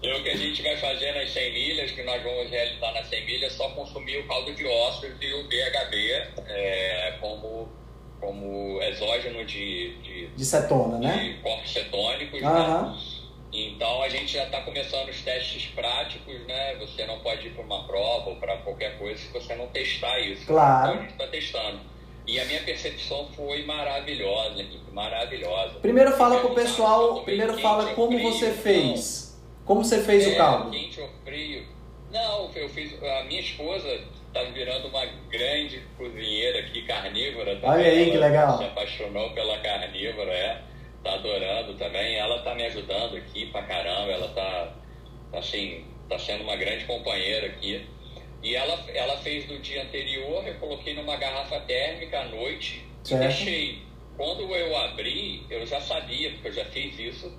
E 0.02 0.10
o 0.14 0.24
que 0.24 0.30
a 0.30 0.38
gente 0.38 0.62
vai 0.62 0.78
fazer 0.78 1.12
nas 1.14 1.30
100 1.30 1.54
milhas, 1.54 1.92
que 1.92 2.02
nós 2.04 2.24
vamos 2.24 2.50
realizar 2.50 2.94
nas 2.94 3.06
100 3.10 3.26
milhas, 3.26 3.52
é 3.52 3.56
só 3.58 3.68
consumir 3.72 4.18
o 4.20 4.28
caldo 4.30 4.54
de 4.56 4.66
ossos 4.66 5.10
e 5.20 5.34
o 5.34 5.44
BHB 5.44 6.24
é, 6.48 7.16
como 7.20 7.68
como 8.20 8.82
exógeno 8.82 9.46
de, 9.46 9.96
de, 10.02 10.28
de 10.28 10.46
cetona, 10.46 11.00
de 11.00 11.06
né? 11.08 11.40
corpos 11.42 11.72
cetônicos, 11.72 12.42
né? 12.42 12.96
Então 13.52 14.04
a 14.04 14.10
gente 14.10 14.34
já 14.34 14.44
está 14.44 14.62
começando 14.62 15.10
os 15.10 15.22
testes 15.22 15.66
práticos, 15.74 16.40
né? 16.46 16.76
Você 16.76 17.06
não 17.06 17.20
pode 17.20 17.48
ir 17.48 17.52
para 17.52 17.64
uma 17.64 17.84
prova 17.88 18.30
ou 18.30 18.36
para 18.36 18.58
qualquer 18.58 18.98
coisa 19.00 19.20
se 19.20 19.32
você 19.34 19.56
não 19.56 19.68
testar 19.68 20.20
isso. 20.20 20.46
Claro. 20.46 20.90
Então 20.90 21.00
a 21.00 21.02
gente 21.04 21.12
está 21.14 21.28
testando. 21.28 21.80
E 22.28 22.40
a 22.40 22.46
minha 22.46 22.62
percepção 22.62 23.28
foi 23.36 23.66
maravilhosa, 23.66 24.64
maravilhosa. 24.94 25.80
Primeiro 25.80 26.12
fala 26.12 26.36
não 26.36 26.42
se 26.44 26.48
eu 26.48 26.54
pessoal, 26.54 27.24
primeiro 27.24 27.54
quente 27.54 27.64
fala 27.64 27.90
ou 27.90 27.96
como 27.96 28.20
frio. 28.20 28.32
você 28.32 28.52
fez. 28.52 29.42
Como 29.66 29.84
você 29.84 30.04
fez 30.04 30.28
É, 30.28 30.34
o 30.34 30.38
caldo? 30.38 30.70
Quente 30.70 31.02
ou 31.02 31.10
frio? 31.26 31.66
Não, 32.12 32.52
eu 32.54 32.70
fiz. 32.70 33.02
A 33.02 33.24
minha 33.24 33.40
esposa 33.42 34.02
tá 34.34 34.44
virando 34.44 34.88
uma 34.88 35.06
grande 35.30 35.82
cozinheira 35.98 36.60
aqui, 36.60 36.82
carnívora. 36.84 37.56
também. 37.56 37.70
Olha 37.70 37.86
aí, 37.86 38.12
que 38.12 38.18
Ela 38.18 38.28
legal. 38.28 38.58
Se 38.58 38.64
apaixonou 38.64 39.32
pela 39.32 39.58
carnívora, 39.60 40.32
é. 40.32 40.62
Tá 41.04 41.14
adorando 41.14 41.74
também. 41.76 42.16
Ela 42.16 42.40
tá 42.42 42.54
me 42.56 42.66
ajudando 42.66 43.16
aqui 43.18 43.46
pra 43.48 43.64
caramba. 43.64 44.12
Ela 44.12 44.28
tá, 44.30 44.74
assim, 45.34 45.86
tá 46.08 46.18
sendo 46.20 46.44
uma 46.44 46.56
grande 46.56 46.86
companheira 46.86 47.48
aqui. 47.48 47.86
E 48.42 48.56
ela, 48.56 48.80
ela 48.94 49.18
fez 49.18 49.48
no 49.50 49.60
dia 49.60 49.84
anterior, 49.84 50.48
eu 50.48 50.56
coloquei 50.56 50.94
numa 50.94 51.18
garrafa 51.18 51.60
térmica 51.62 52.22
à 52.22 52.26
noite 52.26 52.86
Certo. 53.04 53.22
e 53.22 53.28
deixei. 53.28 53.82
Quando 54.16 54.54
eu 54.56 54.76
abri, 54.78 55.46
eu 55.50 55.66
já 55.66 55.80
sabia, 55.82 56.32
porque 56.32 56.50
eu 56.50 56.54
já 56.54 56.66
fiz 56.66 56.98
isso, 57.00 57.34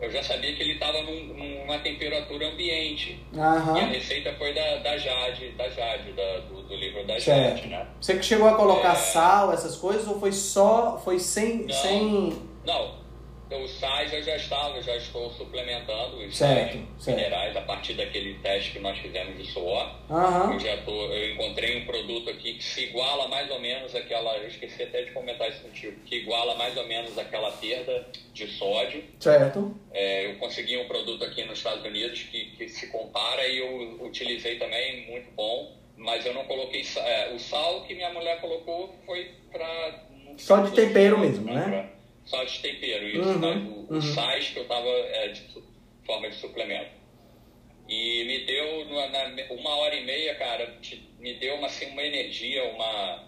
eu 0.00 0.10
já 0.10 0.22
sabia 0.22 0.54
que 0.54 0.62
ele 0.62 0.74
estava 0.74 1.02
num, 1.02 1.24
numa 1.64 1.78
temperatura 1.78 2.48
ambiente. 2.48 3.18
E 3.32 3.38
a 3.40 3.44
Aham. 3.54 3.74
receita 3.86 4.34
foi 4.34 4.52
da, 4.54 4.76
da 4.78 4.96
Jade, 4.98 5.50
da 5.52 5.68
Jade, 5.68 6.12
da- 6.12 6.38
do, 6.40 6.62
do 6.62 6.74
livro 6.76 7.06
da 7.06 7.18
Certo. 7.18 7.56
Jade, 7.56 7.68
né? 7.68 7.86
Você 8.00 8.16
que 8.16 8.22
chegou 8.24 8.48
a 8.48 8.54
colocar 8.54 8.92
É. 8.92 8.96
sal, 8.96 9.52
essas 9.52 9.76
coisas, 9.76 10.06
ou 10.06 10.20
foi 10.20 10.32
só, 10.32 11.00
foi 11.02 11.18
sem, 11.18 11.64
Não. 11.64 11.70
sem... 11.74 12.38
Não, 12.66 13.05
os 13.54 13.70
sais 13.78 14.12
eu 14.12 14.22
já 14.22 14.36
estava, 14.36 14.82
já 14.82 14.96
estou 14.96 15.30
suplementando 15.30 16.16
os 16.16 16.36
Certo, 16.36 16.78
minerais 17.06 17.56
a 17.56 17.60
partir 17.60 17.94
daquele 17.94 18.34
teste 18.40 18.72
que 18.72 18.78
nós 18.80 18.98
fizemos 18.98 19.36
de 19.36 19.50
suor. 19.52 19.94
Aham. 20.10 20.54
Eu 20.54 20.60
já 20.60 20.76
tô, 20.78 21.12
eu 21.12 21.34
encontrei 21.34 21.80
um 21.80 21.86
produto 21.86 22.30
aqui 22.30 22.54
que 22.54 22.64
se 22.64 22.84
iguala 22.84 23.28
mais 23.28 23.48
ou 23.50 23.60
menos 23.60 23.94
àquela, 23.94 24.36
eu 24.38 24.48
esqueci 24.48 24.82
até 24.82 25.02
de 25.02 25.12
comentar 25.12 25.48
isso 25.48 25.62
contigo, 25.62 25.96
que 26.04 26.16
iguala 26.16 26.56
mais 26.56 26.76
ou 26.76 26.86
menos 26.86 27.16
àquela 27.16 27.52
perda 27.52 28.06
de 28.32 28.46
sódio. 28.48 29.04
Certo. 29.20 29.76
É, 29.92 30.26
eu 30.26 30.36
consegui 30.36 30.76
um 30.78 30.88
produto 30.88 31.24
aqui 31.24 31.44
nos 31.44 31.58
Estados 31.58 31.84
Unidos 31.84 32.22
que, 32.24 32.46
que 32.56 32.68
se 32.68 32.88
compara 32.88 33.46
e 33.46 33.58
eu 33.58 34.04
utilizei 34.04 34.58
também, 34.58 35.06
muito 35.08 35.30
bom. 35.32 35.76
Mas 35.96 36.26
eu 36.26 36.34
não 36.34 36.44
coloquei 36.44 36.82
é, 36.98 37.32
o 37.32 37.38
sal 37.38 37.82
que 37.84 37.94
minha 37.94 38.12
mulher 38.12 38.38
colocou 38.40 38.94
foi 39.06 39.30
para 39.50 40.04
Só 40.36 40.58
de 40.58 40.72
tempero 40.72 41.18
mesmo, 41.18 41.46
né? 41.46 41.88
Só 42.26 42.42
de 42.44 42.58
tempero, 42.60 43.08
isso. 43.08 43.20
Uhum, 43.20 43.86
o, 43.88 43.94
uhum. 43.94 44.00
sais 44.02 44.48
que 44.48 44.58
eu 44.58 44.66
tava 44.66 44.88
é, 44.88 45.28
de 45.28 45.42
forma 46.04 46.28
de 46.28 46.36
suplemento. 46.36 46.90
E 47.88 48.24
me 48.24 48.44
deu 48.44 48.84
na, 48.86 49.06
na- 49.28 49.44
uma 49.52 49.76
hora 49.76 49.94
e 49.94 50.04
meia, 50.04 50.34
cara, 50.34 50.66
te- 50.82 51.08
me 51.20 51.34
deu 51.34 51.54
uma, 51.54 51.68
assim, 51.68 51.86
uma 51.86 52.02
energia, 52.02 52.64
uma, 52.64 53.24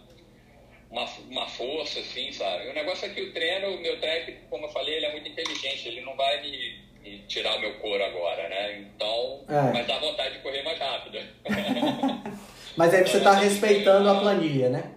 uma, 0.91 1.05
uma 1.31 1.47
força, 1.47 2.01
assim, 2.01 2.33
sabe? 2.33 2.69
O 2.69 2.75
negócio 2.75 3.07
é 3.07 3.15
que 3.15 3.23
o 3.23 3.33
treino, 3.33 3.69
o 3.77 3.81
meu 3.81 4.01
técnico, 4.01 4.41
como 4.51 4.67
eu 4.67 4.71
falei, 4.71 4.97
ele 4.97 5.07
é 5.07 5.13
muito 5.13 5.29
inteligente, 5.29 5.87
ele 5.87 6.01
não 6.01 6.17
vai 6.17 6.43
me, 6.43 6.81
me 7.05 7.19
tirar 7.29 7.57
o 7.57 7.61
meu 7.61 7.75
couro 7.79 8.03
agora, 8.03 8.49
né? 8.49 8.81
Então, 8.81 9.45
É. 9.49 9.73
mas 9.73 9.87
dá 9.87 9.99
vontade 10.01 10.35
de 10.35 10.43
correr 10.43 10.63
mais 10.65 10.79
rápido. 10.79 11.19
Mas 12.77 12.95
aí 12.95 13.03
você 13.05 13.21
tá 13.21 13.33
respeitando 13.35 14.09
a 14.09 14.21
planilha, 14.21 14.69
né? 14.69 14.93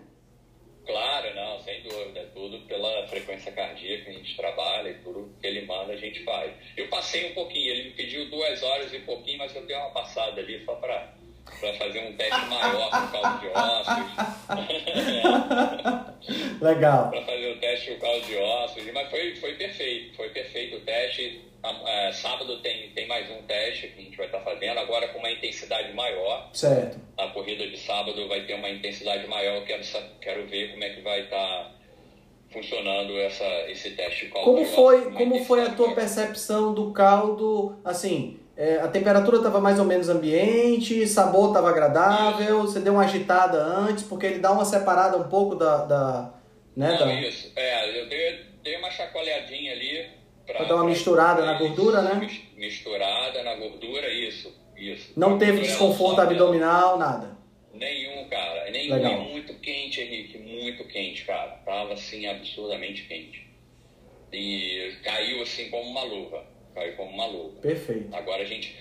Claro, 0.86 1.36
não, 1.36 1.60
sem 1.60 1.82
dúvida. 1.84 2.20
É 2.20 2.26
tudo 2.34 2.60
pela 2.62 3.08
frequência 3.08 3.52
cardíaca 3.52 4.04
que 4.06 4.10
a 4.10 4.14
gente 4.14 4.36
trabalha 4.36 4.90
e 4.90 4.96
tudo 4.96 5.34
que 5.40 5.48
ele 5.48 5.66
manda 5.66 5.94
a 5.94 5.98
gente 5.98 6.24
faz. 6.24 6.52
Eu 6.76 6.88
passei 6.90 7.32
um 7.32 7.34
pouquinho, 7.34 7.72
ele 7.72 7.84
me 7.86 7.92
pediu 7.92 8.30
duas 8.30 8.62
horas 8.64 8.94
e 8.94 9.00
pouquinho, 9.00 9.38
mas 9.40 9.56
eu 9.56 9.66
dei 9.66 9.76
uma 9.76 9.92
passada 9.92 10.42
ali 10.42 10.64
só 10.66 10.76
para 10.76 11.14
fazer 11.78 12.00
um 12.00 12.16
teste 12.16 12.46
maior 12.46 12.90
por 12.90 13.12
causa 13.12 13.40
de 13.40 13.48
ossos. 13.48 14.12
Legal. 16.62 17.10
para 17.10 17.26
fazer 17.26 17.52
o 17.52 17.60
teste 17.60 17.92
por 17.92 18.00
causa 18.02 18.26
de 18.26 18.38
ossos. 18.38 18.92
Mas 18.92 19.10
foi, 19.10 19.36
foi 19.36 19.54
perfeito, 19.56 20.16
foi 20.16 20.30
perfeito 20.30 20.78
o 20.78 20.82
teste. 20.82 21.51
É, 21.64 22.12
sábado 22.12 22.58
tem, 22.62 22.90
tem 22.90 23.08
mais 23.08 23.30
um 23.30 23.44
teste 23.44 23.90
que 23.90 24.02
a 24.02 24.04
gente 24.04 24.18
vai 24.18 24.26
estar 24.26 24.40
fazendo, 24.40 24.80
agora 24.80 25.10
com 25.10 25.20
uma 25.20 25.30
intensidade 25.32 25.94
maior. 25.94 26.50
Certo. 26.54 26.98
A 27.18 27.28
corrida 27.28 27.68
de 27.68 27.78
sábado 27.78 28.28
vai 28.28 28.46
ter 28.46 28.56
uma 28.56 28.70
intensidade 28.70 29.28
maior. 29.28 29.58
Eu 29.58 29.66
quero, 29.66 29.84
quero 30.20 30.48
ver 30.48 30.72
como 30.72 30.84
é 30.84 30.90
que 30.90 31.02
vai 31.02 31.22
estar 31.22 31.72
funcionando 32.50 33.18
essa, 33.20 33.46
esse 33.70 33.92
teste 33.92 34.28
Como 34.28 34.66
foi, 34.66 35.12
como 35.12 35.44
foi 35.46 35.62
a 35.62 35.70
tua 35.74 35.88
maior. 35.88 35.96
percepção 35.96 36.74
do 36.74 36.92
caldo? 36.92 37.80
Assim, 37.86 38.40
é, 38.58 38.76
a 38.78 38.88
temperatura 38.88 39.38
estava 39.38 39.62
mais 39.62 39.80
ou 39.80 39.86
menos 39.86 40.10
ambiente, 40.10 41.08
sabor 41.08 41.50
estava 41.50 41.70
agradável, 41.70 42.62
você 42.62 42.80
deu 42.80 42.94
uma 42.94 43.04
agitada 43.06 43.58
antes, 43.62 44.04
porque 44.04 44.26
ele 44.26 44.40
dá 44.40 44.52
uma 44.52 44.66
separada 44.66 45.16
um 45.18 45.30
pouco 45.30 45.56
da. 45.56 45.86
da 45.86 46.34
né, 46.76 46.92
Não, 46.92 46.98
da- 47.08 47.14
isso. 47.14 47.52
É, 47.56 48.02
eu 48.02 48.08
dei, 48.10 48.40
dei 48.64 48.78
uma 48.78 48.90
chacoalhadinha 48.90 49.74
ali. 49.74 50.21
Pra 50.58 50.66
dar 50.66 50.76
uma 50.76 50.86
misturada 50.86 51.46
na 51.46 51.54
gordura, 51.54 52.02
né? 52.02 52.16
mis- 52.16 52.42
Misturada 52.56 53.44
na 53.44 53.56
gordura, 53.56 54.12
isso. 54.14 54.54
isso. 54.78 55.14
não 55.18 55.38
teve 55.38 55.52
gordura, 55.54 55.68
desconforto 55.70 56.16
sobe, 56.22 56.34
abdominal, 56.34 56.98
nada. 56.98 57.38
Nenhum, 57.74 58.28
cara. 58.30 58.70
Nenhum. 58.70 58.96
Legal. 58.96 59.22
Muito 59.22 59.54
quente, 59.60 60.02
Henrique. 60.02 60.38
Muito 60.38 60.84
quente, 60.86 61.24
cara. 61.26 61.52
Tava, 61.66 61.94
assim, 61.94 62.28
absurdamente 62.28 63.04
quente. 63.04 63.48
E 64.32 64.94
caiu, 65.04 65.42
assim, 65.42 65.70
como 65.70 65.90
uma 65.90 66.04
luva. 66.04 66.46
Caiu 66.76 66.96
como 66.96 67.12
uma 67.12 67.26
luva. 67.26 67.60
Perfeito. 67.62 68.14
Agora 68.16 68.44
a 68.44 68.46
gente... 68.46 68.76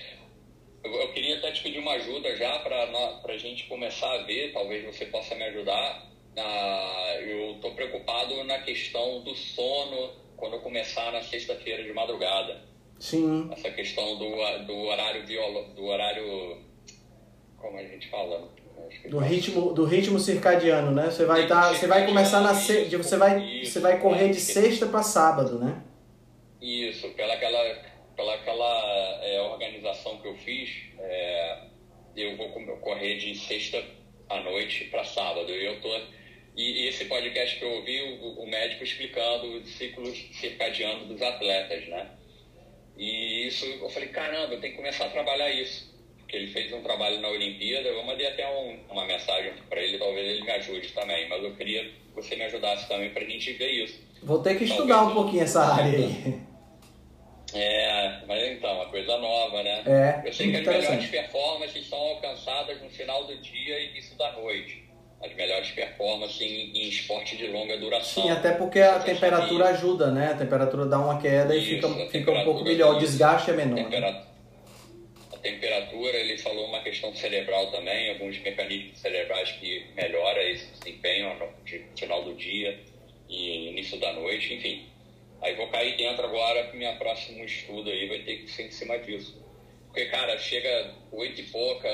Eu, 0.82 0.92
eu 0.92 1.12
queria 1.12 1.36
até 1.38 1.52
te 1.52 1.62
pedir 1.62 1.78
uma 1.78 1.92
ajuda 1.92 2.34
já 2.36 2.58
para 2.60 2.84
a 3.28 3.36
gente 3.36 3.64
começar 3.66 4.10
a 4.12 4.22
ver, 4.22 4.52
talvez 4.52 4.84
você 4.84 5.06
possa 5.06 5.34
me 5.34 5.44
ajudar. 5.44 6.08
Ah, 6.36 7.16
eu 7.20 7.52
estou 7.52 7.72
preocupado 7.74 8.42
na 8.44 8.58
questão 8.60 9.20
do 9.22 9.34
sono 9.34 10.12
quando 10.40 10.54
eu 10.54 10.60
começar 10.60 11.12
na 11.12 11.22
sexta-feira 11.22 11.84
de 11.84 11.92
madrugada. 11.92 12.62
Sim. 12.98 13.48
Essa 13.52 13.70
questão 13.70 14.16
do, 14.18 14.64
do 14.66 14.76
horário 14.76 15.24
violo, 15.26 15.74
do 15.74 15.84
horário... 15.84 16.58
Como 17.58 17.78
a 17.78 17.84
gente 17.84 18.08
fala? 18.08 18.50
Do 19.08 19.18
ritmo, 19.18 19.72
do 19.74 19.84
ritmo 19.84 20.18
circadiano, 20.18 20.90
né? 20.92 21.10
Você 21.10 21.26
vai 21.26 21.42
Ritmo 21.42 21.54
tá, 21.54 21.68
você 21.74 21.86
vai 21.86 22.06
começar 22.06 22.40
na 22.40 22.54
se... 22.54 22.84
você 22.86 23.16
vai 23.16 23.64
você 23.64 23.78
vai 23.78 24.00
correr 24.00 24.30
de 24.30 24.40
sexta 24.40 24.86
para 24.86 25.02
sábado, 25.02 25.58
né? 25.58 25.82
Isso, 26.60 27.08
pela 27.10 27.34
aquela, 27.34 27.78
pela 28.16 28.34
aquela 28.34 29.20
é, 29.22 29.40
organização 29.42 30.18
que 30.18 30.28
eu 30.28 30.34
fiz, 30.36 30.70
é, 30.98 31.58
eu 32.16 32.36
vou 32.36 32.48
correr 32.78 33.18
de 33.18 33.34
sexta 33.34 33.82
à 34.28 34.40
noite 34.40 34.84
para 34.86 35.04
sábado. 35.04 35.50
E 35.50 35.66
eu 35.66 35.80
tô 35.80 35.88
e, 36.56 36.82
e 36.84 36.88
esse 36.88 37.04
podcast 37.06 37.56
que 37.58 37.64
eu 37.64 37.70
ouvi, 37.70 38.00
o, 38.22 38.42
o 38.42 38.46
médico 38.48 38.84
explicando 38.84 39.46
os 39.58 39.68
ciclos 39.70 40.16
circadianos 40.40 41.06
dos 41.08 41.20
atletas, 41.22 41.86
né? 41.88 42.06
E 42.96 43.46
isso, 43.46 43.64
eu 43.64 43.88
falei, 43.88 44.08
caramba, 44.10 44.54
eu 44.54 44.60
tenho 44.60 44.72
que 44.74 44.78
começar 44.78 45.06
a 45.06 45.10
trabalhar 45.10 45.50
isso. 45.50 45.88
Porque 46.18 46.36
ele 46.36 46.48
fez 46.52 46.72
um 46.72 46.82
trabalho 46.82 47.18
na 47.20 47.28
Olimpíada, 47.28 47.88
eu 47.88 48.04
mandei 48.04 48.26
até 48.26 48.46
um- 48.48 48.78
uma 48.90 49.04
mensagem 49.06 49.52
para 49.68 49.80
ele, 49.82 49.98
talvez 49.98 50.26
ele 50.28 50.42
me 50.42 50.50
ajude 50.50 50.88
também, 50.88 51.28
mas 51.28 51.42
eu 51.42 51.54
queria 51.56 51.84
que 51.84 51.92
você 52.14 52.36
me 52.36 52.44
ajudasse 52.44 52.86
também 52.88 53.10
para 53.10 53.22
a 53.24 53.26
gente 53.28 53.52
ver 53.54 53.70
isso. 53.70 54.00
Vou 54.22 54.42
ter 54.42 54.56
que 54.58 54.64
estudar 54.64 55.02
um 55.02 55.14
pouquinho 55.14 55.42
essa 55.42 55.60
área 55.74 55.90
aí. 55.98 56.40
É, 57.52 58.20
mas 58.28 58.42
então, 58.52 58.72
uma 58.76 58.86
coisa 58.90 59.18
nova, 59.18 59.62
né? 59.62 59.82
É, 59.84 60.28
Eu 60.28 60.32
sei 60.32 60.50
que 60.52 60.56
as 60.58 60.66
melhores 60.66 61.06
performances 61.10 61.88
são 61.88 61.98
alcançadas 61.98 62.80
no 62.80 62.88
final 62.90 63.24
do 63.24 63.36
dia 63.38 63.80
e 63.80 63.90
início 63.90 64.16
da 64.16 64.30
noite. 64.32 64.84
As 65.22 65.34
melhores 65.34 65.70
performances 65.72 66.40
em, 66.40 66.70
em 66.78 66.88
esporte 66.88 67.36
de 67.36 67.46
longa 67.48 67.76
duração. 67.76 68.22
Sim, 68.22 68.30
até 68.30 68.52
porque 68.52 68.80
a 68.80 68.98
temperatura 69.00 69.68
ajuda, 69.68 70.10
né? 70.10 70.30
A 70.32 70.34
temperatura 70.34 70.86
dá 70.86 70.98
uma 70.98 71.20
queda 71.20 71.54
e 71.54 71.58
Isso, 71.58 71.68
fica, 71.74 71.86
a 71.86 71.90
fica 71.90 72.00
um 72.06 72.10
temperatura 72.10 72.44
pouco 72.44 72.64
melhor, 72.64 72.96
o 72.96 72.98
desgaste 72.98 73.50
é 73.50 73.54
menor. 73.54 73.76
né? 73.76 73.84
Tempera- 73.84 74.26
A 75.32 75.36
temperatura, 75.36 76.16
ele 76.16 76.38
falou 76.38 76.66
uma 76.66 76.80
questão 76.80 77.14
cerebral 77.14 77.70
também, 77.70 78.10
alguns 78.10 78.38
mecanismos 78.40 78.98
cerebrais 78.98 79.52
que 79.52 79.84
melhora 79.94 80.42
esse 80.50 80.66
desempenho 80.78 81.34
no 81.38 81.48
final 81.98 82.24
do 82.24 82.34
dia 82.34 82.78
e 83.28 83.68
início 83.68 83.98
da 84.00 84.12
noite, 84.14 84.54
enfim. 84.54 84.86
Aí 85.42 85.54
vou 85.54 85.68
cair 85.68 85.96
dentro 85.98 86.24
agora 86.24 86.64
pro 86.64 86.78
meu 86.78 86.94
próximo 86.96 87.44
estudo 87.44 87.90
aí, 87.90 88.08
vai 88.08 88.18
ter 88.20 88.36
que 88.38 88.50
ser 88.50 88.64
em 88.66 88.70
cima 88.70 88.98
disso. 88.98 89.38
Porque, 89.86 90.06
cara, 90.06 90.38
chega 90.38 90.94
oito 91.12 91.40
e 91.40 91.44
pouca, 91.44 91.88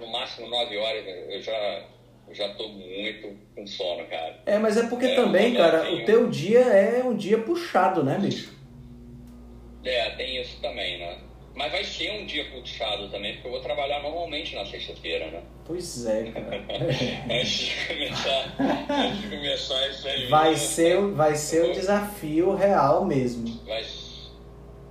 no 0.00 0.06
máximo 0.08 0.48
nove 0.48 0.76
horas, 0.76 1.04
eu 1.28 1.40
já, 1.42 1.84
eu 2.28 2.34
já 2.34 2.48
tô 2.54 2.68
muito 2.68 3.36
com 3.54 3.66
sono, 3.66 4.04
cara. 4.06 4.40
É, 4.46 4.58
mas 4.58 4.76
é 4.76 4.86
porque 4.88 5.06
É, 5.06 5.14
também, 5.16 5.52
mas 5.54 5.58
cara, 5.58 5.80
tem 5.84 5.94
o 5.98 6.02
um- 6.02 6.04
teu 6.04 6.28
dia 6.28 6.60
é 6.60 7.02
um 7.04 7.16
dia 7.16 7.38
puxado, 7.38 8.02
né, 8.04 8.18
bicho? 8.18 8.54
É, 9.84 10.10
tem 10.10 10.40
isso 10.40 10.60
também, 10.60 10.98
né? 10.98 11.18
Mas 11.54 11.72
vai 11.72 11.84
ser 11.84 12.10
um 12.10 12.26
dia 12.26 12.44
puxado 12.50 13.08
também, 13.08 13.34
porque 13.34 13.46
eu 13.48 13.52
vou 13.52 13.60
trabalhar 13.60 14.02
normalmente 14.02 14.54
na 14.54 14.66
sexta-feira, 14.66 15.30
né? 15.30 15.42
Pois 15.64 16.04
é, 16.04 16.24
cara. 16.30 16.64
antes, 17.30 17.50
de 17.58 17.86
começar, 17.86 18.56
antes 18.90 19.20
de 19.22 19.28
começar 19.28 19.88
isso 19.88 20.08
aí. 20.08 20.26
Vai 20.28 20.56
ser, 20.56 21.00
vai 21.12 21.34
ser 21.34 21.64
um 21.64 21.72
desafio 21.72 22.54
real 22.54 23.04
mesmo. 23.06 23.58
Vai, 23.64 23.82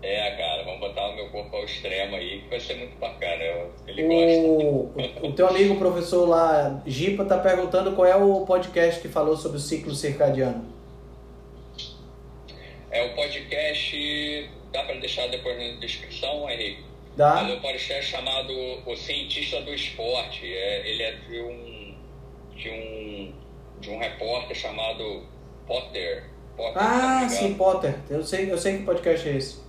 é, 0.05 0.31
cara, 0.37 0.63
vamos 0.63 0.79
botar 0.79 1.07
o 1.09 1.15
meu 1.15 1.29
corpo 1.29 1.55
ao 1.55 1.65
extremo 1.65 2.15
aí, 2.15 2.41
que 2.41 2.49
vai 2.49 2.59
ser 2.59 2.75
muito 2.75 2.97
bacana. 2.97 3.43
Ele 3.87 4.03
o, 4.03 4.91
gosta. 4.93 5.25
O, 5.25 5.33
teu 5.33 5.47
amigo 5.47 5.75
professor 5.77 6.27
lá, 6.27 6.81
Gipa, 6.85 7.25
tá 7.25 7.37
perguntando 7.37 7.93
qual 7.93 8.07
é 8.07 8.15
o 8.15 8.45
podcast 8.45 9.01
que 9.01 9.07
falou 9.07 9.35
sobre 9.35 9.57
o 9.57 9.61
ciclo 9.61 9.93
circadiano. 9.93 10.73
É 12.91 13.03
o 13.03 13.15
podcast 13.15 14.49
Dá 14.75 14.83
para 14.83 14.95
deixar 14.95 15.27
depois 15.27 15.57
na 15.57 15.79
descrição, 15.79 16.49
Henrique? 16.49 16.83
Dá. 17.15 17.35
Mas 17.35 17.49
é 17.49 17.53
um 17.53 17.61
podcast 17.61 18.11
chamado 18.11 18.51
O 18.85 18.93
Cientista 18.97 19.61
do 19.61 19.73
Esporte. 19.73 20.45
É, 20.45 20.89
ele 20.89 21.01
é 21.01 21.11
de 21.13 21.41
um, 21.41 21.95
de 22.53 22.69
um, 22.69 23.33
de 23.79 23.89
um 23.89 23.97
repórter 23.97 24.53
chamado 24.53 25.23
Potter. 25.65 26.25
Potter 26.57 26.73
ah, 26.75 27.25
sim, 27.29 27.53
Potter. 27.53 27.95
Eu 28.09 28.21
sei, 28.21 28.51
eu 28.51 28.57
sei 28.57 28.79
que 28.79 28.83
podcast 28.83 29.29
é 29.29 29.37
esse. 29.37 29.64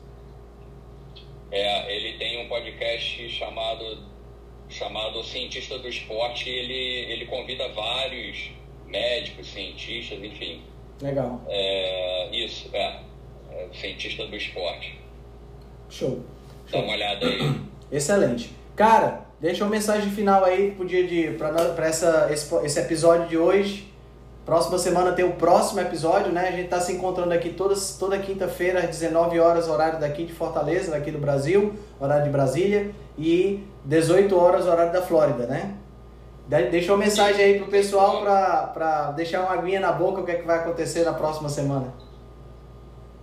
É, 1.50 1.96
ele 1.96 2.18
tem 2.18 2.44
um 2.44 2.48
podcast 2.48 3.28
chamado, 3.30 3.98
chamado 4.68 5.22
Cientista 5.22 5.78
do 5.78 5.88
Esporte. 5.88 6.48
Ele, 6.48 7.12
ele 7.12 7.26
convida 7.26 7.68
vários 7.68 8.50
médicos, 8.86 9.52
cientistas, 9.52 10.22
enfim. 10.22 10.62
Legal. 11.00 11.40
É, 11.48 12.28
isso, 12.32 12.68
é. 12.72 13.00
É, 13.50 13.68
cientista 13.72 14.26
do 14.26 14.36
esporte. 14.36 14.98
Show. 15.88 16.22
Dá 16.70 16.78
uma 16.78 16.92
olhada 16.92 17.26
aí. 17.26 17.60
Excelente. 17.90 18.50
Cara, 18.74 19.26
deixa 19.40 19.64
uma 19.64 19.70
mensagem 19.70 20.10
final 20.10 20.44
aí 20.44 20.72
pro 20.72 20.86
dia 20.86 21.06
de. 21.06 21.32
pra, 21.38 21.50
pra 21.52 21.86
essa, 21.86 22.28
esse, 22.30 22.54
esse 22.64 22.80
episódio 22.80 23.28
de 23.28 23.38
hoje. 23.38 23.88
Próxima 24.46 24.78
semana 24.78 25.10
tem 25.10 25.24
o 25.24 25.32
próximo 25.32 25.80
episódio, 25.80 26.30
né? 26.30 26.48
A 26.48 26.52
gente 26.52 26.68
tá 26.68 26.80
se 26.80 26.92
encontrando 26.92 27.34
aqui 27.34 27.50
todas, 27.50 27.98
toda 27.98 28.16
quinta-feira 28.16 28.78
às 28.78 28.86
19 28.86 29.40
horas, 29.40 29.68
horário 29.68 29.98
daqui 29.98 30.24
de 30.24 30.32
Fortaleza, 30.32 30.92
daqui 30.92 31.10
do 31.10 31.18
Brasil, 31.18 31.74
horário 31.98 32.26
de 32.26 32.30
Brasília, 32.30 32.92
e 33.18 33.64
18 33.84 34.38
horas, 34.38 34.64
horário 34.66 34.92
da 34.92 35.02
Flórida, 35.02 35.48
né? 35.48 35.74
Deixa 36.70 36.92
uma 36.92 36.98
mensagem 36.98 37.44
aí 37.44 37.58
pro 37.58 37.66
pessoal 37.66 38.22
pra, 38.22 38.68
pra 38.68 39.10
deixar 39.10 39.40
uma 39.40 39.52
aguinha 39.52 39.80
na 39.80 39.90
boca 39.90 40.20
o 40.20 40.24
que 40.24 40.30
é 40.30 40.36
que 40.36 40.46
vai 40.46 40.58
acontecer 40.58 41.02
na 41.04 41.12
próxima 41.12 41.48
semana. 41.48 41.92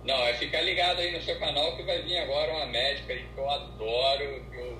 Não, 0.04 0.26
é 0.26 0.34
ficar 0.34 0.60
ligado 0.60 0.98
aí 0.98 1.10
no 1.16 1.22
seu 1.22 1.38
canal 1.38 1.74
que 1.74 1.84
vai 1.84 2.02
vir 2.02 2.18
agora 2.18 2.52
uma 2.52 2.66
médica 2.66 3.14
que 3.14 3.26
eu 3.34 3.48
adoro, 3.48 4.42
que 4.52 4.58
eu 4.58 4.78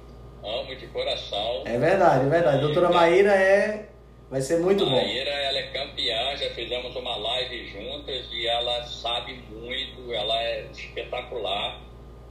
amo 0.61 0.76
de 0.76 0.86
coração. 0.88 1.62
É 1.64 1.78
verdade, 1.78 2.26
é 2.26 2.28
verdade. 2.28 2.61
Doutora 2.61 2.90
Maíra 2.90 3.32
é. 3.32 3.93
Vai 4.31 4.41
ser 4.41 4.59
muito 4.59 4.85
Maíra, 4.85 5.01
bom. 5.01 5.07
Maíra, 5.07 5.31
ela 5.31 5.59
é 5.59 5.62
campeã, 5.68 6.37
já 6.37 6.51
fizemos 6.51 6.97
uma 6.97 7.16
live 7.16 7.66
juntas 7.68 8.27
e 8.33 8.47
ela 8.47 8.83
sabe 8.85 9.35
muito, 9.51 10.12
ela 10.12 10.43
é 10.43 10.66
espetacular. 10.72 11.81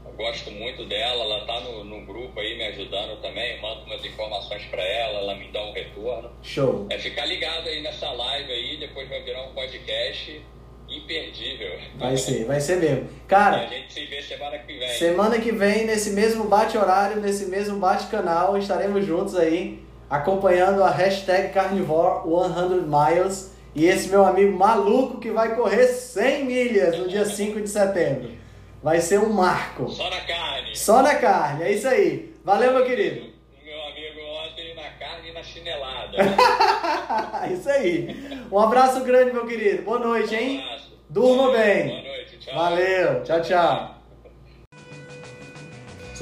Eu 0.05 0.11
gosto 0.13 0.51
muito 0.51 0.85
dela, 0.85 1.23
ela 1.23 1.45
tá 1.45 1.61
no, 1.61 1.83
no 1.85 2.05
grupo 2.05 2.39
aí 2.39 2.57
me 2.57 2.65
ajudando 2.65 3.21
também, 3.21 3.61
mando 3.61 3.83
umas 3.85 4.03
informações 4.03 4.65
para 4.65 4.83
ela, 4.83 5.19
ela 5.19 5.35
me 5.35 5.47
dá 5.51 5.63
um 5.63 5.71
retorno. 5.71 6.29
Show. 6.41 6.87
É 6.89 6.97
ficar 6.97 7.25
ligado 7.25 7.67
aí 7.67 7.81
nessa 7.81 8.11
live 8.11 8.51
aí, 8.51 8.77
depois 8.77 9.07
vai 9.07 9.21
virar 9.21 9.43
um 9.43 9.53
podcast 9.53 10.41
imperdível. 10.89 11.79
Vai 11.97 12.17
ser, 12.17 12.43
vai 12.45 12.59
ser 12.59 12.77
mesmo. 12.77 13.09
Cara, 13.27 13.61
a 13.61 13.67
gente 13.67 13.93
se 13.93 14.05
vê 14.05 14.21
semana 14.21 14.57
que 14.59 14.77
vem. 14.77 14.89
Semana 14.89 15.39
que 15.39 15.51
vem, 15.51 15.85
nesse 15.85 16.11
mesmo 16.11 16.45
bate-horário, 16.45 17.21
nesse 17.21 17.45
mesmo 17.45 17.79
bate-canal, 17.79 18.57
estaremos 18.57 19.05
juntos 19.05 19.35
aí, 19.35 19.81
acompanhando 20.09 20.83
a 20.83 20.89
hashtag 20.89 21.53
Carnivore 21.53 22.23
100 22.23 22.81
Miles. 22.87 23.53
E 23.75 23.85
esse 23.85 24.07
meu 24.07 24.23
amigo 24.23 24.55
maluco 24.57 25.19
que 25.19 25.31
vai 25.31 25.55
correr 25.55 25.87
100 25.87 26.45
milhas 26.45 26.97
no 26.97 27.07
dia 27.07 27.25
5 27.25 27.59
de 27.59 27.69
setembro. 27.69 28.31
Vai 28.83 28.99
ser 28.99 29.19
um 29.19 29.31
marco. 29.31 29.89
Só 29.89 30.09
na 30.09 30.21
carne. 30.21 30.75
Só 30.75 31.01
na 31.01 31.15
carne, 31.15 31.63
é 31.63 31.71
isso 31.71 31.87
aí. 31.87 32.35
Valeu, 32.43 32.73
meu 32.73 32.85
querido. 32.85 33.31
Meu 33.63 33.81
amigo 33.85 34.19
ontem 34.45 34.75
na 34.75 34.89
carne 34.99 35.29
e 35.29 35.33
na 35.33 35.41
chinelada. 35.41 36.17
isso 37.51 37.69
aí. 37.69 38.45
Um 38.51 38.59
abraço 38.59 39.03
grande, 39.03 39.31
meu 39.31 39.47
querido. 39.47 39.83
Boa 39.83 39.99
noite, 39.99 40.35
hein? 40.35 40.61
Um. 40.61 40.93
Durma 41.09 41.51
bem. 41.51 41.87
Boa 41.87 42.01
noite. 42.01 42.37
Tchau. 42.39 42.55
Valeu. 42.55 43.23
Tchau, 43.23 43.41
tchau. 43.41 43.92